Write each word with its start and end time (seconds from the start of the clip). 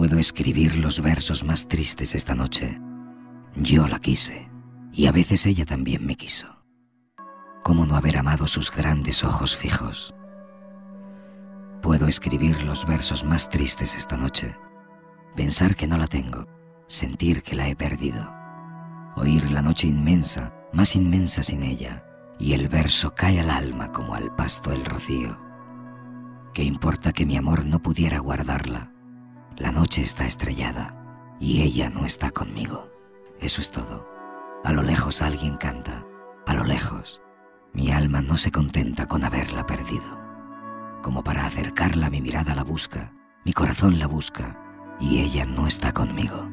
Puedo 0.00 0.18
escribir 0.18 0.76
los 0.76 0.98
versos 1.02 1.44
más 1.44 1.68
tristes 1.68 2.14
esta 2.14 2.34
noche. 2.34 2.80
Yo 3.56 3.86
la 3.86 3.98
quise, 3.98 4.48
y 4.92 5.04
a 5.04 5.12
veces 5.12 5.44
ella 5.44 5.66
también 5.66 6.06
me 6.06 6.16
quiso. 6.16 6.46
¿Cómo 7.64 7.84
no 7.84 7.96
haber 7.96 8.16
amado 8.16 8.46
sus 8.46 8.70
grandes 8.70 9.22
ojos 9.22 9.54
fijos? 9.54 10.14
Puedo 11.82 12.06
escribir 12.08 12.62
los 12.62 12.86
versos 12.86 13.24
más 13.24 13.50
tristes 13.50 13.94
esta 13.94 14.16
noche, 14.16 14.56
pensar 15.36 15.76
que 15.76 15.86
no 15.86 15.98
la 15.98 16.06
tengo, 16.06 16.46
sentir 16.86 17.42
que 17.42 17.54
la 17.54 17.68
he 17.68 17.76
perdido, 17.76 18.26
oír 19.16 19.50
la 19.50 19.60
noche 19.60 19.86
inmensa, 19.86 20.50
más 20.72 20.96
inmensa 20.96 21.42
sin 21.42 21.62
ella, 21.62 22.02
y 22.38 22.54
el 22.54 22.68
verso 22.68 23.14
cae 23.14 23.38
al 23.38 23.50
alma 23.50 23.92
como 23.92 24.14
al 24.14 24.34
pasto 24.34 24.72
el 24.72 24.82
rocío. 24.82 25.36
¿Qué 26.54 26.64
importa 26.64 27.12
que 27.12 27.26
mi 27.26 27.36
amor 27.36 27.66
no 27.66 27.82
pudiera 27.82 28.18
guardarla? 28.18 28.92
La 29.60 29.70
noche 29.70 30.00
está 30.00 30.24
estrellada 30.24 30.94
y 31.38 31.60
ella 31.60 31.90
no 31.90 32.06
está 32.06 32.30
conmigo. 32.30 32.88
Eso 33.40 33.60
es 33.60 33.70
todo. 33.70 34.08
A 34.64 34.72
lo 34.72 34.82
lejos 34.82 35.20
alguien 35.20 35.58
canta, 35.58 36.02
a 36.46 36.54
lo 36.54 36.64
lejos. 36.64 37.20
Mi 37.74 37.92
alma 37.92 38.22
no 38.22 38.38
se 38.38 38.50
contenta 38.50 39.06
con 39.06 39.22
haberla 39.22 39.66
perdido. 39.66 40.18
Como 41.02 41.22
para 41.22 41.44
acercarla 41.44 42.08
mi 42.08 42.22
mirada 42.22 42.54
la 42.54 42.64
busca, 42.64 43.12
mi 43.44 43.52
corazón 43.52 43.98
la 43.98 44.06
busca 44.06 44.58
y 44.98 45.20
ella 45.20 45.44
no 45.44 45.66
está 45.66 45.92
conmigo. 45.92 46.48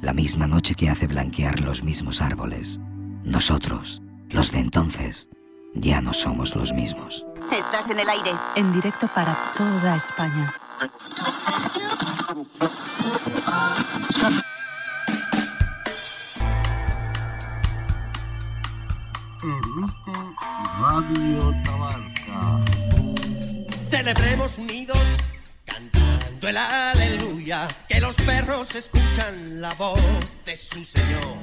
La 0.00 0.12
misma 0.12 0.48
noche 0.48 0.74
que 0.74 0.90
hace 0.90 1.06
blanquear 1.06 1.60
los 1.60 1.84
mismos 1.84 2.20
árboles, 2.20 2.80
nosotros, 3.22 4.02
los 4.28 4.50
de 4.50 4.58
entonces, 4.58 5.28
ya 5.74 6.00
no 6.00 6.12
somos 6.12 6.56
los 6.56 6.72
mismos. 6.72 7.24
Estás 7.52 7.88
en 7.90 8.00
el 8.00 8.08
aire. 8.08 8.32
En 8.56 8.72
directo 8.72 9.06
para 9.14 9.52
toda 9.56 9.94
España. 9.94 10.52
Emite 10.82 10.90
Radio 20.80 21.54
Tabarca. 21.64 22.64
Celebremos 23.90 24.58
unidos, 24.58 24.98
cantando 25.66 26.48
el 26.48 26.56
aleluya, 26.56 27.68
que 27.88 28.00
los 28.00 28.16
perros 28.16 28.74
escuchan 28.74 29.60
la 29.60 29.74
voz 29.74 30.00
de 30.44 30.56
su 30.56 30.82
Señor. 30.82 31.38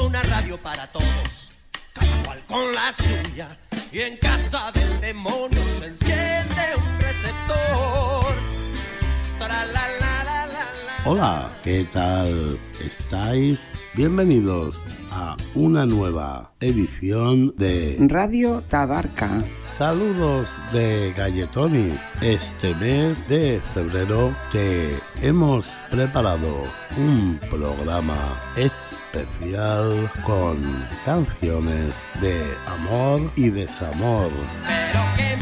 Una 0.00 0.22
radio 0.22 0.62
para 0.62 0.86
todos, 0.92 1.50
cada 1.92 2.22
cual 2.22 2.40
con 2.46 2.72
la 2.72 2.92
suya, 2.92 3.58
y 3.90 3.98
en 4.02 4.16
casa 4.18 4.70
del 4.70 5.00
demonio 5.00 5.60
se 5.76 5.86
enciende 5.86 6.76
un 6.76 7.00
receptor. 7.00 8.36
Hola, 11.08 11.50
¿qué 11.62 11.86
tal 11.92 12.58
estáis? 12.84 13.64
Bienvenidos 13.94 14.76
a 15.12 15.36
una 15.54 15.86
nueva 15.86 16.50
edición 16.58 17.54
de 17.56 17.96
Radio 18.08 18.62
Tabarca. 18.68 19.44
Saludos 19.76 20.48
de 20.72 21.12
Galletoni. 21.16 21.96
Este 22.20 22.74
mes 22.74 23.28
de 23.28 23.60
febrero 23.72 24.34
te 24.50 24.98
hemos 25.22 25.68
preparado 25.90 26.64
un 26.96 27.38
programa 27.50 28.40
especial 28.56 30.10
con 30.24 30.56
canciones 31.04 31.94
de 32.20 32.42
amor 32.66 33.30
y 33.36 33.50
desamor. 33.50 34.30
Pero 34.66 35.00
que 35.16 35.36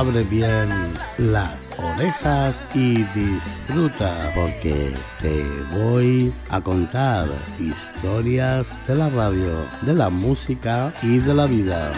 abre 0.00 0.24
bien 0.24 0.94
las 1.18 1.52
orejas 1.76 2.66
y 2.72 3.02
disfruta 3.12 4.32
porque 4.34 4.94
te 5.20 5.44
voy 5.76 6.32
a 6.48 6.58
contar 6.58 7.28
historias 7.58 8.72
de 8.86 8.94
la 8.94 9.10
radio, 9.10 9.66
de 9.82 9.92
la 9.92 10.08
música 10.08 10.94
y 11.02 11.18
de 11.18 11.34
la 11.34 11.44
vida. 11.44 11.92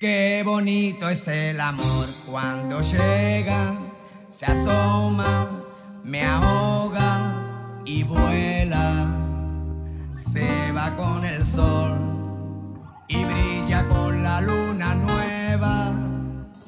Qué 0.00 0.42
bonito 0.42 1.10
es 1.10 1.28
el 1.28 1.60
amor 1.60 2.06
cuando 2.30 2.80
llega, 2.80 3.76
se 4.30 4.46
asoma, 4.46 5.50
me 6.02 6.22
ahoga 6.22 7.34
y 7.84 8.04
vuela. 8.04 9.23
Se 10.34 10.72
va 10.72 10.96
con 10.96 11.24
el 11.24 11.44
sol 11.44 11.96
y 13.06 13.24
brilla 13.24 13.88
con 13.88 14.20
la 14.20 14.40
luna 14.40 14.96
nueva, 14.96 15.92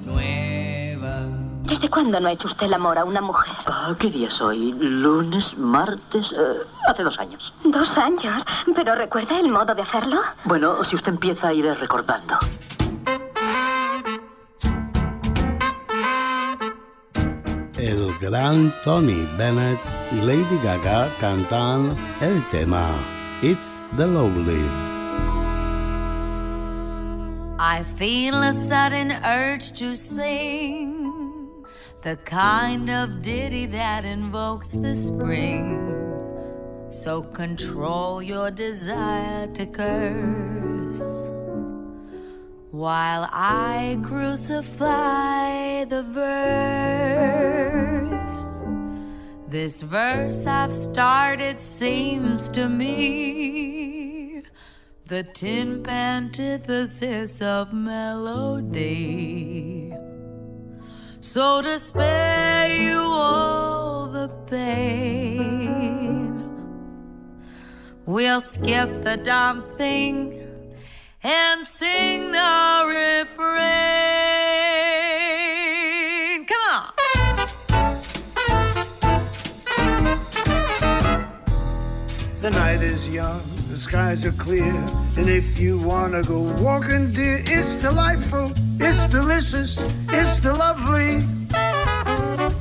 nueva. 0.04 1.26
¿Desde 1.64 1.90
cuándo 1.90 2.20
no 2.20 2.28
ha 2.28 2.32
hecho 2.32 2.46
usted 2.46 2.66
el 2.66 2.74
amor 2.74 2.96
a 2.96 3.04
una 3.04 3.20
mujer? 3.20 3.56
Ah, 3.66 3.92
¿Qué 3.98 4.08
día 4.08 4.28
es 4.28 4.40
hoy? 4.40 4.72
¿Lunes? 4.78 5.58
¿Martes? 5.58 6.30
Eh, 6.30 6.60
hace 6.86 7.02
dos 7.02 7.18
años. 7.18 7.52
Dos 7.64 7.98
años. 7.98 8.46
¿Pero 8.72 8.94
recuerda 8.94 9.40
el 9.40 9.50
modo 9.50 9.74
de 9.74 9.82
hacerlo? 9.82 10.20
Bueno, 10.44 10.84
si 10.84 10.94
usted 10.94 11.14
empieza, 11.14 11.52
iré 11.52 11.74
recordando. 11.74 12.38
El 17.76 18.16
gran 18.20 18.72
Tony 18.84 19.28
Bennett 19.36 19.80
y 20.12 20.20
Lady 20.20 20.60
Gaga 20.62 21.08
cantan 21.18 21.96
el 22.20 22.46
tema 22.46 22.92
It's 23.42 23.70
the 23.96 24.06
Lovely. 24.06 24.64
I 27.58 27.84
feel 27.98 28.42
a 28.42 28.54
sudden 28.54 29.12
urge 29.12 29.72
to 29.72 29.94
sing 29.94 31.50
the 32.00 32.16
kind 32.24 32.88
of 32.88 33.20
ditty 33.20 33.66
that 33.66 34.06
invokes 34.06 34.70
the 34.70 34.96
spring. 34.96 35.84
So 36.88 37.24
control 37.24 38.22
your 38.22 38.50
desire 38.50 39.48
to 39.48 39.66
curse 39.66 41.28
while 42.70 43.28
I 43.30 43.98
crucify 44.02 45.84
the 45.84 46.02
verse. 46.04 46.75
This 49.56 49.80
verse 49.80 50.44
I've 50.44 50.70
started 50.70 51.58
seems 51.58 52.50
to 52.50 52.68
me 52.68 54.42
the 55.06 55.22
tin 55.22 55.88
antithesis 55.88 57.40
of 57.40 57.72
melody. 57.72 59.14
So 61.20 61.62
to 61.62 61.78
spare 61.78 62.68
you 62.70 63.00
all 63.00 64.08
the 64.08 64.28
pain, 64.46 66.44
we'll 68.04 68.42
skip 68.42 69.04
the 69.04 69.16
dumb 69.16 69.64
thing 69.78 70.38
and 71.22 71.66
sing 71.66 72.30
the 72.30 72.84
refrain. 72.86 74.25
The 82.46 82.52
night 82.52 82.80
is 82.80 83.08
young, 83.08 83.42
the 83.68 83.76
skies 83.76 84.24
are 84.24 84.30
clear, 84.30 84.72
and 85.16 85.28
if 85.28 85.58
you 85.58 85.78
wanna 85.78 86.22
go 86.22 86.42
walking, 86.62 87.12
dear, 87.12 87.42
it's 87.44 87.74
delightful, 87.82 88.52
it's 88.78 89.12
delicious, 89.12 89.76
it's 90.10 90.38
the 90.38 90.54
lovely. 90.54 91.26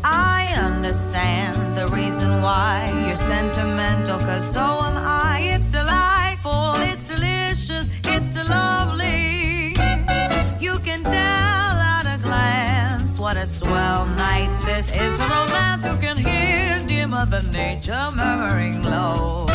I 0.03 0.51
understand 0.57 1.77
the 1.77 1.87
reason 1.89 2.41
why 2.41 2.91
you're 3.05 3.15
sentimental, 3.15 4.17
cause 4.17 4.51
so 4.51 4.59
am 4.59 4.97
I. 4.97 5.51
It's 5.53 5.69
delightful, 5.69 6.73
it's 6.77 7.05
delicious, 7.05 7.88
it's 8.05 8.33
the 8.33 8.45
lovely. 8.49 9.75
You 10.59 10.79
can 10.79 11.03
tell 11.03 11.13
at 11.13 12.07
a 12.07 12.17
glance 12.23 13.19
what 13.19 13.38
a 13.38 13.45
swell 13.45 14.07
night 14.17 14.49
this 14.65 14.89
is. 14.89 15.19
A 15.19 15.27
romance 15.29 15.83
you 15.85 15.95
can 15.97 16.17
hear 16.17 16.83
dear 16.88 17.05
Mother 17.07 17.43
Nature 17.51 18.09
murmuring 18.15 18.81
low. 18.81 19.45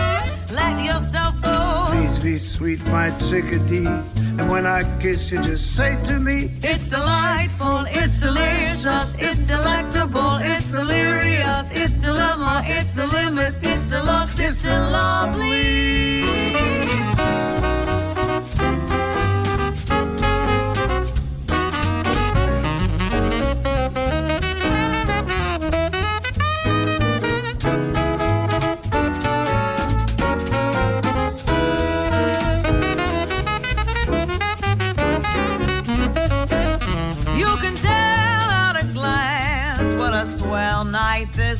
Let 0.52 0.84
yourself 0.84 1.40
go. 1.42 1.86
Please 1.90 2.18
be 2.18 2.38
sweet, 2.38 2.84
my 2.86 3.10
chickadee, 3.28 3.86
and 3.86 4.50
when 4.50 4.66
I 4.66 4.82
kiss 4.98 5.30
you, 5.30 5.40
just 5.40 5.76
say 5.76 5.96
to 6.06 6.18
me, 6.18 6.50
It's 6.62 6.88
delightful, 6.88 7.86
it's 7.88 8.18
delicious, 8.18 9.14
it's 9.18 9.38
delectable, 9.46 10.36
it's 10.40 10.66
delirious, 10.66 11.70
it's 11.70 11.92
dilemma, 11.94 12.64
it's 12.66 12.92
the 12.94 13.06
limit, 13.06 13.54
it's 13.62 13.86
deluxe, 13.86 14.38
it's 14.40 14.60
the 14.62 14.74
lovely. 14.90 15.90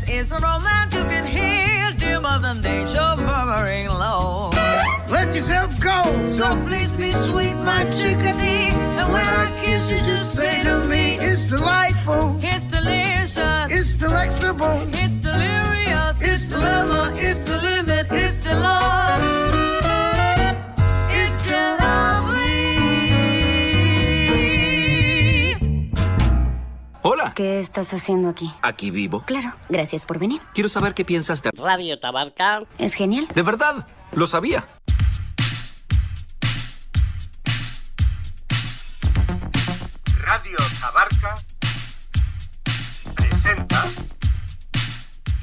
This 0.00 0.11
is. 0.26 0.32
A 0.32 0.37
romance 0.38 0.94
you 0.94 1.02
can 1.05 1.26
hear 1.26 1.91
dimmer 1.99 2.38
than 2.38 2.61
nature 2.61 3.17
murmuring 3.17 3.88
low. 3.88 4.50
Let 5.08 5.35
yourself 5.35 5.79
go. 5.81 6.02
So 6.26 6.47
please 6.67 6.91
be 6.91 7.12
sweet, 7.29 7.55
my 7.55 7.85
chickadee. 7.91 8.70
And 8.99 9.12
when 9.12 9.25
I 9.26 9.64
kiss 9.64 9.91
you, 9.91 9.99
just 9.99 10.35
say 10.35 10.62
to 10.62 10.85
me, 10.85 11.19
It's 11.19 11.47
delightful. 11.49 12.38
it's 12.43 12.64
delicious. 12.67 13.70
It's 13.70 13.97
delectable. 13.99 14.88
It's 14.94 15.17
delirious. 15.17 16.17
It's 16.20 16.47
dilemma. 16.47 17.12
It's 17.17 17.41
the 17.41 17.69
Hola, 27.20 27.34
¿Qué 27.34 27.61
estás 27.61 27.93
haciendo 27.93 28.28
aquí? 28.31 28.50
aquí 28.62 28.90
vivo. 28.90 29.22
Claro, 29.26 29.52
gracias 29.69 30.06
por 30.06 30.19
venir. 30.19 30.40
Quiero 30.55 30.69
saber 30.70 30.94
qué 30.94 31.05
piensas 31.05 31.43
de... 31.43 31.50
Radio 31.55 31.99
Tabarca. 32.00 32.61
Es 32.78 32.94
genial. 32.94 33.28
De 33.34 33.43
verdad, 33.43 33.87
lo 34.12 34.26
sabía. 34.26 34.67
Radio 40.22 40.56
Tabarca 40.81 41.34
presenta 43.14 43.87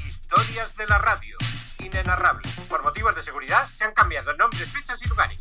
Historias 0.06 0.74
de 0.76 0.86
la 0.86 0.98
Radio, 0.98 1.36
inenarrables. 1.80 2.52
Por 2.68 2.82
motivos 2.82 3.14
de 3.14 3.22
seguridad 3.22 3.68
se 3.76 3.84
han 3.84 3.92
cambiado 3.92 4.34
nombres, 4.36 4.68
fechas 4.72 5.00
y 5.04 5.08
lugares. 5.08 5.38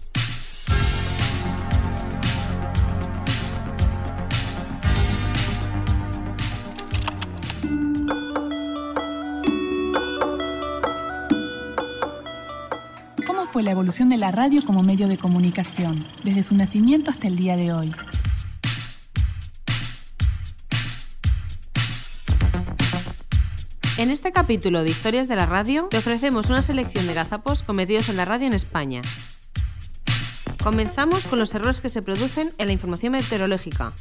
Fue 13.51 13.63
la 13.63 13.71
evolución 13.71 14.09
de 14.09 14.17
la 14.17 14.31
radio 14.31 14.63
como 14.65 14.83
medio 14.83 15.07
de 15.07 15.17
comunicación, 15.17 16.05
desde 16.23 16.43
su 16.43 16.55
nacimiento 16.55 17.11
hasta 17.11 17.27
el 17.27 17.35
día 17.35 17.55
de 17.55 17.73
hoy? 17.73 17.91
En 23.97 24.11
este 24.11 24.31
capítulo 24.31 24.83
de 24.83 24.91
Historias 24.91 25.27
de 25.27 25.35
la 25.35 25.45
Radio 25.45 25.87
te 25.89 25.97
ofrecemos 25.97 26.49
una 26.49 26.61
selección 26.61 27.07
de 27.07 27.13
gazapos 27.13 27.63
cometidos 27.63 28.09
en 28.09 28.17
la 28.17 28.25
radio 28.25 28.47
en 28.47 28.53
España. 28.53 29.01
Comenzamos 30.63 31.25
con 31.25 31.39
los 31.39 31.55
errores 31.55 31.81
que 31.81 31.89
se 31.89 32.01
producen 32.01 32.53
en 32.57 32.67
la 32.67 32.73
información 32.73 33.13
meteorológica. 33.13 33.93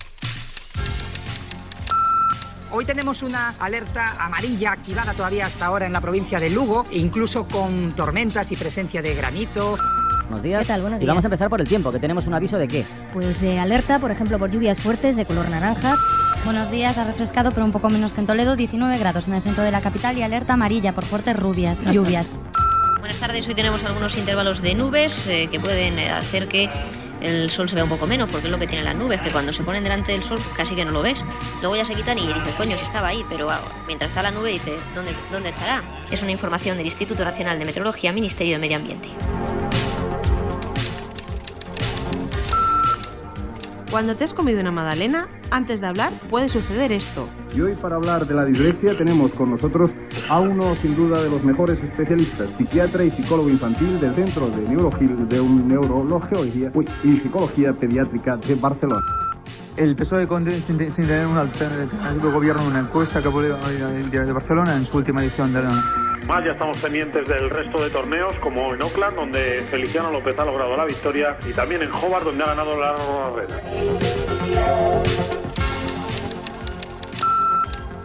Hoy 2.72 2.84
tenemos 2.84 3.22
una 3.22 3.54
alerta 3.60 4.16
amarilla 4.18 4.72
activada 4.72 5.14
todavía 5.14 5.46
hasta 5.46 5.66
ahora 5.66 5.86
en 5.86 5.92
la 5.92 6.00
provincia 6.00 6.40
de 6.40 6.50
Lugo, 6.50 6.84
incluso 6.90 7.46
con 7.46 7.92
tormentas 7.92 8.50
y 8.50 8.56
presencia 8.56 9.02
de 9.02 9.14
granito. 9.14 9.76
Buenos 10.22 10.42
días. 10.42 10.62
¿Qué 10.62 10.66
tal? 10.66 10.80
Buenos 10.82 11.00
y 11.00 11.06
vamos 11.06 11.24
a 11.24 11.28
empezar 11.28 11.48
por 11.48 11.60
el 11.60 11.68
tiempo, 11.68 11.92
que 11.92 12.00
tenemos 12.00 12.26
un 12.26 12.34
aviso 12.34 12.58
de 12.58 12.66
qué. 12.66 12.84
Pues 13.12 13.40
de 13.40 13.60
alerta, 13.60 14.00
por 14.00 14.10
ejemplo, 14.10 14.38
por 14.40 14.50
lluvias 14.50 14.80
fuertes 14.80 15.14
de 15.14 15.24
color 15.24 15.48
naranja. 15.48 15.94
Buenos 16.44 16.70
días, 16.70 16.98
ha 16.98 17.04
refrescado, 17.04 17.52
pero 17.52 17.64
un 17.64 17.72
poco 17.72 17.88
menos 17.88 18.12
que 18.12 18.20
en 18.20 18.26
Toledo, 18.26 18.56
19 18.56 18.98
grados 18.98 19.28
en 19.28 19.34
el 19.34 19.42
centro 19.42 19.62
de 19.62 19.70
la 19.70 19.80
capital 19.80 20.18
y 20.18 20.22
alerta 20.22 20.54
amarilla 20.54 20.92
por 20.92 21.04
fuertes 21.04 21.36
rubias, 21.36 21.80
lluvias. 21.92 22.28
Buenas 22.98 23.18
tardes, 23.18 23.46
hoy 23.46 23.54
tenemos 23.54 23.84
algunos 23.84 24.16
intervalos 24.16 24.60
de 24.60 24.74
nubes 24.74 25.26
eh, 25.28 25.48
que 25.50 25.60
pueden 25.60 25.98
hacer 26.00 26.48
que 26.48 26.68
el 27.20 27.50
sol 27.50 27.68
se 27.68 27.74
vea 27.74 27.84
un 27.84 27.90
poco 27.90 28.06
menos, 28.06 28.28
porque 28.30 28.46
es 28.46 28.50
lo 28.52 28.58
que 28.58 28.66
tienen 28.66 28.84
las 28.84 28.96
nubes, 28.96 29.20
que 29.20 29.30
cuando 29.30 29.52
se 29.52 29.62
ponen 29.62 29.82
delante 29.82 30.12
del 30.12 30.22
sol 30.22 30.38
casi 30.56 30.74
que 30.74 30.84
no 30.84 30.92
lo 30.92 31.02
ves. 31.02 31.24
Luego 31.60 31.76
ya 31.76 31.84
se 31.84 31.94
quitan 31.94 32.18
y 32.18 32.26
dices, 32.26 32.54
coño, 32.56 32.76
si 32.76 32.84
estaba 32.84 33.08
ahí, 33.08 33.24
pero 33.28 33.50
ah, 33.50 33.60
mientras 33.86 34.10
está 34.10 34.22
la 34.22 34.30
nube 34.30 34.52
dices, 34.52 34.80
¿dónde, 34.94 35.12
¿dónde 35.30 35.50
estará? 35.50 35.82
Es 36.10 36.22
una 36.22 36.32
información 36.32 36.76
del 36.76 36.86
Instituto 36.86 37.24
Nacional 37.24 37.58
de 37.58 37.64
Meteorología, 37.64 38.12
Ministerio 38.12 38.54
de 38.54 38.58
Medio 38.58 38.76
Ambiente. 38.76 39.08
Cuando 43.90 44.16
te 44.16 44.24
has 44.24 44.34
comido 44.34 44.60
una 44.60 44.72
magdalena, 44.72 45.28
antes 45.50 45.80
de 45.80 45.86
hablar 45.86 46.12
puede 46.28 46.48
suceder 46.48 46.92
esto. 46.92 47.28
Y 47.54 47.60
hoy 47.60 47.74
para 47.74 47.96
hablar 47.96 48.26
de 48.26 48.34
la 48.34 48.44
dislexia 48.44 48.96
tenemos 48.98 49.32
con 49.32 49.50
nosotros 49.50 49.90
a 50.28 50.40
uno 50.40 50.74
sin 50.82 50.96
duda 50.96 51.22
de 51.22 51.30
los 51.30 51.42
mejores 51.44 51.78
especialistas, 51.82 52.48
psiquiatra 52.58 53.04
y 53.04 53.10
psicólogo 53.10 53.48
infantil 53.48 54.00
del 54.00 54.12
Centro 54.14 54.48
de 54.50 54.68
Neurología, 54.68 55.08
de 55.28 55.40
un 55.40 55.68
neurología 55.68 56.38
y 57.04 57.16
psicología 57.18 57.72
pediátrica 57.72 58.36
de 58.36 58.54
Barcelona. 58.56 59.02
El 59.76 59.94
PSOE 59.94 60.26
con- 60.26 60.50
sin, 60.50 60.78
sin 60.78 60.90
tener 61.06 61.26
una 61.26 61.42
alternativa 61.42 62.12
de 62.12 62.30
gobierno 62.32 62.62
en 62.62 62.68
una 62.68 62.80
encuesta 62.80 63.20
que 63.20 63.28
ha 63.28 63.30
publicado 63.30 63.68
el 63.70 64.10
Diario 64.10 64.26
de 64.28 64.32
Barcelona 64.32 64.74
en 64.74 64.86
su 64.86 64.96
última 64.96 65.22
edición 65.22 65.52
de 65.52 65.62
la... 65.62 65.70
Más 66.26 66.44
ya 66.44 66.52
estamos 66.52 66.76
pendientes 66.78 67.28
del 67.28 67.48
resto 67.50 67.84
de 67.84 67.90
torneos, 67.90 68.34
como 68.42 68.74
en 68.74 68.82
Oakland, 68.82 69.14
donde 69.14 69.64
Feliciano 69.70 70.10
López 70.10 70.36
ha 70.38 70.44
logrado 70.44 70.76
la 70.76 70.84
victoria, 70.84 71.36
y 71.48 71.52
también 71.52 71.82
en 71.82 71.90
Hobart, 71.92 72.24
donde 72.24 72.42
ha 72.42 72.46
ganado 72.48 72.80
la 72.80 72.96
Arena. 73.28 73.54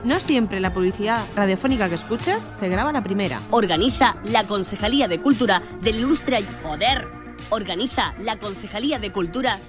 No 0.03 0.19
siempre 0.19 0.59
la 0.59 0.73
publicidad 0.73 1.25
radiofónica 1.35 1.87
que 1.87 1.95
escuchas 1.95 2.49
se 2.51 2.67
graba 2.69 2.91
la 2.91 3.03
primera. 3.03 3.39
Organiza 3.51 4.15
la 4.23 4.47
Concejalía 4.47 5.07
de 5.07 5.21
Cultura 5.21 5.61
del 5.81 5.97
Ilustre... 5.97 6.43
Joder. 6.63 7.07
Organiza 7.49 8.13
la 8.19 8.39
Concejalía 8.39 8.97
de 8.97 9.11
Cultura. 9.11 9.59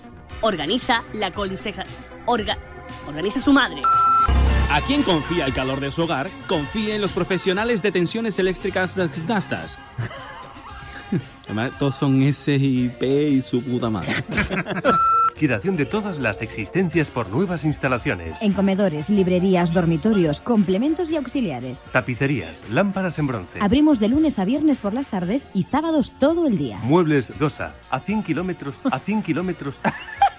Organiza 0.40 1.02
la 1.12 1.32
Conceja... 1.32 1.84
Orga... 2.25 2.56
Organiza 3.06 3.40
su 3.40 3.52
madre. 3.52 3.82
¿A 4.70 4.81
quién 4.81 5.02
confía 5.02 5.44
el 5.44 5.52
calor 5.52 5.81
de 5.81 5.90
su 5.90 6.02
hogar? 6.02 6.31
Confíe 6.49 6.94
en 6.94 7.02
los 7.02 7.12
profesionales 7.12 7.82
de 7.82 7.93
tensiones 7.93 8.38
eléctricas 8.38 8.96
Nastas. 9.29 9.79
Además, 11.44 11.72
todos 11.79 11.94
son 11.94 12.22
S 12.22 12.55
y 12.55 12.89
P 12.89 13.29
y 13.29 13.41
su 13.43 13.62
puta 13.62 13.91
madre. 13.91 14.15
Liquidación 15.34 15.77
de 15.77 15.86
todas 15.86 16.19
las 16.19 16.43
existencias 16.43 17.10
por 17.10 17.29
nuevas 17.29 17.65
instalaciones. 17.65 18.36
En 18.43 18.53
comedores, 18.53 19.08
librerías, 19.08 19.72
dormitorios, 19.72 20.41
complementos 20.41 21.10
y 21.10 21.17
auxiliares. 21.17 21.89
Tapicerías, 21.91 22.65
lámparas 22.69 23.19
en 23.19 23.27
bronce. 23.27 23.58
Abrimos 23.60 23.98
de 23.98 24.08
lunes 24.08 24.39
a 24.39 24.44
viernes 24.44 24.79
por 24.79 24.93
las 24.93 25.08
tardes 25.08 25.48
y 25.55 25.62
sábados 25.62 26.15
todo 26.19 26.46
el 26.46 26.58
día. 26.58 26.79
Muebles 26.82 27.32
Dosa, 27.39 27.74
a 27.91 28.01
100 28.01 28.22
kilómetros, 28.22 28.74
a 28.91 29.01
100 29.01 29.22
kilómetros. 29.22 29.74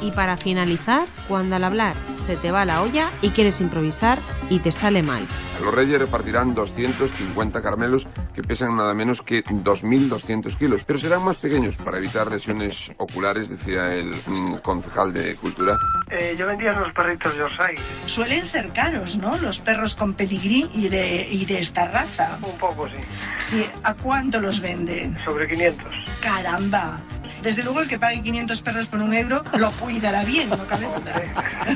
Y 0.00 0.12
para 0.12 0.38
finalizar, 0.38 1.06
cuando 1.26 1.56
al 1.56 1.64
hablar 1.64 1.94
se 2.28 2.36
te 2.36 2.50
va 2.50 2.66
la 2.66 2.82
olla 2.82 3.10
y 3.22 3.30
quieres 3.30 3.58
improvisar 3.62 4.18
y 4.50 4.58
te 4.58 4.70
sale 4.70 5.02
mal. 5.02 5.26
Los 5.64 5.74
reyes 5.74 5.98
repartirán 5.98 6.54
250 6.54 7.62
caramelos 7.62 8.06
que 8.34 8.42
pesan 8.42 8.76
nada 8.76 8.92
menos 8.92 9.22
que 9.22 9.42
2.200 9.42 10.58
kilos, 10.58 10.82
pero 10.86 10.98
serán 10.98 11.24
más 11.24 11.38
pequeños 11.38 11.74
para 11.76 11.96
evitar 11.96 12.30
lesiones 12.30 12.92
oculares, 12.98 13.48
decía 13.48 13.94
el 13.94 14.10
mm, 14.26 14.56
concejal 14.56 15.14
de 15.14 15.36
Cultura. 15.36 15.74
Eh, 16.10 16.36
yo 16.38 16.46
vendía 16.46 16.72
unos 16.72 16.92
perritos 16.92 17.34
Yorkshire. 17.34 17.80
Suelen 18.04 18.44
ser 18.44 18.74
caros, 18.74 19.16
¿no? 19.16 19.38
Los 19.38 19.58
perros 19.60 19.96
con 19.96 20.12
pedigrí 20.12 20.68
y 20.74 20.90
de, 20.90 21.26
y 21.30 21.46
de 21.46 21.60
esta 21.60 21.86
raza. 21.90 22.38
Un 22.42 22.58
poco, 22.58 22.88
sí. 22.88 23.00
Sí, 23.38 23.66
¿a 23.84 23.94
cuánto 23.94 24.38
los 24.38 24.60
venden? 24.60 25.16
Sobre 25.24 25.48
500. 25.48 25.86
Caramba. 26.20 27.00
Desde 27.42 27.62
luego 27.62 27.80
el 27.80 27.88
que 27.88 27.98
pague 27.98 28.20
500 28.22 28.62
perros 28.62 28.86
por 28.88 29.00
un 29.00 29.14
euro 29.14 29.42
lo 29.58 29.70
cuidará 29.72 30.24
bien, 30.24 30.50
no 30.50 30.66
cabe 30.66 30.86
duda. 30.86 31.74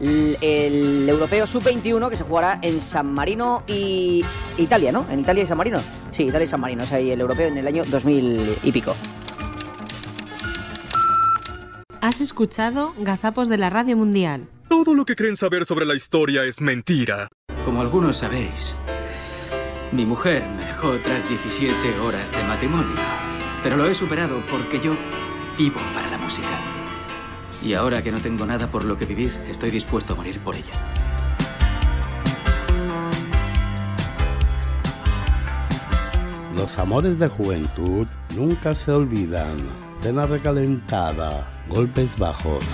El, 0.00 0.36
el 0.40 1.08
europeo 1.08 1.46
sub-21 1.46 2.10
que 2.10 2.16
se 2.16 2.24
jugará 2.24 2.58
en 2.62 2.80
San 2.80 3.12
Marino 3.12 3.62
y 3.66 4.24
Italia, 4.58 4.90
¿no? 4.92 5.06
En 5.10 5.20
Italia 5.20 5.44
y 5.44 5.46
San 5.46 5.56
Marino. 5.56 5.80
Sí, 6.12 6.24
Italia 6.24 6.44
y 6.44 6.48
San 6.48 6.60
Marino. 6.60 6.82
Es 6.82 6.92
ahí 6.92 7.10
el 7.10 7.20
europeo 7.20 7.48
en 7.48 7.58
el 7.58 7.66
año 7.66 7.84
2000 7.84 8.58
y 8.62 8.72
pico. 8.72 8.94
Has 12.00 12.20
escuchado 12.20 12.92
Gazapos 12.98 13.48
de 13.48 13.56
la 13.56 13.70
Radio 13.70 13.96
Mundial. 13.96 14.46
Todo 14.68 14.94
lo 14.94 15.04
que 15.04 15.16
creen 15.16 15.36
saber 15.36 15.64
sobre 15.64 15.86
la 15.86 15.94
historia 15.94 16.44
es 16.44 16.60
mentira. 16.60 17.28
Como 17.64 17.80
algunos 17.80 18.18
sabéis, 18.18 18.74
mi 19.92 20.04
mujer 20.04 20.44
me 20.56 20.66
dejó 20.66 20.98
tras 20.98 21.26
17 21.28 21.98
horas 22.00 22.30
de 22.30 22.44
matrimonio. 22.44 23.33
Pero 23.64 23.78
lo 23.78 23.86
he 23.86 23.94
superado 23.94 24.42
porque 24.50 24.78
yo 24.78 24.94
vivo 25.56 25.80
para 25.94 26.10
la 26.10 26.18
música. 26.18 26.60
Y 27.62 27.72
ahora 27.72 28.02
que 28.02 28.12
no 28.12 28.20
tengo 28.20 28.44
nada 28.44 28.70
por 28.70 28.84
lo 28.84 28.98
que 28.98 29.06
vivir, 29.06 29.40
estoy 29.48 29.70
dispuesto 29.70 30.12
a 30.12 30.16
morir 30.16 30.38
por 30.40 30.54
ella. 30.54 30.74
Los 36.54 36.78
amores 36.78 37.18
de 37.18 37.26
juventud 37.28 38.06
nunca 38.36 38.74
se 38.74 38.92
olvidan. 38.92 39.56
Cena 40.02 40.26
recalentada, 40.26 41.50
golpes 41.70 42.18
bajos. 42.18 42.66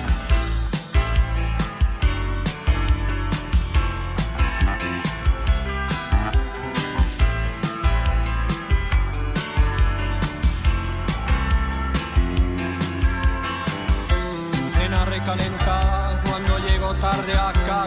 La 17.71 17.87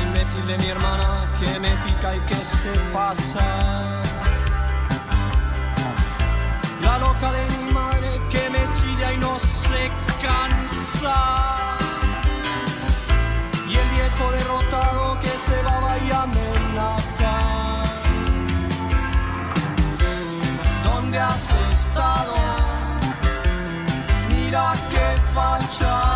imbécil 0.00 0.46
de 0.46 0.56
mi 0.56 0.68
hermana 0.68 1.30
que 1.38 1.60
me 1.60 1.76
pica 1.84 2.16
y 2.16 2.20
que 2.20 2.36
se 2.36 2.72
pasa. 2.90 4.00
La 6.80 6.98
loca 6.98 7.30
de 7.32 7.44
mi 7.54 7.70
madre 7.74 8.18
que 8.30 8.48
me 8.48 8.60
chilla 8.72 9.12
y 9.12 9.18
no 9.18 9.38
se 9.38 9.90
cansa. 10.22 11.18
Y 13.68 13.76
el 13.76 13.88
viejo 13.90 14.32
derrotado 14.32 15.18
que 15.18 15.36
se 15.36 15.62
va 15.62 15.98
y 15.98 16.10
facha. 25.80 26.09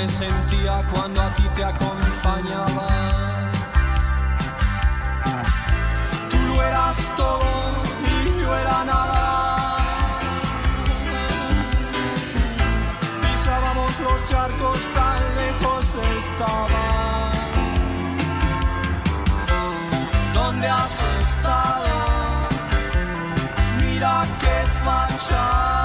Me 0.00 0.08
sentía 0.08 0.82
cuando 0.90 1.20
a 1.20 1.30
ti 1.34 1.46
te 1.54 1.62
acompañaba. 1.62 2.88
Tú 6.30 6.38
lo 6.48 6.62
eras 6.62 6.96
todo 7.16 7.50
y 8.10 8.40
yo 8.40 8.50
era 8.62 8.84
nada. 8.92 9.22
Pisábamos 13.22 14.00
los 14.00 14.18
charcos 14.30 14.78
tan 14.96 15.20
lejos 15.42 15.84
estaba. 16.20 16.84
¿Dónde 20.32 20.66
has 20.66 20.96
estado? 21.24 21.92
Mira 23.82 24.14
qué 24.42 24.56
facha, 24.84 25.79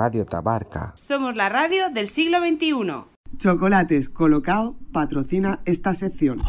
Radio 0.00 0.24
Tabarca. 0.24 0.94
Somos 0.96 1.36
la 1.36 1.50
radio 1.50 1.90
del 1.90 2.08
siglo 2.08 2.38
XXI. 2.38 3.04
Chocolates 3.36 4.08
Colocao 4.08 4.78
patrocina 4.94 5.60
esta 5.66 5.92
sección. 5.92 6.40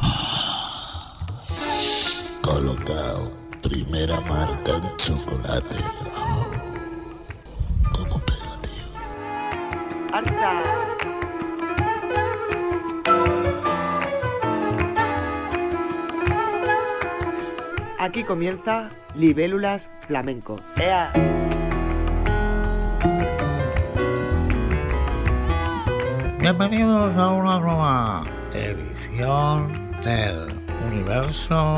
Colocao, 2.41 3.29
primera 3.62 4.22
marca 4.22 4.77
en 4.77 4.96
chocolate. 4.96 5.75
Arsa. 10.13 10.62
Aquí 18.00 18.24
comienza 18.24 18.91
Libélulas 19.13 19.91
Flamenco. 20.08 20.55
¡Ea! 20.77 21.40
Bienvenidos 26.41 27.15
a 27.17 27.29
una 27.29 27.60
nueva 27.60 28.24
edición 28.51 29.91
del 30.03 30.48
Universo 30.88 31.77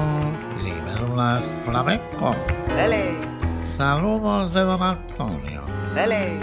Libélulas 0.63 1.43
Flamenco. 1.65 2.34
¡Dele! 2.74 3.12
Saludos 3.75 4.53
de 4.53 4.62
Don 4.62 4.82
Antonio. 4.82 5.63
¡Dele! 5.93 6.39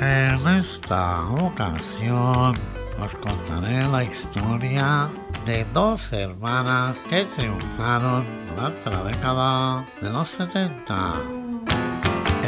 En 0.00 0.46
esta 0.46 1.28
ocasión 1.30 2.54
os 3.00 3.14
contaré 3.16 3.88
la 3.88 4.04
historia 4.04 5.10
de 5.44 5.66
dos 5.72 6.12
hermanas 6.12 7.04
que 7.10 7.24
triunfaron 7.24 8.24
durante 8.54 8.88
la 8.88 9.02
década 9.02 9.84
de 10.00 10.10
los 10.10 10.28
70. 10.28 11.77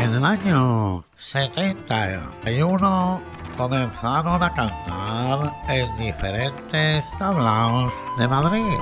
En 0.00 0.14
el 0.14 0.24
año 0.24 1.04
71 1.18 3.20
comenzaron 3.58 4.42
a 4.42 4.54
cantar 4.54 5.52
en 5.68 5.94
diferentes 5.98 7.04
tablaos 7.18 7.92
de 8.16 8.26
Madrid. 8.26 8.78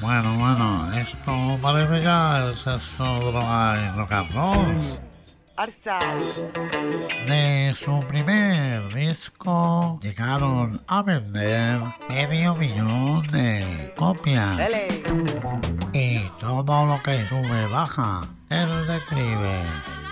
Bueno, 0.00 0.38
bueno, 0.38 0.92
esto 0.96 1.58
parece 1.60 2.02
ya 2.02 2.46
el 2.46 2.56
sexo, 2.56 3.04
droga 3.32 3.76
y 3.76 3.96
rock 3.96 4.12
and 4.12 4.32
roll. 4.32 5.00
Arsa. 5.56 5.98
De 7.26 7.74
su 7.84 7.98
primer 8.06 8.94
disco 8.94 9.98
llegaron 10.00 10.80
a 10.86 11.02
vender 11.02 11.80
medio 12.08 12.54
millón 12.54 13.26
de 13.32 13.92
copias. 13.96 14.70
Y 15.92 16.20
todo 16.38 16.86
lo 16.86 17.02
que 17.02 17.26
sube 17.26 17.66
baja. 17.72 18.28
El 18.50 18.86
declive 18.86 19.64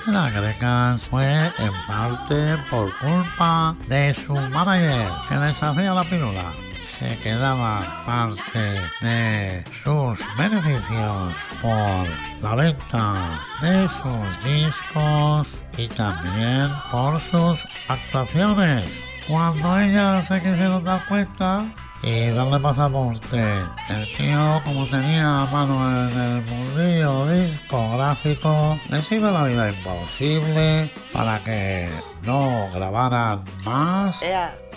de 0.05 0.13
las 0.13 0.35
grecas 0.35 1.03
fue 1.03 1.27
en 1.27 1.73
parte 1.87 2.57
por 2.69 2.93
culpa 2.99 3.77
de 3.89 4.15
su 4.15 4.35
manager 4.35 5.13
que 5.29 5.37
les 5.37 5.63
hacía 5.63 5.95
la 5.95 6.03
pirula. 6.03 6.53
Se 6.99 7.15
quedaba 7.19 8.05
parte 8.07 8.81
de 9.03 9.65
sus 9.85 10.19
beneficios 10.39 11.35
por 11.61 12.07
la 12.43 12.55
venta 12.55 13.33
de 13.61 13.87
sus 13.89 14.45
discos 14.45 15.49
y 15.77 15.89
también 15.89 16.71
por 16.91 17.21
sus 17.21 17.61
actuaciones. 17.89 19.06
Cuando 19.29 19.81
ellas 19.81 20.29
se 20.29 20.37
quisieron 20.37 20.85
dar 20.85 21.05
cuenta 21.09 21.65
y 22.01 22.29
darle 22.29 22.61
pasaporte, 22.61 23.43
el 23.89 24.17
tío 24.17 24.63
como 24.65 24.87
tenía 24.87 25.49
mano 25.51 26.09
en 26.09 26.21
el 26.21 26.43
mundillo 26.45 27.27
discográfico, 27.27 28.79
les 28.89 29.11
iba 29.11 29.33
la 29.33 29.45
vida 29.45 29.71
imposible 29.71 30.89
para 31.13 31.41
que 31.41 31.91
no 32.23 32.69
grabaran 32.73 33.45
más 33.65 34.21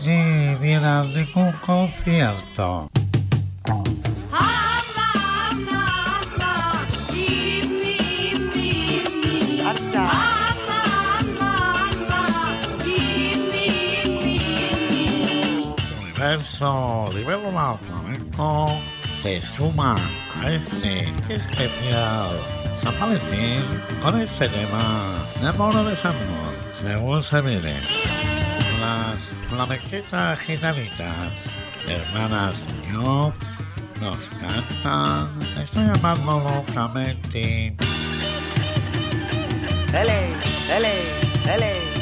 ni 0.01 0.56
dieran 0.56 1.13
ningún 1.13 1.51
concierto. 1.63 2.89
Universo 16.20 17.10
Libélula 17.14 17.80
Flamenco 17.88 18.68
se 19.22 19.40
suma 19.40 19.96
a 20.36 20.52
este 20.52 21.08
especial 21.30 22.32
San 22.82 22.93
con 24.02 24.20
este 24.20 24.50
tema 24.50 25.26
de 25.39 25.48
amor 25.48 25.78
o 25.78 25.84
desamor, 25.86 26.54
según 26.82 27.24
se 27.24 27.41
mire. 27.41 27.76
Las 28.82 29.32
flamenquitas 29.48 30.39
gitanitas, 30.39 31.32
hermanas 31.88 32.65
Ñof, 32.91 33.34
nos 34.02 34.20
cantan 34.41 35.39
Estoy 35.58 35.89
amando 35.96 36.41
locamente. 36.41 37.74
Ele, 39.93 40.36
ele, 40.70 40.93
ele. 41.46 41.99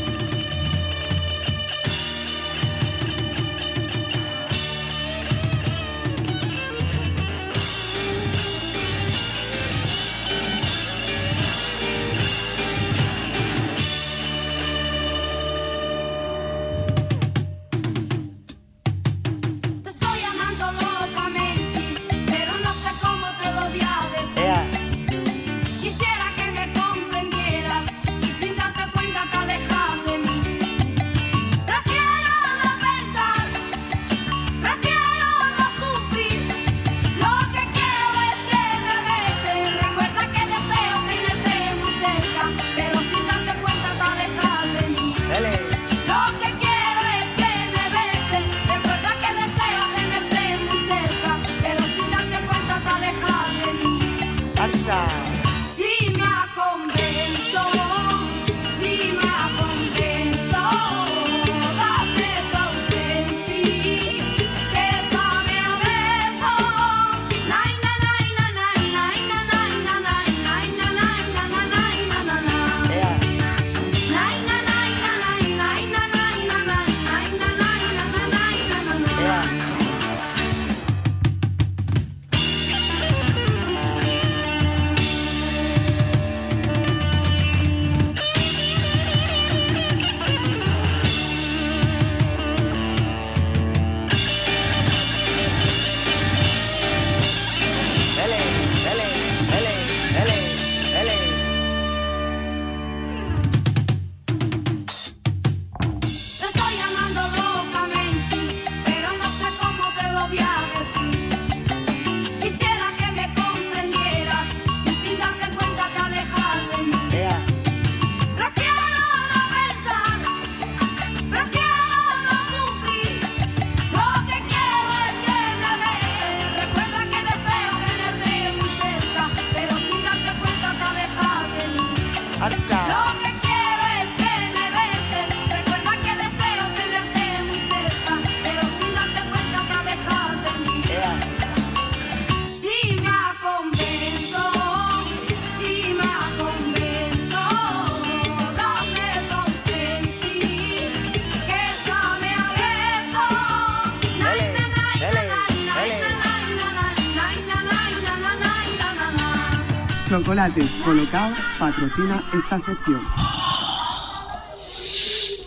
Chocolate 160.38 160.70
Colocao 160.86 161.34
patrocina 161.58 162.24
esta 162.32 162.60
sección. 162.60 163.02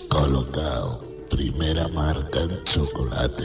Colocao, 0.09 1.05
primera 1.31 1.87
marca 1.87 2.41
en 2.41 2.65
chocolate. 2.65 3.45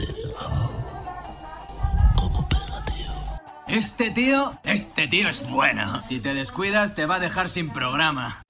Como 2.16 2.48
pega, 2.48 2.84
tío. 2.86 3.12
Este 3.68 4.10
tío, 4.10 4.58
este 4.64 5.06
tío 5.06 5.28
es 5.28 5.48
bueno. 5.48 6.02
Si 6.02 6.18
te 6.18 6.34
descuidas, 6.34 6.96
te 6.96 7.06
va 7.06 7.14
a 7.14 7.20
dejar 7.20 7.48
sin 7.48 7.72
programa. 7.72 8.42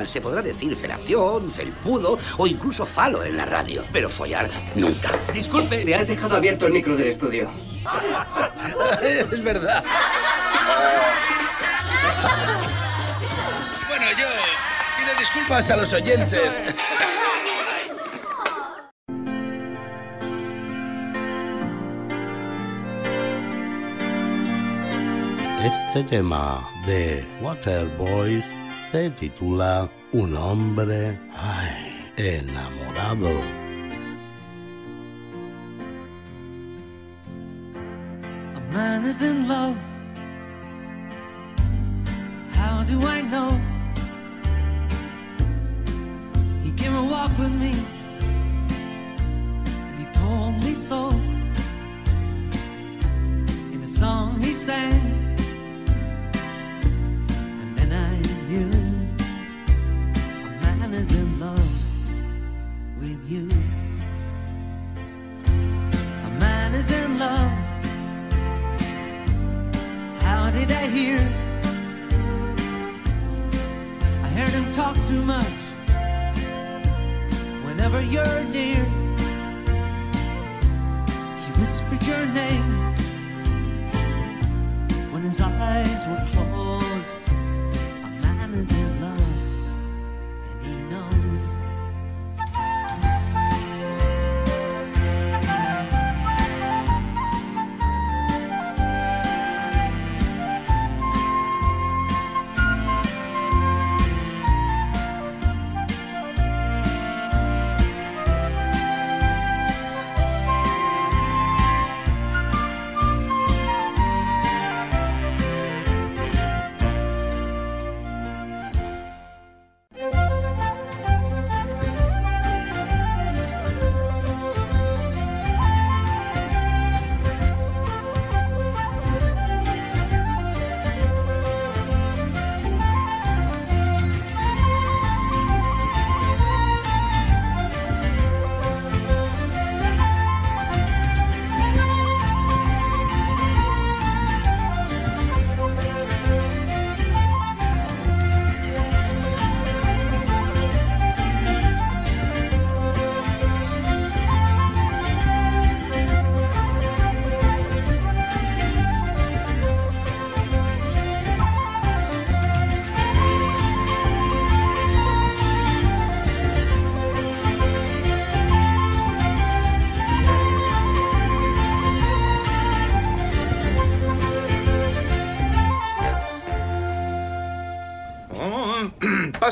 se 0.00 0.20
podrá 0.20 0.40
decir 0.40 0.74
felación, 0.74 1.50
felpudo 1.50 2.18
o 2.38 2.46
incluso 2.46 2.86
falo 2.86 3.22
en 3.24 3.36
la 3.36 3.44
radio, 3.44 3.84
pero 3.92 4.08
follar 4.08 4.48
nunca. 4.74 5.10
Disculpe, 5.32 5.84
te 5.84 5.94
has 5.94 6.06
dejado 6.06 6.36
abierto 6.36 6.66
el 6.66 6.72
micro 6.72 6.96
del 6.96 7.08
estudio. 7.08 7.50
es 9.02 9.42
verdad. 9.42 9.84
bueno, 13.88 14.06
yo 14.12 14.26
pido 14.96 15.14
disculpas 15.18 15.70
a 15.70 15.76
los 15.76 15.92
oyentes. 15.92 16.62
este 25.64 26.02
tema 26.04 26.68
de 26.86 27.24
Waterboys 27.40 28.44
se 28.92 29.08
titula 29.08 29.88
Un 30.12 30.36
hombre 30.36 31.18
enamorado. 32.18 33.61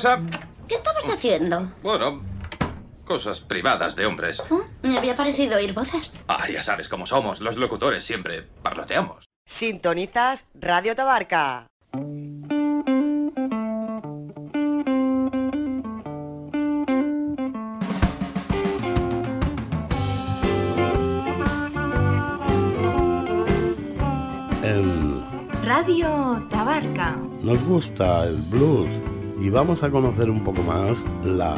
Pasa. 0.00 0.20
¿Qué 0.66 0.74
estabas 0.76 1.04
haciendo? 1.08 1.72
Bueno, 1.82 2.22
cosas 3.04 3.40
privadas 3.40 3.96
de 3.96 4.06
hombres. 4.06 4.42
Me 4.82 4.96
había 4.96 5.14
parecido 5.16 5.56
oír 5.56 5.74
voces. 5.74 6.22
Ah, 6.28 6.48
ya 6.48 6.62
sabes 6.62 6.88
cómo 6.88 7.06
somos. 7.06 7.40
Los 7.40 7.56
locutores 7.56 8.04
siempre 8.04 8.46
parloteamos. 8.62 9.24
Sintonizas 9.44 10.46
Radio 10.54 10.94
Tabarca. 10.94 11.66
En 24.62 25.60
Radio 25.64 26.46
Tabarca. 26.48 27.16
Nos 27.42 27.62
gusta 27.64 28.24
el 28.24 28.36
blues 28.42 29.19
y 29.40 29.48
vamos 29.48 29.82
a 29.82 29.90
conocer 29.90 30.28
un 30.28 30.44
poco 30.44 30.62
más 30.62 31.02
la 31.24 31.56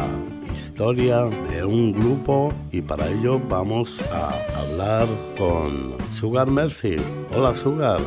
historia 0.55 1.25
de 1.51 1.65
un 1.65 1.93
grupo 1.93 2.53
y 2.71 2.81
para 2.81 3.09
ello 3.11 3.41
vamos 3.49 4.01
a 4.13 4.35
hablar 4.61 5.09
con 5.37 5.97
Sugar 6.15 6.49
Mercy. 6.49 6.97
Hola 7.35 7.55
Sugar, 7.55 8.01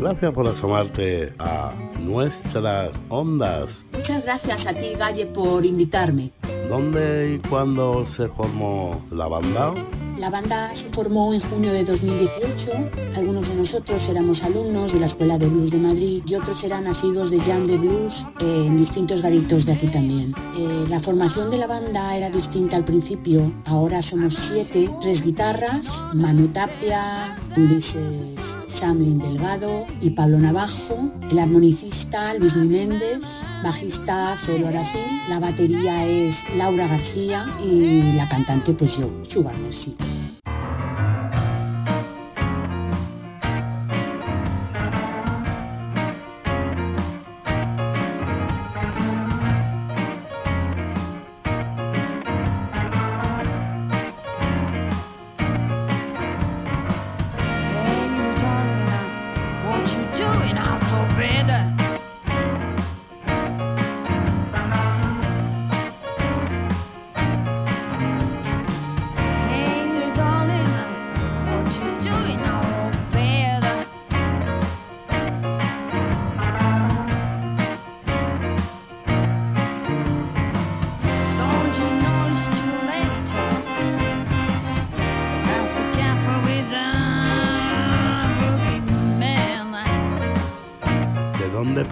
gracias 0.00 0.32
por 0.32 0.48
asomarte 0.48 1.32
a 1.38 1.72
nuestras 2.00 2.90
ondas. 3.08 3.84
Muchas 3.92 4.24
gracias 4.24 4.66
a 4.66 4.72
ti, 4.72 4.94
Galle, 4.98 5.26
por 5.26 5.64
invitarme. 5.64 6.30
¿Dónde 6.68 7.34
y 7.34 7.48
cuándo 7.48 8.06
se 8.06 8.28
formó 8.28 9.04
la 9.10 9.28
banda? 9.28 9.74
La 10.18 10.30
banda 10.30 10.74
se 10.74 10.88
formó 10.90 11.32
en 11.34 11.40
junio 11.40 11.72
de 11.72 11.84
2018. 11.84 13.16
Algunos 13.16 13.48
de 13.48 13.54
nosotros 13.54 14.08
éramos 14.08 14.42
alumnos 14.42 14.92
de 14.92 15.00
la 15.00 15.06
Escuela 15.06 15.38
de 15.38 15.46
Blues 15.48 15.70
de 15.70 15.78
Madrid 15.78 16.22
y 16.26 16.34
otros 16.34 16.62
eran 16.62 16.84
nacidos 16.84 17.30
de 17.30 17.40
Jam 17.40 17.64
de 17.64 17.76
Blues 17.76 18.26
eh, 18.40 18.64
en 18.66 18.76
distintos 18.76 19.22
garitos 19.22 19.66
de 19.66 19.72
aquí 19.72 19.86
también. 19.86 20.34
Eh, 20.56 20.84
la 20.88 21.00
formación 21.00 21.50
de 21.50 21.58
la 21.58 21.66
banda 21.66 22.16
era 22.16 22.30
distinta 22.30 22.76
al 22.76 22.84
principio. 22.84 23.50
Ahora 23.64 24.02
somos 24.02 24.34
siete, 24.34 24.90
tres 25.00 25.22
guitarras, 25.22 25.88
Manu 26.14 26.48
Tapia, 26.48 27.36
Ulises 27.56 28.59
Samlin 28.74 29.18
Delgado 29.18 29.86
y 30.00 30.10
Pablo 30.10 30.38
Navajo, 30.38 31.10
el 31.30 31.38
armonicista 31.38 32.34
Luis 32.34 32.54
Luis 32.54 32.70
Méndez, 32.70 33.20
bajista 33.62 34.36
Celo 34.44 34.68
Aracil, 34.68 35.20
la 35.28 35.38
batería 35.38 36.06
es 36.06 36.36
Laura 36.56 36.86
García 36.86 37.46
y 37.62 38.12
la 38.12 38.28
cantante 38.28 38.72
pues 38.72 38.96
yo, 38.96 39.10
Sugar 39.28 39.56
Mercy. 39.58 39.94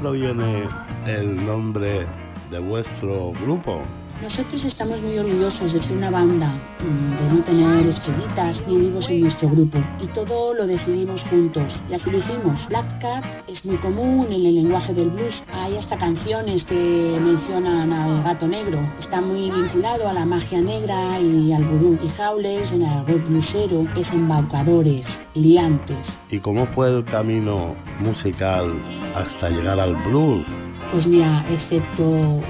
Proviene 0.08 0.66
el 1.06 1.44
nombre 1.44 2.06
de 2.50 2.58
vuestro 2.58 3.30
grupo? 3.42 3.82
Nosotros 4.22 4.64
estamos 4.64 5.00
muy 5.00 5.16
orgullosos 5.16 5.72
de 5.72 5.80
ser 5.80 5.96
una 5.96 6.10
banda, 6.10 6.48
mm, 6.80 7.22
de 7.22 7.34
no 7.34 7.44
tener 7.44 7.86
estrellitas 7.86 8.60
ni 8.66 8.76
vivos 8.76 9.08
en 9.08 9.20
nuestro 9.20 9.48
grupo. 9.48 9.78
Y 10.00 10.06
todo 10.08 10.54
lo 10.54 10.66
decidimos 10.66 11.22
juntos. 11.24 11.76
Y 11.88 11.94
así 11.94 12.10
lo 12.10 12.18
hicimos. 12.18 12.66
Black 12.68 13.00
Cat 13.00 13.24
es 13.46 13.64
muy 13.64 13.76
común 13.76 14.26
en 14.30 14.44
el 14.44 14.56
lenguaje 14.56 14.92
del 14.92 15.10
blues. 15.10 15.44
Hay 15.52 15.76
hasta 15.76 15.96
canciones 15.96 16.64
que 16.64 17.16
mencionan 17.22 17.92
al 17.92 18.24
gato 18.24 18.48
negro. 18.48 18.80
Está 18.98 19.20
muy 19.20 19.52
vinculado 19.52 20.08
a 20.08 20.12
la 20.12 20.24
magia 20.24 20.60
negra 20.60 21.20
y 21.20 21.52
al 21.52 21.64
vudú. 21.64 21.96
Y 22.02 22.20
Howlers 22.20 22.72
en 22.72 22.82
el 22.82 23.06
rock 23.06 23.24
bluesero 23.28 23.86
es 23.96 24.10
embaucadores, 24.12 25.20
liantes. 25.34 26.18
¿Y 26.30 26.40
cómo 26.40 26.66
fue 26.66 26.90
el 26.90 27.04
camino 27.04 27.76
musical 28.00 28.74
hasta 29.14 29.48
llegar 29.48 29.78
al 29.78 29.94
blues? 29.94 30.46
Pues 30.90 31.06
mira, 31.06 31.44
excepto 31.50 32.02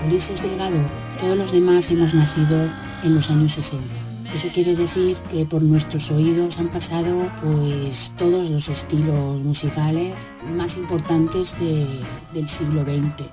Ulises 0.07 0.41
Delgado, 0.41 0.79
todos 1.21 1.37
los 1.37 1.53
demás 1.53 1.91
hemos 1.91 2.15
nacido 2.15 2.69
en 3.03 3.15
los 3.15 3.31
años 3.31 3.53
60. 3.53 3.85
Eso 4.35 4.49
quiere 4.53 4.77
decir 4.77 5.17
que 5.31 5.45
por 5.47 5.63
nuestros 5.63 6.11
oídos 6.11 6.59
han 6.59 6.69
pasado 6.69 7.31
pues 7.43 8.13
todos 8.19 8.51
los 8.51 8.69
estilos 8.69 9.41
musicales 9.43 10.15
más 10.57 10.77
importantes 10.77 11.59
de- 11.59 12.01
del 12.35 12.49
siglo 12.49 12.83
XX. 12.85 13.25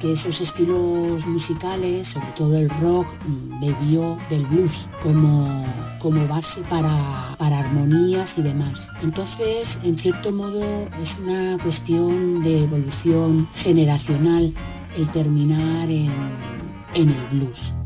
Que 0.00 0.12
esos 0.12 0.40
estilos 0.40 1.24
musicales, 1.26 2.08
sobre 2.08 2.26
todo 2.36 2.56
el 2.58 2.68
rock, 2.70 3.06
bebió 3.60 4.16
del 4.30 4.44
blues 4.46 4.88
como, 5.02 5.62
como 6.00 6.26
base 6.26 6.62
para, 6.62 7.34
para 7.38 7.60
armonías 7.60 8.36
y 8.38 8.42
demás. 8.42 8.88
Entonces, 9.02 9.78
en 9.84 9.96
cierto 9.98 10.32
modo, 10.32 10.62
es 11.02 11.14
una 11.22 11.58
cuestión 11.62 12.42
de 12.42 12.64
evolución 12.64 13.46
generacional 13.56 14.52
el 14.96 15.06
terminar 15.08 15.88
en, 15.90 16.10
en 16.94 17.10
el 17.10 17.26
blues. 17.28 17.79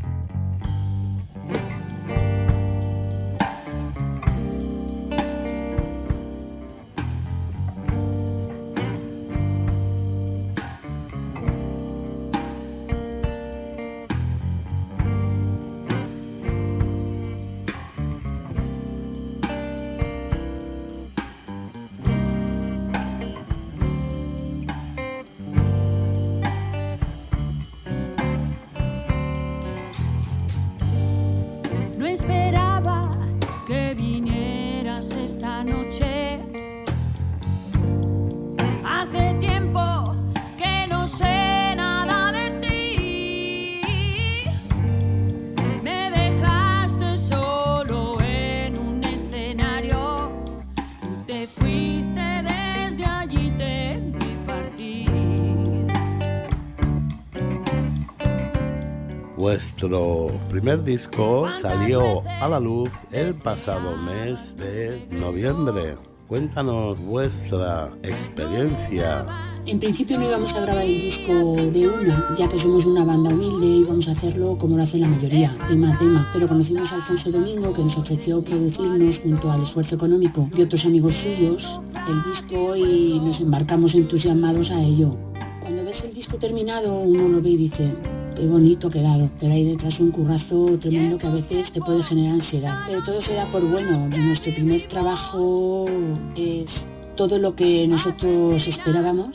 Vuestro 59.85 60.31
primer 60.49 60.83
disco 60.83 61.47
salió 61.61 62.23
a 62.41 62.49
la 62.49 62.59
luz 62.59 62.89
el 63.11 63.35
pasado 63.35 63.95
mes 63.95 64.55
de 64.57 65.07
noviembre. 65.11 65.95
Cuéntanos 66.27 66.99
vuestra 67.01 67.91
experiencia. 68.01 69.27
En 69.67 69.79
principio 69.79 70.17
no 70.17 70.25
íbamos 70.25 70.55
a 70.55 70.61
grabar 70.61 70.85
el 70.85 71.01
disco 71.01 71.55
de 71.55 71.87
una, 71.87 72.33
ya 72.35 72.49
que 72.49 72.57
somos 72.57 72.87
una 72.87 73.05
banda 73.05 73.31
humilde 73.31 73.63
y 73.63 73.83
vamos 73.83 74.07
a 74.07 74.13
hacerlo 74.13 74.57
como 74.57 74.75
lo 74.75 74.81
hace 74.81 74.97
la 74.97 75.07
mayoría, 75.07 75.55
tema 75.67 75.93
a 75.93 75.97
tema. 75.99 76.29
Pero 76.33 76.47
conocimos 76.47 76.91
a 76.91 76.95
Alfonso 76.95 77.29
Domingo 77.29 77.71
que 77.71 77.83
nos 77.83 77.95
ofreció 77.95 78.43
producirnos 78.43 79.19
junto 79.19 79.51
al 79.51 79.61
esfuerzo 79.61 79.93
económico 79.93 80.49
de 80.55 80.63
otros 80.63 80.83
amigos 80.85 81.13
suyos 81.13 81.79
el 82.07 82.23
disco 82.23 82.75
y 82.75 83.19
nos 83.19 83.39
embarcamos 83.39 83.93
entusiasmados 83.93 84.71
a 84.71 84.81
ello. 84.81 85.11
Cuando 85.61 85.83
ves 85.83 86.03
el 86.03 86.15
disco 86.15 86.39
terminado 86.39 87.01
uno 87.01 87.27
lo 87.27 87.39
ve 87.39 87.49
y 87.49 87.57
dice, 87.57 87.93
qué 88.35 88.45
bonito 88.45 88.89
quedado, 88.89 89.29
pero 89.39 89.53
hay 89.53 89.63
detrás 89.63 89.99
un 89.99 90.11
currazo 90.11 90.77
tremendo 90.79 91.17
que 91.17 91.27
a 91.27 91.31
veces 91.31 91.71
te 91.71 91.79
puede 91.79 92.03
generar 92.03 92.33
ansiedad. 92.33 92.79
Pero 92.87 93.03
todo 93.03 93.21
será 93.21 93.49
por 93.51 93.63
bueno, 93.63 94.07
nuestro 94.09 94.53
primer 94.53 94.87
trabajo 94.87 95.85
es 96.35 96.85
todo 97.15 97.37
lo 97.37 97.55
que 97.55 97.87
nosotros 97.87 98.67
esperábamos 98.67 99.29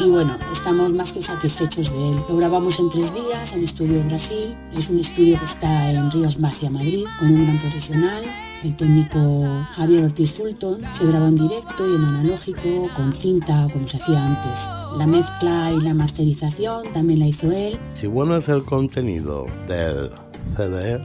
y 0.00 0.08
bueno, 0.08 0.36
estamos 0.52 0.92
más 0.92 1.12
que 1.12 1.22
satisfechos 1.22 1.90
de 1.90 2.10
él. 2.10 2.24
Lo 2.28 2.36
grabamos 2.36 2.78
en 2.78 2.88
tres 2.90 3.12
días 3.12 3.52
en 3.52 3.64
Estudio 3.64 4.04
Brasil. 4.04 4.56
Es 4.76 4.88
un 4.88 5.00
estudio 5.00 5.38
que 5.38 5.44
está 5.44 5.90
en 5.90 6.10
Ríos 6.10 6.38
Magia, 6.38 6.70
Madrid, 6.70 7.04
con 7.18 7.32
un 7.32 7.44
gran 7.44 7.60
profesional, 7.60 8.24
el 8.62 8.76
técnico 8.76 9.64
Javier 9.74 10.04
Ortiz 10.04 10.32
Fulton. 10.32 10.82
Se 10.98 11.06
grabó 11.06 11.26
en 11.26 11.36
directo 11.36 11.86
y 11.90 11.94
en 11.94 12.04
analógico, 12.04 12.88
con 12.94 13.12
cinta, 13.12 13.66
como 13.72 13.88
se 13.88 13.96
hacía 13.96 14.24
antes. 14.24 14.81
La 14.96 15.06
mezcla 15.06 15.72
y 15.72 15.80
la 15.80 15.94
masterización 15.94 16.84
también 16.92 17.20
la 17.20 17.26
hizo 17.26 17.50
él. 17.50 17.78
Si 17.94 18.06
bueno 18.06 18.36
es 18.36 18.48
el 18.48 18.62
contenido 18.64 19.46
del 19.66 20.10
CD, 20.56 21.00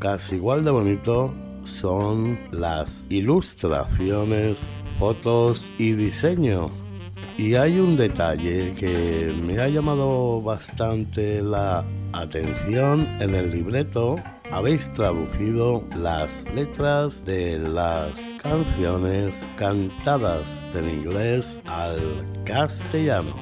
casi 0.00 0.34
igual 0.34 0.64
de 0.64 0.70
bonito 0.72 1.32
son 1.64 2.38
las 2.50 3.04
ilustraciones, 3.08 4.66
fotos 4.98 5.64
y 5.78 5.92
diseño. 5.92 6.70
Y 7.38 7.54
hay 7.54 7.78
un 7.78 7.96
detalle 7.96 8.74
que 8.74 9.32
me 9.42 9.60
ha 9.60 9.68
llamado 9.68 10.42
bastante 10.42 11.40
la 11.40 11.84
atención 12.12 13.06
en 13.20 13.34
el 13.34 13.50
libreto. 13.50 14.16
Habéis 14.50 14.92
traducido 14.92 15.82
las 15.96 16.30
letras 16.54 17.24
de 17.24 17.58
las 17.58 18.18
canciones 18.42 19.34
cantadas 19.56 20.60
del 20.72 20.88
inglés 20.88 21.60
al 21.64 22.24
castellano. 22.44 23.34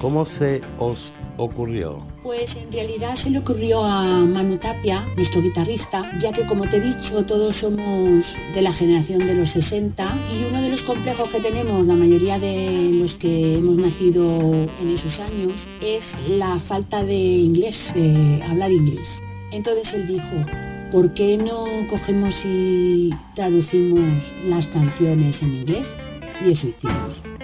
¿Cómo 0.00 0.24
se 0.24 0.60
os 0.78 1.12
ocurrió? 1.36 2.04
Pues 2.22 2.56
en 2.56 2.70
realidad 2.72 3.14
se 3.14 3.30
le 3.30 3.38
ocurrió 3.38 3.84
a 3.84 4.02
Manu 4.26 4.58
Tapia, 4.58 5.06
nuestro 5.16 5.40
guitarrista, 5.40 6.10
ya 6.18 6.32
que 6.32 6.44
como 6.46 6.68
te 6.68 6.78
he 6.78 6.80
dicho, 6.80 7.24
todos 7.24 7.56
somos 7.56 8.24
de 8.52 8.62
la 8.62 8.72
generación 8.72 9.20
de 9.20 9.34
los 9.34 9.50
60 9.50 10.12
y 10.34 10.44
uno 10.44 10.60
de 10.62 10.70
los 10.70 10.82
complejos 10.82 11.30
que 11.30 11.40
tenemos 11.40 11.86
la 11.86 11.94
mayoría 11.94 12.38
de 12.38 12.90
los 12.92 13.14
que 13.14 13.56
hemos 13.56 13.76
nacido 13.76 14.38
en 14.80 14.90
esos 14.94 15.20
años 15.20 15.52
es 15.80 16.12
la 16.28 16.58
falta 16.58 17.04
de 17.04 17.14
inglés, 17.14 17.92
de 17.94 18.42
hablar 18.42 18.72
inglés. 18.72 19.20
Entonces 19.52 19.92
él 19.94 20.06
dijo, 20.06 20.46
¿por 20.92 21.12
qué 21.14 21.36
no 21.36 21.86
cogemos 21.88 22.34
y 22.44 23.10
traducimos 23.34 24.22
las 24.46 24.66
canciones 24.68 25.42
en 25.42 25.54
inglés? 25.54 25.88
Y 26.44 26.52
eso 26.52 26.68
hicimos. 26.68 27.39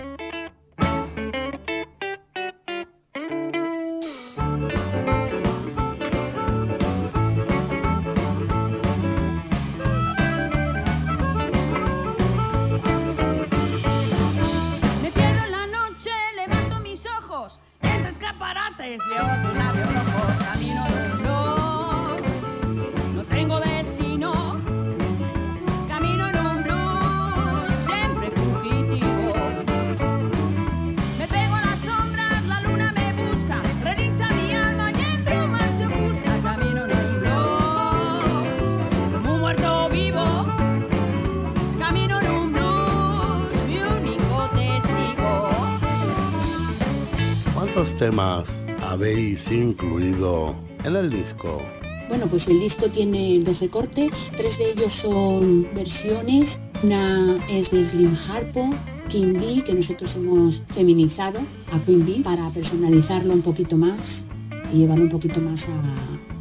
Temas 47.98 48.48
habéis 48.82 49.50
incluido 49.50 50.54
en 50.84 50.96
el 50.96 51.10
disco? 51.10 51.60
Bueno, 52.08 52.26
pues 52.26 52.46
el 52.46 52.60
disco 52.60 52.86
tiene 52.88 53.40
12 53.40 53.68
cortes, 53.68 54.14
tres 54.36 54.58
de 54.58 54.70
ellos 54.70 54.92
son 54.92 55.66
versiones. 55.74 56.58
Una 56.82 57.36
es 57.50 57.70
de 57.70 57.88
Slim 57.88 58.16
Harpo, 58.28 58.70
King 59.08 59.34
Bee, 59.40 59.62
que 59.62 59.74
nosotros 59.74 60.14
hemos 60.14 60.62
feminizado 60.74 61.40
a 61.72 61.80
Queen 61.80 62.04
Bee 62.04 62.22
para 62.22 62.48
personalizarlo 62.50 63.32
un 63.32 63.42
poquito 63.42 63.76
más 63.76 64.24
y 64.72 64.78
llevarlo 64.78 65.04
un 65.04 65.10
poquito 65.10 65.40
más 65.40 65.66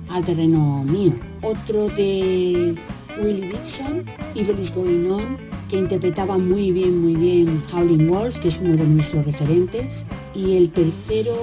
al 0.09 0.23
terreno 0.23 0.83
mío. 0.83 1.13
Otro 1.41 1.87
de 1.89 2.75
Willie 3.21 3.51
Dixon, 3.51 4.05
Evil 4.35 4.59
is 4.59 4.73
Going 4.75 5.09
On, 5.09 5.37
que 5.69 5.77
interpretaba 5.77 6.37
muy 6.37 6.71
bien, 6.71 7.01
muy 7.01 7.15
bien 7.15 7.61
Howling 7.73 8.09
Wolf, 8.09 8.37
que 8.39 8.49
es 8.49 8.59
uno 8.59 8.75
de 8.75 8.85
nuestros 8.85 9.25
referentes. 9.25 10.05
Y 10.35 10.57
el 10.57 10.69
tercero 10.71 11.37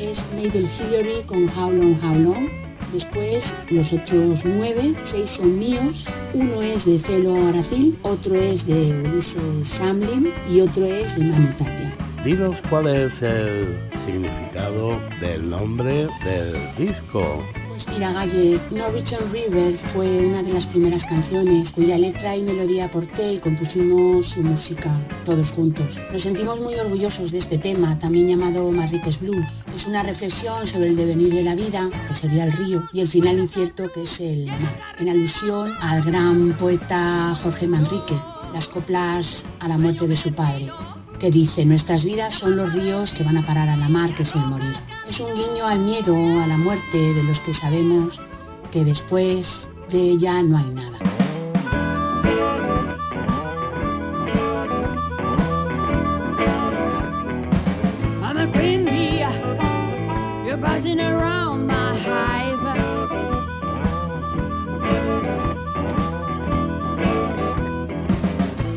es 0.00 0.24
Mabel 0.32 0.68
Hillary 0.78 1.22
con 1.26 1.48
How 1.48 1.72
Long, 1.72 1.98
How 2.00 2.14
Long. 2.14 2.48
Después 2.92 3.52
los 3.70 3.92
otros 3.92 4.44
nueve, 4.44 4.94
seis 5.02 5.30
son 5.30 5.58
míos. 5.58 6.06
Uno 6.32 6.62
es 6.62 6.84
de 6.84 6.98
Felo 7.00 7.34
Aracil, 7.48 7.98
otro 8.02 8.36
es 8.36 8.64
de 8.64 8.92
Ulises 9.02 9.66
Samlin 9.68 10.32
y 10.48 10.60
otro 10.60 10.84
es 10.84 11.16
de 11.16 11.24
Manu 11.24 11.48
Tapia. 11.58 11.92
Dinos 12.24 12.62
cuál 12.70 12.86
es 12.86 13.20
el 13.22 13.76
significado 14.04 15.00
del 15.20 15.50
nombre 15.50 16.06
del 16.24 16.56
disco. 16.78 17.42
Pues 17.76 17.88
mira, 17.88 18.10
Galle, 18.10 18.58
Norwegian 18.70 19.30
River 19.30 19.76
fue 19.92 20.06
una 20.20 20.42
de 20.42 20.50
las 20.50 20.64
primeras 20.64 21.04
canciones 21.04 21.72
cuya 21.72 21.98
letra 21.98 22.34
y 22.34 22.42
melodía 22.42 22.86
aporté 22.86 23.34
y 23.34 23.38
compusimos 23.38 24.28
su 24.28 24.42
música 24.42 24.90
todos 25.26 25.50
juntos. 25.50 26.00
Nos 26.10 26.22
sentimos 26.22 26.58
muy 26.58 26.76
orgullosos 26.76 27.32
de 27.32 27.36
este 27.36 27.58
tema, 27.58 27.98
también 27.98 28.28
llamado 28.28 28.72
Marriques 28.72 29.20
Blues. 29.20 29.46
Es 29.74 29.84
una 29.84 30.02
reflexión 30.02 30.66
sobre 30.66 30.88
el 30.88 30.96
devenir 30.96 31.34
de 31.34 31.42
la 31.42 31.54
vida, 31.54 31.90
que 32.08 32.14
sería 32.14 32.44
el 32.44 32.52
río, 32.52 32.88
y 32.94 33.00
el 33.00 33.08
final 33.08 33.38
incierto, 33.38 33.92
que 33.92 34.04
es 34.04 34.20
el 34.20 34.46
mar, 34.46 34.80
en 34.98 35.10
alusión 35.10 35.74
al 35.82 36.00
gran 36.00 36.56
poeta 36.56 37.38
Jorge 37.42 37.68
Manrique, 37.68 38.16
las 38.54 38.68
coplas 38.68 39.44
a 39.60 39.68
la 39.68 39.76
muerte 39.76 40.08
de 40.08 40.16
su 40.16 40.32
padre 40.32 40.70
que 41.18 41.30
dice, 41.30 41.64
nuestras 41.64 42.04
vidas 42.04 42.34
son 42.34 42.56
los 42.56 42.74
ríos 42.74 43.12
que 43.12 43.24
van 43.24 43.38
a 43.38 43.46
parar 43.46 43.70
a 43.70 43.76
la 43.76 43.88
mar, 43.88 44.14
que 44.14 44.22
es 44.22 44.34
el 44.34 44.42
morir. 44.42 44.76
Es 45.08 45.20
un 45.20 45.34
guiño 45.34 45.64
al 45.64 45.78
miedo, 45.78 46.14
a 46.16 46.46
la 46.48 46.56
muerte 46.56 46.98
de 46.98 47.22
los 47.22 47.38
que 47.40 47.54
sabemos 47.54 48.20
que 48.72 48.84
después 48.84 49.68
de 49.88 49.98
ella 49.98 50.42
no 50.42 50.58
hay 50.58 50.70
nada. 50.70 50.98
I'm 58.20 58.36
a 58.36 58.50
queen 58.52 58.84
bee. 58.84 59.24
You're 60.44 60.56
buzzing 60.56 61.00
around 61.00 61.68
my 61.68 61.96
hive. 61.96 62.64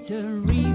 no 0.07 0.68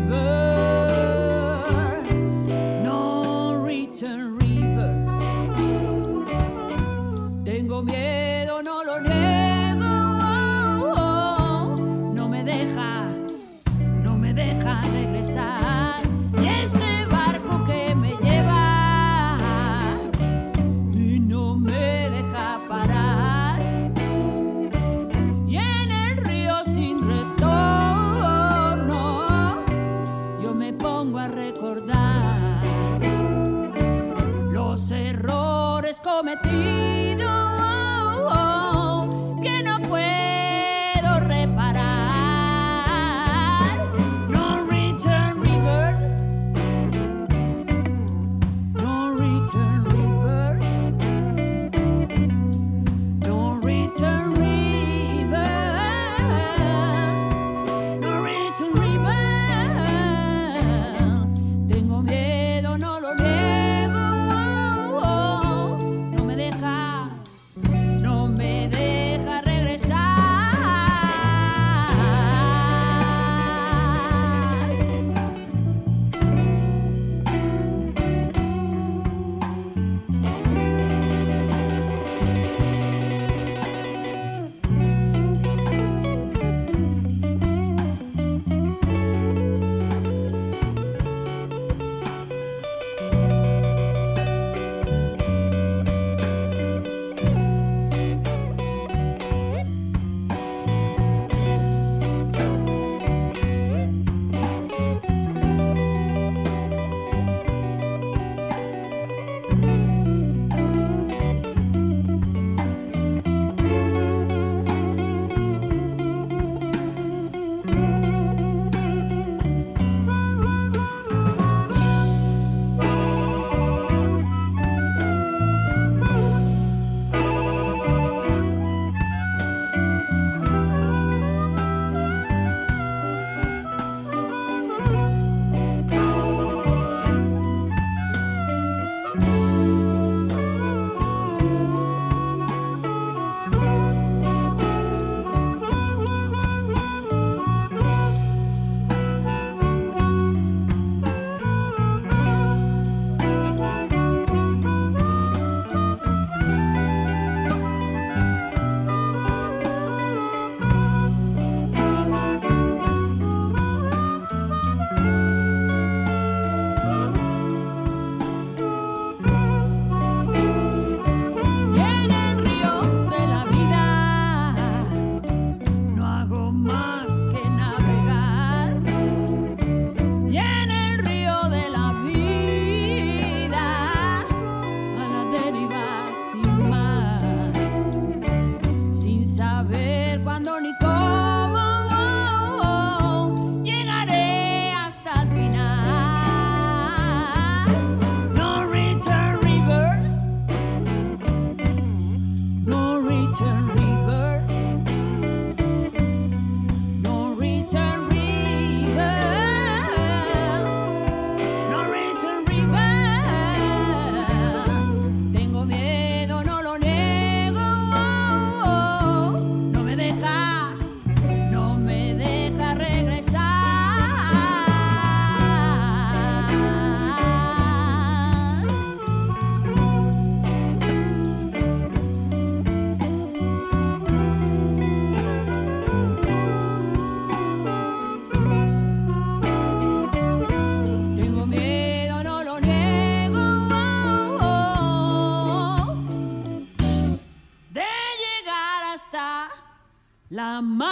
No 250.62 250.84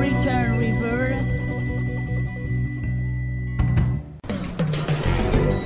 Richard 0.00 0.58
River. 0.58 1.18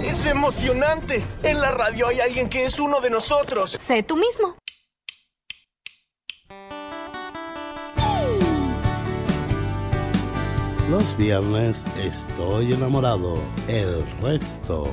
Es 0.03 0.27
emocionante. 0.27 1.23
En 1.45 1.61
la 1.61 1.71
radio 1.71 2.09
hay 2.09 2.21
alguien 2.21 2.49
que 2.49 2.65
es 2.65 2.81
uno 2.81 3.01
de 3.01 3.11
nosotros. 3.11 3.71
Sé 3.71 4.03
tú 4.03 4.17
mismo. 4.17 4.57
Los 10.91 11.17
viernes 11.17 11.85
estoy 11.97 12.73
enamorado. 12.73 13.35
El 13.69 14.05
resto 14.21 14.93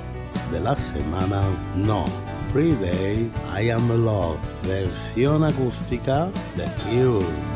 de 0.52 0.60
la 0.60 0.76
semana 0.76 1.44
No. 1.76 2.06
Free 2.52 2.74
Day, 2.76 3.32
I 3.62 3.70
Am 3.70 3.88
Love, 4.06 4.40
versión 4.64 5.44
acústica 5.44 6.32
de 6.56 6.66
Cure. 6.84 7.55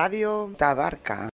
Radio 0.00 0.48
Tabarca. 0.56 1.28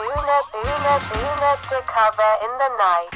Una, 0.00 0.36
una, 0.56 0.94
una 1.20 1.52
to 1.68 1.76
cover 1.84 2.32
in 2.40 2.52
the 2.56 2.70
night. 2.80 3.12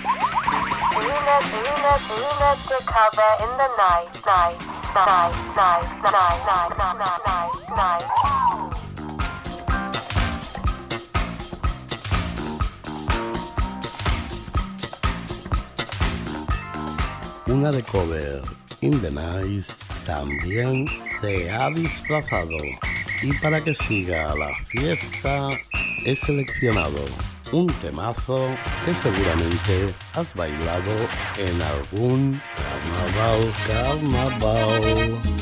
Una, 1.01 1.37
una, 1.49 1.95
una 2.13 2.51
to 2.69 2.77
cover 2.85 3.33
in 3.41 3.53
the 3.57 3.69
night. 3.81 4.13
Night, 4.27 4.61
night, 4.93 5.33
night, 5.57 5.89
night, 6.05 6.45
night, 6.45 6.77
night, 6.77 7.25
night, 7.25 7.57
night. 7.81 8.11
Una 17.49 17.73
de 17.73 17.83
cover, 17.83 18.43
In 18.83 19.01
the 19.01 19.11
también 20.07 20.87
se 21.21 21.51
ha 21.51 21.69
disfrazado 21.71 22.57
y 23.23 23.33
para 23.39 23.63
que 23.63 23.75
siga 23.75 24.35
la 24.37 24.55
fiesta 24.69 25.49
he 26.05 26.15
seleccionado 26.15 27.05
un 27.53 27.67
temazo 27.81 28.49
que 28.85 28.95
seguramente 28.95 29.95
has 30.15 30.35
bailado 30.35 30.93
en 31.39 31.61
algún 31.61 32.41
carnaval, 32.57 33.53
carnaval. 33.67 35.36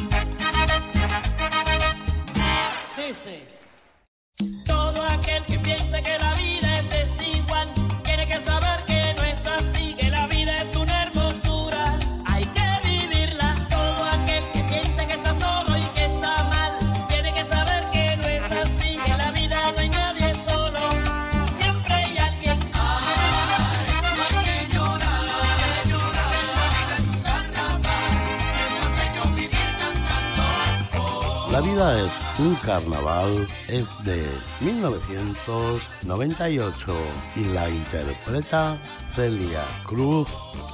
Vida 31.75 32.05
es 32.05 32.13
un 32.39 32.55
carnaval 32.57 33.49
es 33.69 33.87
de 34.05 34.29
1998 34.61 36.97
y 37.35 37.45
la 37.47 37.69
interpreta 37.69 38.77
Celia 39.17 39.65
Cruz 39.85 40.29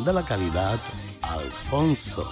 de 0.05 0.13
la 0.13 0.23
calidad 0.25 0.79
Alfonso. 1.23 2.31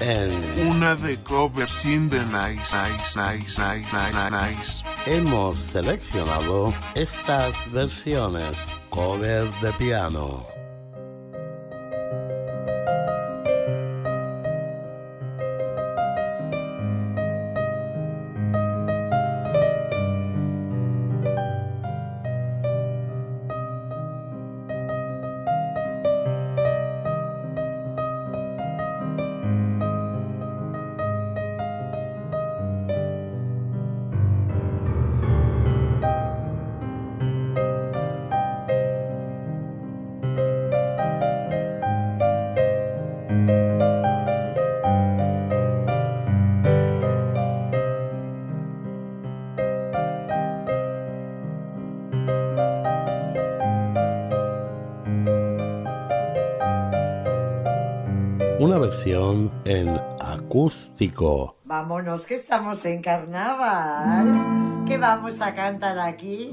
En 0.00 0.32
Una 0.66 0.96
de 0.96 1.18
covers 1.18 1.84
in 1.84 2.08
the 2.08 2.24
nice, 2.24 2.72
nice, 2.72 3.14
nice, 3.16 3.58
nice, 3.58 3.92
nice, 3.92 4.30
nice. 4.30 4.82
hemos 5.04 5.58
seleccionado 5.58 6.72
estas 6.94 7.54
versiones 7.70 8.56
cover 8.88 9.50
de 9.60 9.72
piano. 9.72 10.59
Vámonos, 61.64 62.26
que 62.26 62.34
estamos 62.34 62.84
en 62.84 63.00
carnaval. 63.00 64.84
¿Qué 64.86 64.98
vamos 64.98 65.40
a 65.40 65.54
cantar 65.54 65.98
aquí? 65.98 66.52